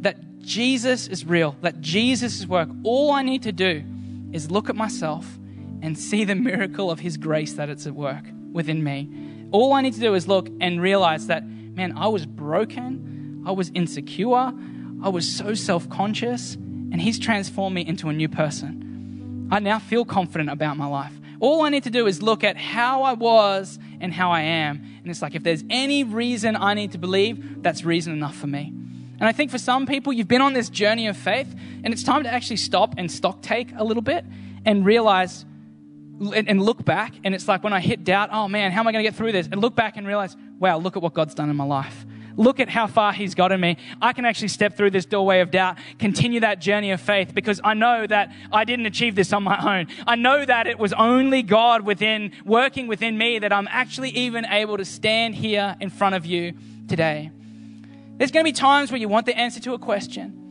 that 0.00 0.16
Jesus 0.38 1.08
is 1.08 1.26
real, 1.26 1.56
that 1.62 1.80
Jesus 1.80 2.38
is 2.38 2.46
work, 2.46 2.68
all 2.84 3.10
I 3.10 3.22
need 3.22 3.42
to 3.42 3.52
do 3.52 3.82
is 4.30 4.48
look 4.48 4.70
at 4.70 4.76
myself 4.76 5.26
and 5.82 5.98
see 5.98 6.22
the 6.22 6.36
miracle 6.36 6.88
of 6.88 7.00
His 7.00 7.16
grace 7.16 7.54
that 7.54 7.68
it's 7.68 7.86
at 7.86 7.94
work. 7.94 8.24
within 8.52 8.84
me. 8.84 9.10
All 9.50 9.72
I 9.72 9.80
need 9.80 9.94
to 9.94 10.00
do 10.00 10.14
is 10.14 10.28
look 10.28 10.48
and 10.60 10.80
realize 10.80 11.26
that, 11.26 11.44
man, 11.44 11.98
I 11.98 12.06
was 12.06 12.24
broken, 12.24 13.42
I 13.44 13.50
was 13.50 13.72
insecure, 13.74 14.52
I 15.04 15.10
was 15.10 15.30
so 15.30 15.52
self 15.52 15.88
conscious, 15.90 16.54
and 16.54 16.98
He's 16.98 17.18
transformed 17.18 17.74
me 17.74 17.86
into 17.86 18.08
a 18.08 18.12
new 18.12 18.28
person. 18.28 19.48
I 19.52 19.58
now 19.58 19.78
feel 19.78 20.06
confident 20.06 20.48
about 20.48 20.78
my 20.78 20.86
life. 20.86 21.12
All 21.40 21.62
I 21.62 21.68
need 21.68 21.84
to 21.84 21.90
do 21.90 22.06
is 22.06 22.22
look 22.22 22.42
at 22.42 22.56
how 22.56 23.02
I 23.02 23.12
was 23.12 23.78
and 24.00 24.14
how 24.14 24.30
I 24.30 24.40
am. 24.40 24.82
And 25.02 25.10
it's 25.10 25.20
like, 25.20 25.34
if 25.34 25.42
there's 25.42 25.62
any 25.68 26.04
reason 26.04 26.56
I 26.56 26.72
need 26.72 26.92
to 26.92 26.98
believe, 26.98 27.62
that's 27.62 27.84
reason 27.84 28.14
enough 28.14 28.34
for 28.34 28.46
me. 28.46 28.72
And 29.20 29.28
I 29.28 29.32
think 29.32 29.50
for 29.50 29.58
some 29.58 29.86
people, 29.86 30.10
you've 30.10 30.26
been 30.26 30.40
on 30.40 30.54
this 30.54 30.70
journey 30.70 31.06
of 31.06 31.18
faith, 31.18 31.54
and 31.84 31.92
it's 31.92 32.02
time 32.02 32.22
to 32.22 32.32
actually 32.32 32.56
stop 32.56 32.94
and 32.96 33.12
stock 33.12 33.42
take 33.42 33.72
a 33.76 33.84
little 33.84 34.02
bit 34.02 34.24
and 34.64 34.86
realize 34.86 35.44
and 36.34 36.62
look 36.62 36.82
back. 36.82 37.12
And 37.24 37.34
it's 37.34 37.46
like 37.46 37.62
when 37.62 37.74
I 37.74 37.80
hit 37.80 38.04
doubt, 38.04 38.30
oh 38.32 38.48
man, 38.48 38.72
how 38.72 38.80
am 38.80 38.88
I 38.88 38.92
going 38.92 39.04
to 39.04 39.10
get 39.10 39.16
through 39.16 39.32
this? 39.32 39.48
And 39.52 39.60
look 39.60 39.74
back 39.74 39.98
and 39.98 40.06
realize, 40.06 40.34
wow, 40.58 40.78
look 40.78 40.96
at 40.96 41.02
what 41.02 41.12
God's 41.12 41.34
done 41.34 41.50
in 41.50 41.56
my 41.56 41.64
life. 41.64 42.06
Look 42.36 42.60
at 42.60 42.68
how 42.68 42.86
far 42.86 43.12
He's 43.12 43.34
gotten 43.34 43.60
me. 43.60 43.76
I 44.00 44.12
can 44.12 44.24
actually 44.24 44.48
step 44.48 44.76
through 44.76 44.90
this 44.90 45.06
doorway 45.06 45.40
of 45.40 45.50
doubt, 45.50 45.78
continue 45.98 46.40
that 46.40 46.60
journey 46.60 46.90
of 46.90 47.00
faith 47.00 47.34
because 47.34 47.60
I 47.62 47.74
know 47.74 48.06
that 48.06 48.32
I 48.52 48.64
didn't 48.64 48.86
achieve 48.86 49.14
this 49.14 49.32
on 49.32 49.42
my 49.42 49.78
own. 49.78 49.88
I 50.06 50.16
know 50.16 50.44
that 50.44 50.66
it 50.66 50.78
was 50.78 50.92
only 50.92 51.42
God 51.42 51.82
within, 51.82 52.32
working 52.44 52.86
within 52.86 53.16
me 53.16 53.38
that 53.38 53.52
I'm 53.52 53.68
actually 53.70 54.10
even 54.10 54.44
able 54.46 54.76
to 54.76 54.84
stand 54.84 55.34
here 55.34 55.76
in 55.80 55.90
front 55.90 56.14
of 56.14 56.26
you 56.26 56.54
today. 56.88 57.30
There's 58.16 58.30
going 58.30 58.44
to 58.44 58.48
be 58.48 58.52
times 58.52 58.90
where 58.90 59.00
you 59.00 59.08
want 59.08 59.26
the 59.26 59.36
answer 59.36 59.60
to 59.60 59.74
a 59.74 59.78
question. 59.78 60.43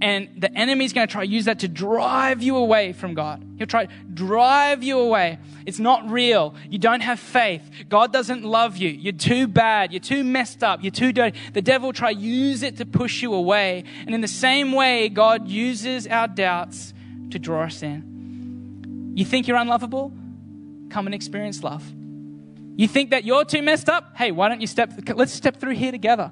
And 0.00 0.28
the 0.36 0.52
enemy's 0.56 0.92
going 0.92 1.08
to 1.08 1.12
try 1.12 1.26
to 1.26 1.30
use 1.30 1.46
that 1.46 1.60
to 1.60 1.68
drive 1.68 2.40
you 2.40 2.56
away 2.56 2.92
from 2.92 3.14
God. 3.14 3.44
He'll 3.58 3.66
try 3.66 3.86
to 3.86 3.92
drive 4.14 4.84
you 4.84 5.00
away. 5.00 5.38
It's 5.66 5.80
not 5.80 6.08
real. 6.08 6.54
You 6.70 6.78
don't 6.78 7.00
have 7.00 7.18
faith. 7.18 7.68
God 7.88 8.12
doesn't 8.12 8.44
love 8.44 8.76
you. 8.76 8.90
You're 8.90 9.12
too 9.12 9.48
bad. 9.48 9.92
You're 9.92 10.00
too 10.00 10.22
messed 10.22 10.62
up. 10.62 10.84
You're 10.84 10.92
too 10.92 11.12
dirty. 11.12 11.36
The 11.52 11.62
devil 11.62 11.88
will 11.88 11.92
try 11.92 12.14
to 12.14 12.20
use 12.20 12.62
it 12.62 12.76
to 12.76 12.86
push 12.86 13.22
you 13.22 13.34
away. 13.34 13.82
And 14.06 14.14
in 14.14 14.20
the 14.20 14.28
same 14.28 14.72
way, 14.72 15.08
God 15.08 15.48
uses 15.48 16.06
our 16.06 16.28
doubts 16.28 16.94
to 17.30 17.40
draw 17.40 17.64
us 17.64 17.82
in. 17.82 19.14
You 19.16 19.24
think 19.24 19.48
you're 19.48 19.56
unlovable? 19.56 20.12
Come 20.90 21.06
and 21.06 21.14
experience 21.14 21.64
love. 21.64 21.84
You 22.76 22.86
think 22.86 23.10
that 23.10 23.24
you're 23.24 23.44
too 23.44 23.62
messed 23.62 23.88
up? 23.88 24.16
Hey, 24.16 24.30
why 24.30 24.48
don't 24.48 24.60
you 24.60 24.68
step, 24.68 24.92
let's 25.16 25.32
step 25.32 25.56
through 25.56 25.74
here 25.74 25.90
together 25.90 26.30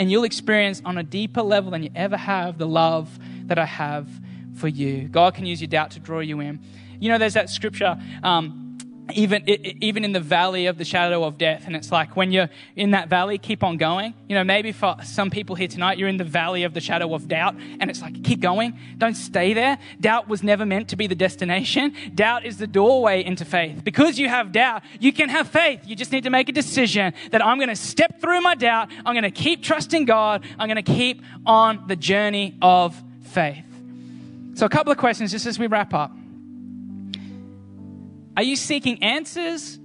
and 0.00 0.10
you'll 0.10 0.24
experience 0.24 0.80
on 0.86 0.96
a 0.96 1.02
deeper 1.02 1.42
level 1.42 1.70
than 1.70 1.82
you 1.82 1.90
ever 1.94 2.16
have 2.16 2.56
the 2.56 2.66
love 2.66 3.18
that 3.44 3.58
I 3.58 3.66
have 3.66 4.08
for 4.56 4.66
you. 4.66 5.08
God 5.08 5.34
can 5.34 5.44
use 5.44 5.60
your 5.60 5.68
doubt 5.68 5.90
to 5.90 6.00
draw 6.00 6.20
you 6.20 6.40
in. 6.40 6.58
You 6.98 7.10
know, 7.10 7.18
there's 7.18 7.34
that 7.34 7.50
scripture. 7.50 8.00
Um, 8.22 8.69
even 9.14 9.48
even 9.48 10.04
in 10.04 10.12
the 10.12 10.20
valley 10.20 10.66
of 10.66 10.78
the 10.78 10.84
shadow 10.84 11.24
of 11.24 11.38
death. 11.38 11.64
And 11.66 11.76
it's 11.76 11.92
like 11.92 12.16
when 12.16 12.32
you're 12.32 12.48
in 12.76 12.92
that 12.92 13.08
valley 13.08 13.38
keep 13.38 13.62
on 13.62 13.76
going. 13.76 14.14
You 14.28 14.36
know 14.36 14.44
maybe 14.44 14.72
for 14.72 14.96
some 15.04 15.30
people 15.30 15.56
here 15.56 15.68
tonight 15.68 15.98
you're 15.98 16.08
in 16.08 16.16
the 16.16 16.24
valley 16.24 16.64
of 16.64 16.74
the 16.74 16.80
shadow 16.80 17.14
of 17.14 17.28
doubt 17.28 17.54
and 17.80 17.90
it's 17.90 18.02
like 18.02 18.22
keep 18.24 18.40
going. 18.40 18.78
Don't 18.98 19.14
stay 19.14 19.52
there. 19.52 19.78
Doubt 20.00 20.28
was 20.28 20.42
never 20.42 20.66
meant 20.66 20.88
to 20.88 20.96
be 20.96 21.06
the 21.06 21.14
destination. 21.14 21.94
Doubt 22.14 22.44
is 22.44 22.58
the 22.58 22.66
doorway 22.66 23.24
into 23.24 23.44
faith. 23.44 23.82
Because 23.84 24.18
you 24.18 24.28
have 24.28 24.52
doubt 24.52 24.82
you 24.98 25.12
can 25.12 25.28
have 25.28 25.48
faith. 25.48 25.80
You 25.86 25.96
just 25.96 26.12
need 26.12 26.24
to 26.24 26.30
make 26.30 26.48
a 26.48 26.52
decision 26.52 27.12
that 27.30 27.44
i'm 27.44 27.58
going 27.58 27.68
to 27.68 27.76
step 27.76 28.20
through 28.20 28.40
my 28.40 28.54
doubt. 28.54 28.90
I'm 29.04 29.14
going 29.14 29.22
to 29.22 29.30
keep 29.30 29.62
trusting 29.62 30.04
god. 30.04 30.44
I'm 30.58 30.68
going 30.68 30.82
to 30.82 30.92
keep 30.92 31.22
on 31.46 31.84
the 31.86 31.96
journey 31.96 32.56
of 32.62 33.00
faith. 33.22 33.64
So 34.54 34.66
a 34.66 34.68
couple 34.68 34.92
of 34.92 34.98
questions 34.98 35.30
just 35.30 35.46
as 35.46 35.58
we 35.58 35.66
wrap 35.66 35.94
up 35.94 36.12
are 38.36 38.42
you 38.42 38.56
seeking 38.56 39.02
answers 39.02 39.78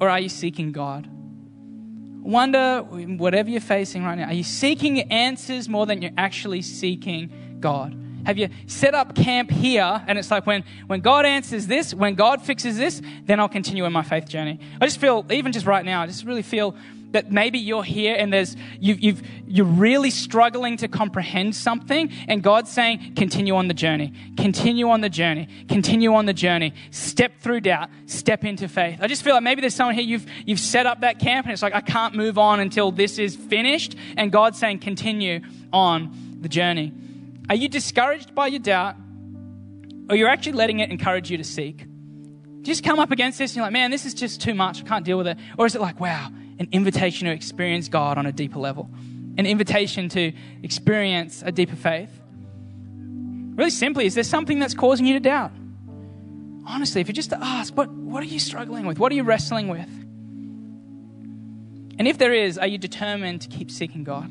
or 0.00 0.08
are 0.08 0.20
you 0.20 0.28
seeking 0.28 0.72
God? 0.72 1.08
Wonder, 2.22 2.80
whatever 2.82 3.50
you're 3.50 3.60
facing 3.60 4.04
right 4.04 4.16
now, 4.16 4.26
are 4.26 4.32
you 4.32 4.42
seeking 4.42 5.00
answers 5.12 5.68
more 5.68 5.86
than 5.86 6.02
you're 6.02 6.12
actually 6.16 6.62
seeking 6.62 7.58
God? 7.60 7.96
Have 8.26 8.38
you 8.38 8.48
set 8.66 8.94
up 8.94 9.14
camp 9.14 9.52
here 9.52 10.02
and 10.08 10.18
it's 10.18 10.32
like 10.32 10.46
when, 10.46 10.64
when 10.88 11.00
God 11.00 11.24
answers 11.24 11.68
this, 11.68 11.94
when 11.94 12.16
God 12.16 12.42
fixes 12.42 12.76
this, 12.76 13.00
then 13.24 13.38
I'll 13.38 13.48
continue 13.48 13.84
in 13.84 13.92
my 13.92 14.02
faith 14.02 14.28
journey. 14.28 14.58
I 14.80 14.86
just 14.86 14.98
feel, 14.98 15.24
even 15.30 15.52
just 15.52 15.64
right 15.64 15.84
now, 15.84 16.02
I 16.02 16.06
just 16.08 16.24
really 16.24 16.42
feel 16.42 16.74
that 17.12 17.30
maybe 17.30 17.58
you're 17.58 17.84
here 17.84 18.14
and 18.16 18.32
there's 18.32 18.56
you've, 18.80 19.00
you've 19.00 19.22
you're 19.46 19.66
really 19.66 20.10
struggling 20.10 20.76
to 20.76 20.88
comprehend 20.88 21.54
something 21.54 22.10
and 22.28 22.42
god's 22.42 22.70
saying 22.70 23.14
continue 23.14 23.54
on 23.54 23.68
the 23.68 23.74
journey 23.74 24.12
continue 24.36 24.88
on 24.88 25.00
the 25.00 25.08
journey 25.08 25.48
continue 25.68 26.14
on 26.14 26.26
the 26.26 26.32
journey 26.32 26.74
step 26.90 27.32
through 27.40 27.60
doubt 27.60 27.88
step 28.06 28.44
into 28.44 28.68
faith. 28.68 28.98
I 29.00 29.06
just 29.06 29.22
feel 29.22 29.34
like 29.34 29.42
maybe 29.42 29.60
there's 29.60 29.74
someone 29.74 29.94
here 29.94 30.04
you've 30.04 30.26
you've 30.44 30.60
set 30.60 30.86
up 30.86 31.00
that 31.00 31.18
camp 31.18 31.46
and 31.46 31.52
it's 31.52 31.62
like 31.62 31.74
i 31.74 31.80
can't 31.80 32.14
move 32.14 32.38
on 32.38 32.60
until 32.60 32.90
this 32.90 33.18
is 33.18 33.36
finished 33.36 33.96
and 34.16 34.32
god's 34.32 34.58
saying 34.58 34.78
continue 34.78 35.40
on 35.72 36.38
the 36.40 36.48
journey. 36.48 36.92
Are 37.48 37.54
you 37.54 37.68
discouraged 37.68 38.34
by 38.34 38.48
your 38.48 38.60
doubt 38.60 38.96
or 40.08 40.16
you're 40.16 40.28
actually 40.28 40.52
letting 40.52 40.80
it 40.80 40.90
encourage 40.90 41.30
you 41.30 41.36
to 41.38 41.44
seek? 41.44 41.86
Just 42.62 42.82
come 42.82 42.98
up 42.98 43.12
against 43.12 43.38
this 43.38 43.52
and 43.52 43.56
you're 43.56 43.64
like 43.64 43.72
man 43.72 43.90
this 43.90 44.04
is 44.06 44.14
just 44.14 44.40
too 44.40 44.54
much. 44.54 44.82
I 44.82 44.86
can't 44.86 45.04
deal 45.04 45.18
with 45.18 45.28
it. 45.28 45.38
Or 45.56 45.66
is 45.66 45.74
it 45.74 45.80
like 45.80 46.00
wow 46.00 46.30
an 46.58 46.68
invitation 46.72 47.26
to 47.26 47.32
experience 47.32 47.88
God 47.88 48.18
on 48.18 48.26
a 48.26 48.32
deeper 48.32 48.58
level, 48.58 48.90
an 49.36 49.46
invitation 49.46 50.08
to 50.10 50.32
experience 50.62 51.42
a 51.44 51.52
deeper 51.52 51.76
faith. 51.76 52.10
Really 53.56 53.70
simply, 53.70 54.06
is 54.06 54.14
there 54.14 54.24
something 54.24 54.58
that's 54.58 54.74
causing 54.74 55.06
you 55.06 55.14
to 55.14 55.20
doubt? 55.20 55.52
Honestly, 56.66 57.00
if 57.00 57.08
you're 57.08 57.14
just 57.14 57.30
to 57.30 57.42
ask, 57.42 57.76
what, 57.76 57.90
what 57.90 58.22
are 58.22 58.26
you 58.26 58.38
struggling 58.38 58.86
with? 58.86 58.98
What 58.98 59.12
are 59.12 59.14
you 59.14 59.22
wrestling 59.22 59.68
with? 59.68 59.88
And 61.98 62.06
if 62.06 62.18
there 62.18 62.32
is, 62.32 62.58
are 62.58 62.66
you 62.66 62.76
determined 62.76 63.40
to 63.42 63.48
keep 63.48 63.70
seeking 63.70 64.04
God? 64.04 64.30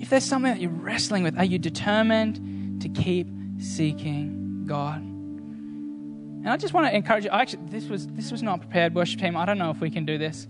If 0.00 0.10
there's 0.10 0.24
something 0.24 0.52
that 0.52 0.60
you're 0.60 0.70
wrestling 0.70 1.22
with, 1.22 1.38
are 1.38 1.44
you 1.44 1.58
determined 1.58 2.80
to 2.82 2.88
keep 2.88 3.28
seeking 3.58 4.64
God? 4.66 5.00
And 5.00 6.48
I 6.48 6.56
just 6.56 6.72
want 6.72 6.86
to 6.86 6.94
encourage 6.94 7.24
you. 7.24 7.30
I 7.30 7.42
actually, 7.42 7.64
this 7.66 7.88
was 7.88 8.06
this 8.08 8.30
was 8.30 8.42
not 8.42 8.60
prepared, 8.60 8.94
worship 8.94 9.20
team. 9.20 9.36
I 9.36 9.44
don't 9.44 9.58
know 9.58 9.70
if 9.70 9.80
we 9.80 9.90
can 9.90 10.04
do 10.04 10.18
this. 10.18 10.46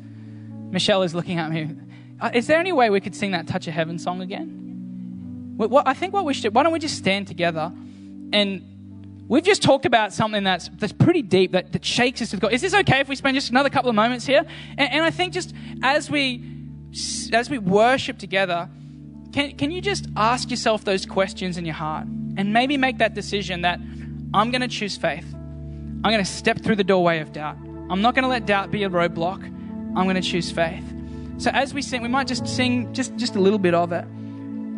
Michelle 0.70 1.02
is 1.02 1.14
looking 1.14 1.38
at 1.38 1.50
me. 1.50 1.70
Uh, 2.20 2.30
is 2.34 2.46
there 2.46 2.58
any 2.58 2.72
way 2.72 2.90
we 2.90 3.00
could 3.00 3.14
sing 3.14 3.30
that 3.32 3.46
Touch 3.46 3.66
of 3.68 3.74
Heaven 3.74 3.98
song 3.98 4.20
again? 4.20 5.54
What, 5.56 5.86
I 5.86 5.94
think 5.94 6.12
what 6.12 6.24
we 6.24 6.34
should, 6.34 6.54
why 6.54 6.62
don't 6.62 6.72
we 6.72 6.78
just 6.78 6.96
stand 6.96 7.26
together 7.26 7.72
and 8.32 8.62
we've 9.28 9.44
just 9.44 9.62
talked 9.62 9.86
about 9.86 10.12
something 10.12 10.44
that's, 10.44 10.68
that's 10.78 10.92
pretty 10.92 11.22
deep, 11.22 11.52
that, 11.52 11.72
that 11.72 11.84
shakes 11.84 12.22
us 12.22 12.30
to 12.30 12.36
God. 12.36 12.52
Is 12.52 12.60
this 12.60 12.74
okay 12.74 13.00
if 13.00 13.08
we 13.08 13.16
spend 13.16 13.34
just 13.34 13.50
another 13.50 13.70
couple 13.70 13.88
of 13.88 13.96
moments 13.96 14.26
here? 14.26 14.44
And, 14.76 14.92
and 14.92 15.04
I 15.04 15.10
think 15.10 15.32
just 15.32 15.54
as 15.82 16.10
we, 16.10 16.44
as 17.32 17.50
we 17.50 17.58
worship 17.58 18.18
together, 18.18 18.68
can, 19.32 19.56
can 19.56 19.70
you 19.70 19.80
just 19.80 20.06
ask 20.16 20.50
yourself 20.50 20.84
those 20.84 21.06
questions 21.06 21.56
in 21.56 21.64
your 21.64 21.74
heart 21.74 22.06
and 22.36 22.52
maybe 22.52 22.76
make 22.76 22.98
that 22.98 23.14
decision 23.14 23.62
that 23.62 23.80
I'm 24.32 24.50
going 24.50 24.60
to 24.60 24.68
choose 24.68 24.96
faith. 24.96 25.26
I'm 25.34 26.12
going 26.12 26.24
to 26.24 26.30
step 26.30 26.60
through 26.60 26.76
the 26.76 26.84
doorway 26.84 27.18
of 27.18 27.32
doubt. 27.32 27.56
I'm 27.90 28.00
not 28.02 28.14
going 28.14 28.22
to 28.22 28.28
let 28.28 28.46
doubt 28.46 28.70
be 28.70 28.84
a 28.84 28.90
roadblock. 28.90 29.54
I'm 29.96 30.04
going 30.04 30.14
to 30.16 30.22
choose 30.22 30.50
faith. 30.50 30.84
So 31.38 31.50
as 31.52 31.72
we 31.72 31.82
sing, 31.82 32.02
we 32.02 32.08
might 32.08 32.26
just 32.26 32.46
sing 32.46 32.92
just, 32.92 33.16
just 33.16 33.36
a 33.36 33.40
little 33.40 33.58
bit 33.58 33.74
of 33.74 33.92
it. 33.92 34.04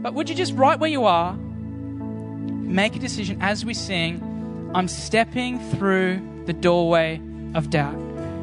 But 0.02 0.14
would 0.14 0.28
you 0.28 0.34
just, 0.34 0.54
right 0.54 0.78
where 0.78 0.90
you 0.90 1.04
are, 1.04 1.34
make 1.34 2.96
a 2.96 2.98
decision 2.98 3.38
as 3.40 3.64
we 3.64 3.74
sing, 3.74 4.70
I'm 4.74 4.88
stepping 4.88 5.58
through 5.70 6.44
the 6.46 6.52
doorway 6.52 7.20
of 7.54 7.70
doubt. 7.70 7.96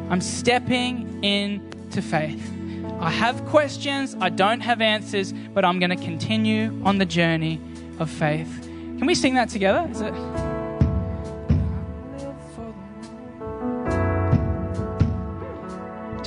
I'm 0.10 0.22
stepping 0.22 1.24
into 1.24 2.02
faith. 2.02 2.54
I 3.00 3.12
have 3.12 3.46
questions, 3.46 4.16
I 4.20 4.30
don't 4.30 4.62
have 4.62 4.82
answers, 4.82 5.32
but 5.32 5.64
I'm 5.64 5.80
going 5.80 5.92
to 5.92 6.04
continue 6.04 6.82
on 6.84 6.98
the 6.98 7.06
journey 7.06 7.62
of 8.00 8.10
faith. 8.10 8.62
Can 8.62 9.06
we 9.06 9.14
sing 9.14 9.36
that 9.36 9.50
together? 9.50 9.88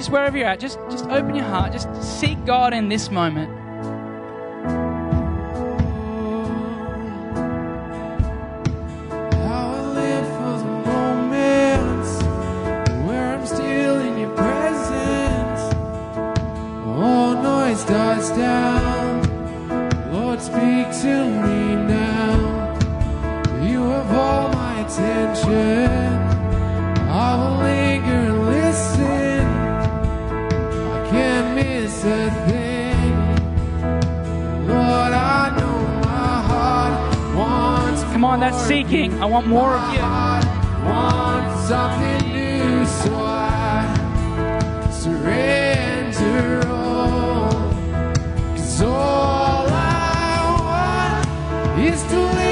Just 0.01 0.11
wherever 0.11 0.39
you're 0.39 0.47
at, 0.47 0.59
just, 0.59 0.79
just 0.89 1.05
open 1.11 1.35
your 1.35 1.45
heart. 1.45 1.73
Just 1.73 2.03
seek 2.03 2.43
God 2.47 2.73
in 2.73 2.89
this 2.89 3.11
moment. 3.11 3.60
seeking. 38.71 39.21
I 39.21 39.27
want 39.27 39.49
more 39.49 39.75
of 39.75 39.95
you. 39.95 40.01
Want 40.89 41.47
something 41.71 42.23
new, 42.33 42.87
so 42.87 43.13
I 43.17 43.83
surrender 44.93 46.69
all. 46.69 47.51
Cause 48.55 48.83
all 48.83 49.67
I 49.69 51.25
want 51.75 51.81
is 51.81 52.01
to 52.11 52.19
live. 52.21 52.50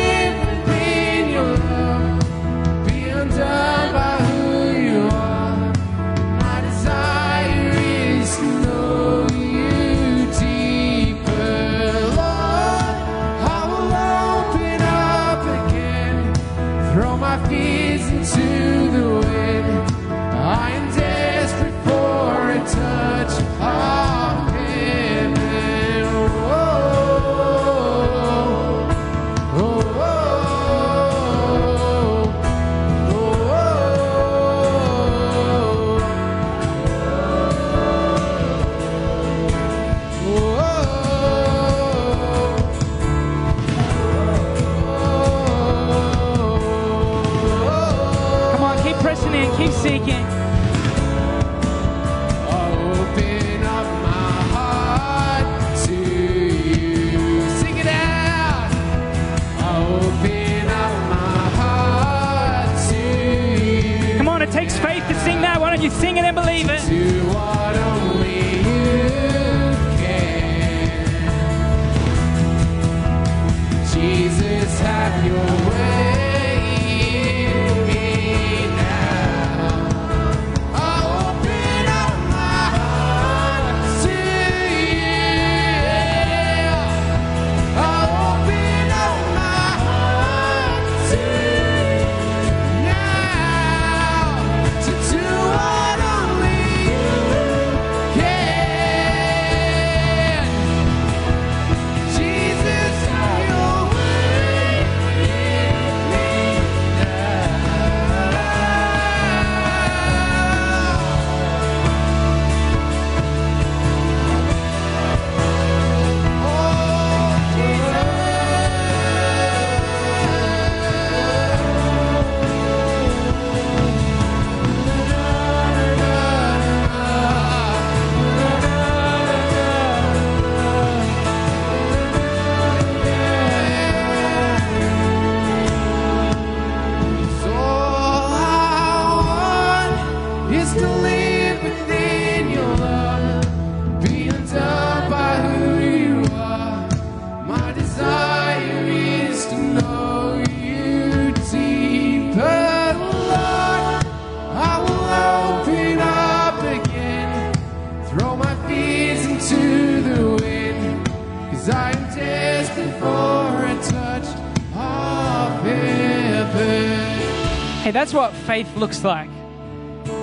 That's 168.08 168.14
what 168.14 168.32
faith 168.46 168.74
looks 168.74 169.04
like. 169.04 169.28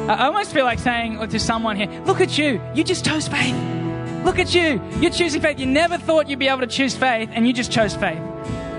I 0.10 0.26
almost 0.26 0.52
feel 0.52 0.66
like 0.66 0.80
saying 0.80 1.20
to 1.20 1.40
someone 1.40 1.76
here, 1.76 1.88
look 2.06 2.20
at 2.20 2.36
you. 2.36 2.60
You 2.74 2.84
just 2.84 3.06
chose 3.06 3.28
faith. 3.28 3.56
Look 4.26 4.40
at 4.40 4.56
you. 4.56 4.82
You're 5.00 5.12
choosing 5.12 5.40
faith. 5.40 5.60
You 5.60 5.68
never 5.68 6.00
thought 6.00 6.28
you'd 6.28 6.40
be 6.40 6.48
able 6.48 6.62
to 6.62 6.68
choose 6.68 6.96
faith, 6.96 7.30
and 7.32 7.46
you 7.46 7.54
just 7.54 7.72
chose 7.72 7.96
faith. 7.96 8.20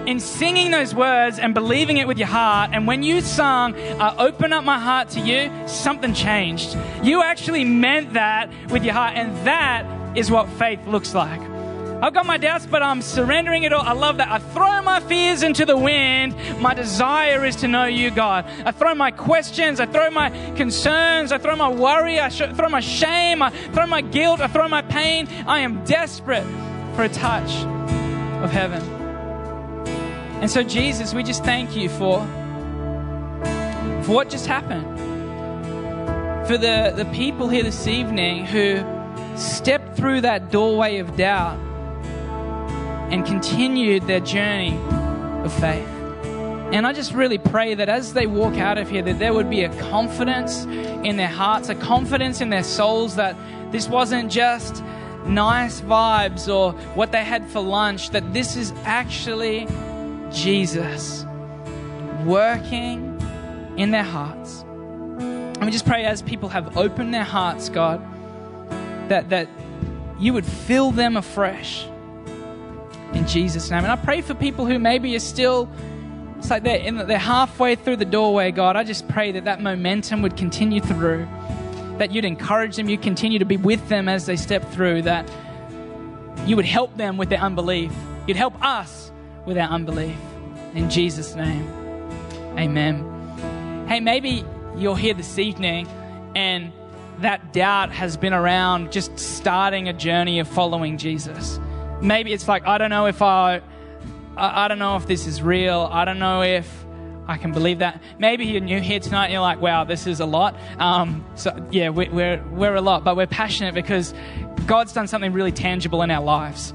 In 0.07 0.19
singing 0.19 0.73
those 0.73 0.93
words 0.93 1.39
and 1.39 1.55
believing 1.55 1.99
it 1.99 2.09
with 2.09 2.19
your 2.19 2.27
heart, 2.27 2.71
and 2.73 2.89
when 2.89 3.05
you 3.05 3.21
sung, 3.21 3.77
I 4.01 4.13
open 4.17 4.53
up 4.53 4.65
my 4.65 4.81
heart 4.81 5.11
to 5.11 5.21
you, 5.21 5.53
something 5.69 6.13
changed. 6.13 6.77
You 7.05 7.23
actually 7.23 7.63
meant 7.63 8.15
that 8.15 8.51
with 8.71 8.83
your 8.83 8.95
heart, 8.95 9.15
and 9.15 9.37
that 9.47 9.87
is 10.19 10.33
what 10.33 10.49
faith 10.49 10.85
looks 10.89 11.15
like. 11.15 11.56
I've 12.03 12.13
got 12.13 12.27
my 12.27 12.37
doubts, 12.37 12.67
but 12.67 12.83
I'm 12.83 13.01
surrendering 13.01 13.63
it 13.63 13.73
all. 13.73 13.81
I 13.81 13.93
love 13.93 14.19
that. 14.19 14.29
I 14.29 14.39
throw 14.39 14.83
my 14.83 15.01
fears 15.01 15.43
into 15.43 15.65
the 15.65 15.77
wind. 15.77 16.37
My 16.61 16.75
desire 16.75 17.45
is 17.47 17.57
to 17.57 17.69
know 17.69 17.87
you, 17.87 18.11
God. 18.11 18.45
I 18.67 18.73
throw 18.73 18.95
my 18.95 19.11
questions. 19.11 19.81
I 19.81 19.87
throw 19.87 20.11
my 20.11 20.29
concerns. 20.57 21.33
I 21.33 21.39
throw 21.39 21.57
my 21.57 21.71
worry. 21.71 22.21
I 22.21 22.29
throw 22.29 22.69
my 22.69 22.81
shame. 22.81 23.41
I 23.41 23.51
throw 23.51 23.87
my 23.87 24.03
guilt. 24.03 24.41
I 24.41 24.47
throw 24.47 24.69
my 24.69 24.83
pain. 24.83 25.27
I 25.47 25.61
am 25.61 25.85
desperate 25.85 26.45
for 26.95 27.05
a 27.05 27.09
touch 27.09 27.65
of 28.43 28.51
heaven. 28.51 28.83
And 30.43 30.51
so, 30.51 30.63
Jesus, 30.63 31.15
we 31.15 31.23
just 31.23 31.45
thank 31.45 31.75
you 31.75 31.89
for, 31.89 32.19
for 34.05 34.13
what 34.13 34.29
just 34.29 34.47
happened. 34.47 34.85
For 36.47 36.59
the, 36.59 36.93
the 36.95 37.09
people 37.15 37.49
here 37.49 37.63
this 37.63 37.87
evening 37.87 38.45
who 38.45 38.85
stepped 39.37 39.97
through 39.97 40.21
that 40.21 40.51
doorway 40.51 40.99
of 40.99 41.17
doubt 41.17 41.59
and 43.11 43.25
continued 43.25 44.07
their 44.07 44.21
journey 44.21 44.79
of 45.45 45.53
faith. 45.53 45.87
And 46.73 46.85
I 46.85 46.93
just 46.93 47.13
really 47.13 47.39
pray 47.39 47.75
that 47.75 47.89
as 47.89 48.13
they 48.13 48.27
walk 48.27 48.55
out 48.55 48.77
of 48.77 48.91
here, 48.91 49.03
that 49.03 49.21
there 49.21 49.33
would 49.33 49.49
be 49.49 49.63
a 49.63 49.69
confidence 49.89 50.65
in 50.65 51.17
their 51.17 51.29
hearts, 51.29 51.69
a 51.69 51.77
confidence 51.77 52.41
in 52.41 52.51
their 52.51 52.65
souls 52.65 53.15
that 53.17 53.37
this 53.71 53.89
wasn't 53.89 54.33
just 54.33 54.83
nice 55.27 55.81
vibes 55.81 56.53
or 56.53 56.73
what 56.95 57.13
they 57.13 57.25
had 57.25 57.47
for 57.47 57.61
lunch, 57.61 58.11
that 58.11 58.33
this 58.33 58.57
is 58.57 58.73
actually 58.85 59.69
Jesus 60.33 61.25
working 62.25 63.17
in 63.77 63.93
their 63.93 64.03
hearts. 64.03 64.63
And 64.63 65.65
we 65.65 65.71
just 65.71 65.87
pray 65.87 66.05
as 66.05 66.21
people 66.21 66.49
have 66.49 66.77
opened 66.77 67.15
their 67.15 67.25
hearts, 67.25 67.69
God, 67.69 68.03
that, 69.09 69.31
that 69.31 69.49
you 70.19 70.33
would 70.33 70.45
fill 70.45 70.91
them 70.91 71.17
afresh 71.17 71.87
in 73.13 73.27
Jesus' 73.27 73.71
name. 73.71 73.85
And 73.85 73.93
I 73.93 73.97
pray 73.97 74.21
for 74.21 74.35
people 74.35 74.67
who 74.67 74.79
maybe 74.79 75.15
are 75.17 75.21
still, 75.21 75.69
it's 76.39 76.51
like 76.51 76.63
they're, 76.63 76.79
in, 76.79 76.97
they're 77.07 77.19
halfway 77.19 77.77
through 77.77 77.97
the 77.97 78.05
doorway, 78.05 78.51
God. 78.51 78.77
I 78.77 78.85
just 78.85 79.09
pray 79.09 79.33
that 79.33 79.45
that 79.45 79.61
momentum 79.61 80.23
would 80.23 80.37
continue 80.37 80.81
through, 80.81 81.27
that 81.99 82.11
you'd 82.13 82.25
encourage 82.25 82.77
them, 82.77 82.89
you'd 82.89 83.03
continue 83.03 83.39
to 83.39 83.45
be 83.45 83.57
with 83.57 83.89
them 83.89 84.09
as 84.09 84.27
they 84.27 84.37
step 84.37 84.65
through, 84.73 85.03
that 85.03 85.31
you 86.47 86.57
would 86.57 86.65
help 86.65 86.97
them 86.97 87.17
with 87.17 87.29
their 87.29 87.41
unbelief. 87.41 87.93
You'd 88.27 88.37
help 88.37 88.63
us 88.65 89.11
with 89.45 89.57
our 89.57 89.69
unbelief. 89.69 90.17
In 90.75 90.91
Jesus' 90.91 91.35
name, 91.35 91.67
amen. 92.59 93.87
Hey, 93.89 94.01
maybe 94.01 94.45
you're 94.77 94.97
here 94.97 95.15
this 95.15 95.39
evening 95.39 95.89
and 96.35 96.73
that 97.21 97.53
doubt 97.53 97.93
has 97.93 98.17
been 98.17 98.35
around 98.35 98.93
just 98.93 99.19
starting 99.19 99.89
a 99.89 99.93
journey 99.93 100.39
of 100.39 100.47
following 100.47 100.99
Jesus. 100.99 101.59
Maybe 102.01 102.33
it's 102.33 102.47
like, 102.47 102.67
I 102.67 102.79
don't 102.79 102.91
know 102.91 103.07
if 103.07 103.23
I, 103.23 103.63
I, 104.37 104.65
I 104.65 104.69
don't 104.69 104.79
know 104.79 104.97
if 104.97 105.07
this 105.07 105.27
is 105.27 105.43
real. 105.43 105.89
I 105.91 106.05
don't 106.05 106.19
know 106.19 106.43
if 106.43 106.85
I 107.27 107.39
can 107.39 107.53
believe 107.53 107.81
that. 107.81 108.01
Maybe 108.19 108.47
you're 108.47 108.61
new 108.61 108.81
here 108.81 109.01
tonight 109.01 109.27
and 109.27 109.33
you're 109.33 109.43
like, 109.43 109.61
wow, 109.61 109.85
this 109.85 110.07
is 110.07 110.21
a 110.21 110.27
lot. 110.27 110.57
Um, 110.79 111.25
so, 111.35 111.67
yeah, 111.71 111.91
we, 111.91 112.09
we're, 112.09 112.43
we're 112.53 112.75
a 112.75 112.81
lot, 112.81 113.03
but 113.03 113.17
we're 113.17 113.27
passionate 113.27 113.75
because 113.75 114.15
God's 114.67 114.93
done 114.93 115.09
something 115.09 115.33
really 115.33 115.53
tangible 115.53 116.03
in 116.03 116.11
our 116.11 116.23
lives. 116.23 116.73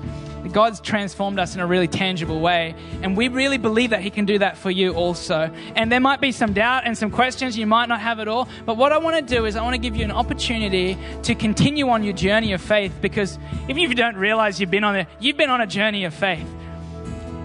God's 0.50 0.80
transformed 0.80 1.40
us 1.40 1.56
in 1.56 1.62
a 1.62 1.68
really 1.68 1.88
tangible 1.88 2.40
way. 2.40 2.76
And 3.02 3.16
we 3.16 3.28
really 3.28 3.58
believe 3.58 3.92
that 3.92 4.02
He 4.02 4.10
can 4.10 4.26
do 4.26 4.40
that 4.40 4.58
for 4.58 4.72
you 4.72 4.94
also. 4.94 5.52
And 5.76 5.92
there 5.92 6.00
might 6.00 6.22
be 6.22 6.32
some 6.32 6.54
doubt 6.54 6.84
and 6.86 6.98
some 6.98 7.12
questions. 7.12 7.58
You 7.58 7.68
might 7.68 7.88
not 7.88 8.00
have 8.00 8.20
it 8.20 8.28
all. 8.28 8.48
But 8.66 8.78
what 8.78 8.92
I 8.92 8.98
want 8.98 9.16
to 9.28 9.36
do 9.36 9.46
is 9.46 9.56
I 9.56 9.64
want 9.64 9.76
to 9.76 9.82
give 9.82 9.96
you 9.96 10.04
an 10.04 10.12
opportunity 10.12 10.98
to 11.24 11.36
continue 11.36 11.90
on 11.90 12.04
your 12.04 12.14
journey 12.14 12.54
of 12.54 12.62
faith 12.62 12.94
because 13.02 13.38
even 13.70 13.84
if 13.84 13.90
you 13.90 13.96
don't 13.96 14.18
realize 14.18 14.60
you've 14.60 14.72
been 14.72 14.84
on 14.84 14.96
it, 14.96 15.08
you've 15.20 15.38
been 15.38 15.50
on 15.50 15.62
a 15.62 15.68
journey 15.68 16.06
of 16.06 16.14
faith. 16.14 16.48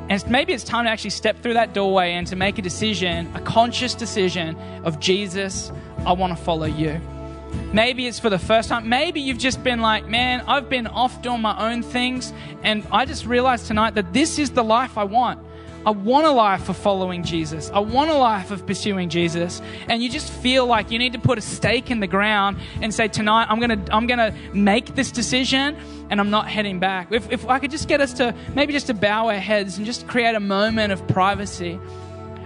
And 0.08 0.30
maybe 0.30 0.52
it's 0.52 0.64
time 0.64 0.84
to 0.84 0.90
actually 0.90 1.10
step 1.10 1.42
through 1.42 1.54
that 1.54 1.74
doorway 1.74 2.12
and 2.12 2.26
to 2.28 2.36
make 2.36 2.58
a 2.58 2.62
decision, 2.62 3.28
a 3.34 3.40
conscious 3.40 3.94
decision 3.94 4.56
of 4.84 5.00
Jesus, 5.00 5.72
I 6.04 6.12
want 6.12 6.36
to 6.36 6.42
follow 6.42 6.66
you. 6.66 7.00
Maybe 7.72 8.06
it's 8.06 8.18
for 8.18 8.30
the 8.30 8.38
first 8.38 8.68
time. 8.68 8.88
Maybe 8.88 9.20
you've 9.20 9.38
just 9.38 9.62
been 9.62 9.80
like, 9.80 10.06
man, 10.06 10.42
I've 10.46 10.68
been 10.68 10.86
off 10.86 11.20
doing 11.22 11.42
my 11.42 11.70
own 11.70 11.82
things. 11.82 12.32
And 12.62 12.86
I 12.90 13.04
just 13.04 13.26
realized 13.26 13.66
tonight 13.66 13.94
that 13.94 14.12
this 14.12 14.38
is 14.38 14.50
the 14.50 14.64
life 14.64 14.96
I 14.96 15.04
want. 15.04 15.40
I 15.86 15.90
want 15.90 16.26
a 16.26 16.32
life 16.32 16.68
of 16.68 16.76
following 16.76 17.22
Jesus. 17.22 17.70
I 17.70 17.78
want 17.78 18.10
a 18.10 18.16
life 18.16 18.50
of 18.50 18.66
pursuing 18.66 19.08
Jesus. 19.08 19.62
And 19.88 20.02
you 20.02 20.08
just 20.08 20.32
feel 20.32 20.66
like 20.66 20.90
you 20.90 20.98
need 20.98 21.12
to 21.12 21.20
put 21.20 21.38
a 21.38 21.40
stake 21.40 21.92
in 21.92 22.00
the 22.00 22.08
ground 22.08 22.56
and 22.82 22.92
say, 22.92 23.06
tonight, 23.06 23.46
I'm 23.48 23.60
to 23.60 23.94
I'm 23.94 24.08
to 24.08 24.34
make 24.52 24.96
this 24.96 25.12
decision 25.12 25.76
and 26.10 26.18
I'm 26.18 26.30
not 26.30 26.48
heading 26.48 26.80
back. 26.80 27.12
If, 27.12 27.30
if 27.30 27.46
I 27.46 27.60
could 27.60 27.70
just 27.70 27.86
get 27.86 28.00
us 28.00 28.14
to 28.14 28.34
maybe 28.54 28.72
just 28.72 28.88
to 28.88 28.94
bow 28.94 29.28
our 29.28 29.38
heads 29.38 29.76
and 29.76 29.86
just 29.86 30.08
create 30.08 30.34
a 30.34 30.40
moment 30.40 30.92
of 30.92 31.06
privacy. 31.06 31.78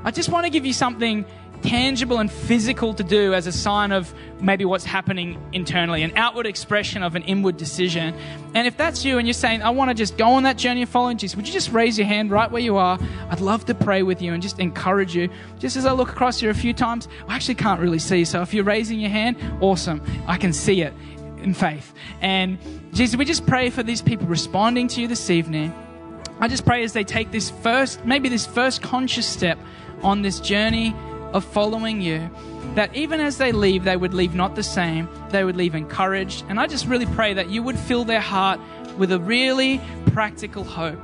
I 0.05 0.11
just 0.11 0.29
want 0.29 0.45
to 0.45 0.51
give 0.51 0.67
you 0.67 0.73
something 0.75 1.25
tangible 1.63 2.19
and 2.19 2.31
physical 2.31 2.95
to 2.95 3.05
do 3.05 3.35
as 3.35 3.47
a 3.47 3.53
sign 3.53 3.93
of 3.93 4.15
maybe 4.41 4.65
what's 4.65 4.85
happening 4.85 5.41
internally, 5.53 6.03
an 6.03 6.13
outward 6.17 6.47
expression 6.47 7.03
of 7.03 7.15
an 7.15 7.23
inward 7.25 7.57
decision. 7.57 8.15
And 8.55 8.67
if 8.67 8.77
that's 8.77 9.05
you 9.05 9.19
and 9.19 9.27
you're 9.27 9.35
saying, 9.35 9.63
I 9.63 9.71
want 9.71 9.91
to 9.91 9.95
just 9.95 10.17
go 10.17 10.29
on 10.31 10.45
that 10.45 10.57
journey 10.57 10.83
of 10.83 10.89
following 10.89 11.19
Jesus, 11.19 11.37
would 11.37 11.47
you 11.47 11.53
just 11.53 11.73
raise 11.73 11.99
your 11.99 12.07
hand 12.07 12.31
right 12.31 12.51
where 12.51 12.63
you 12.63 12.77
are? 12.77 12.99
I'd 13.29 13.41
love 13.41 13.65
to 13.67 13.75
pray 13.75 14.03
with 14.03 14.23
you 14.23 14.33
and 14.33 14.43
just 14.43 14.59
encourage 14.59 15.15
you. 15.15 15.29
Just 15.59 15.77
as 15.77 15.87
I 15.87 15.93
look 15.93 16.11
across 16.11 16.41
here 16.41 16.51
a 16.51 16.55
few 16.55 16.73
times, 16.73 17.09
I 17.29 17.37
actually 17.37 17.57
can't 17.57 17.81
really 17.81 17.99
see. 17.99 18.25
So 18.25 18.43
if 18.43 18.55
you're 18.55 18.65
raising 18.65 19.01
your 19.01 19.11
hand, 19.11 19.37
awesome. 19.61 20.03
I 20.27 20.37
can 20.37 20.53
see 20.53 20.83
it 20.83 20.95
in 21.39 21.55
faith. 21.55 21.93
And 22.21 22.59
Jesus, 22.93 23.17
we 23.17 23.25
just 23.25 23.47
pray 23.47 23.71
for 23.71 23.83
these 23.83 24.03
people 24.03 24.27
responding 24.27 24.89
to 24.89 25.01
you 25.01 25.09
this 25.09 25.31
evening. 25.31 25.75
I 26.41 26.49
just 26.49 26.65
pray 26.65 26.83
as 26.85 26.95
they 26.95 27.05
take 27.05 27.31
this 27.31 27.51
first, 27.51 28.05
maybe 28.05 28.29
this 28.31 28.47
first 28.47 28.81
conscious 28.83 29.27
step 29.27 29.59
on 30.03 30.23
this 30.23 30.41
journey 30.41 30.95
of 31.33 31.45
following 31.45 32.01
you, 32.01 32.31
that 32.75 32.95
even 32.95 33.21
as 33.21 33.39
they 33.39 33.53
leave, 33.53 33.85
they 33.85 33.97
would 33.97 34.15
leave 34.15 34.35
not 34.35 34.55
the 34.55 34.63
same, 34.63 35.09
they 35.31 35.45
would 35.45 35.57
leave 35.57 35.75
encouraged. 35.75 36.45
And 36.49 36.61
I 36.61 36.67
just 36.67 36.87
really 36.87 37.07
pray 37.07 37.35
that 37.35 37.51
you 37.51 37.63
would 37.63 37.79
fill 37.79 38.05
their 38.05 38.21
heart 38.21 38.61
with 38.97 39.13
a 39.13 39.19
really 39.19 39.81
practical 40.07 40.65
hope. 40.65 41.01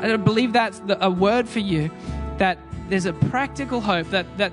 I 0.00 0.16
believe 0.16 0.52
that's 0.52 0.82
a 0.88 1.10
word 1.10 1.48
for 1.48 1.60
you 1.60 1.90
that 2.38 2.58
there's 2.88 3.06
a 3.06 3.12
practical 3.14 3.80
hope 3.80 4.10
that, 4.10 4.26
that 4.36 4.50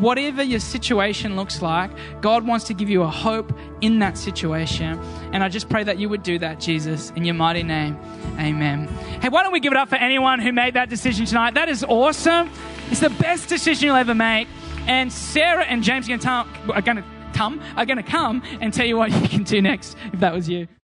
whatever 0.00 0.42
your 0.42 0.60
situation 0.60 1.36
looks 1.36 1.60
like, 1.60 1.90
God 2.22 2.46
wants 2.46 2.64
to 2.66 2.74
give 2.74 2.88
you 2.88 3.02
a 3.02 3.08
hope 3.08 3.52
in 3.82 3.98
that 3.98 4.16
situation. 4.16 4.98
And 5.32 5.44
I 5.44 5.48
just 5.48 5.68
pray 5.68 5.84
that 5.84 5.98
you 5.98 6.08
would 6.08 6.22
do 6.22 6.38
that, 6.38 6.58
Jesus, 6.58 7.10
in 7.16 7.24
your 7.24 7.34
mighty 7.34 7.62
name. 7.62 7.98
Amen. 8.38 8.88
Hey, 9.20 9.28
why 9.28 9.42
don't 9.42 9.52
we 9.52 9.60
give 9.60 9.72
it 9.72 9.78
up 9.78 9.90
for 9.90 9.96
anyone 9.96 10.40
who 10.40 10.52
made 10.52 10.74
that 10.74 10.88
decision 10.88 11.26
tonight? 11.26 11.54
That 11.54 11.68
is 11.68 11.84
awesome. 11.84 12.50
It's 12.90 13.00
the 13.00 13.10
best 13.10 13.48
decision 13.48 13.86
you'll 13.86 13.96
ever 13.96 14.14
make. 14.14 14.48
And 14.86 15.12
Sarah 15.12 15.64
and 15.64 15.82
James 15.82 16.08
are 16.08 16.16
going 16.82 16.96
to 16.96 17.04
come, 17.34 17.60
are 17.76 17.84
going 17.84 17.96
to 17.96 18.02
come 18.02 18.42
and 18.60 18.72
tell 18.72 18.86
you 18.86 18.96
what 18.96 19.10
you 19.10 19.28
can 19.28 19.42
do 19.42 19.60
next 19.60 19.96
if 20.12 20.20
that 20.20 20.32
was 20.32 20.48
you. 20.48 20.68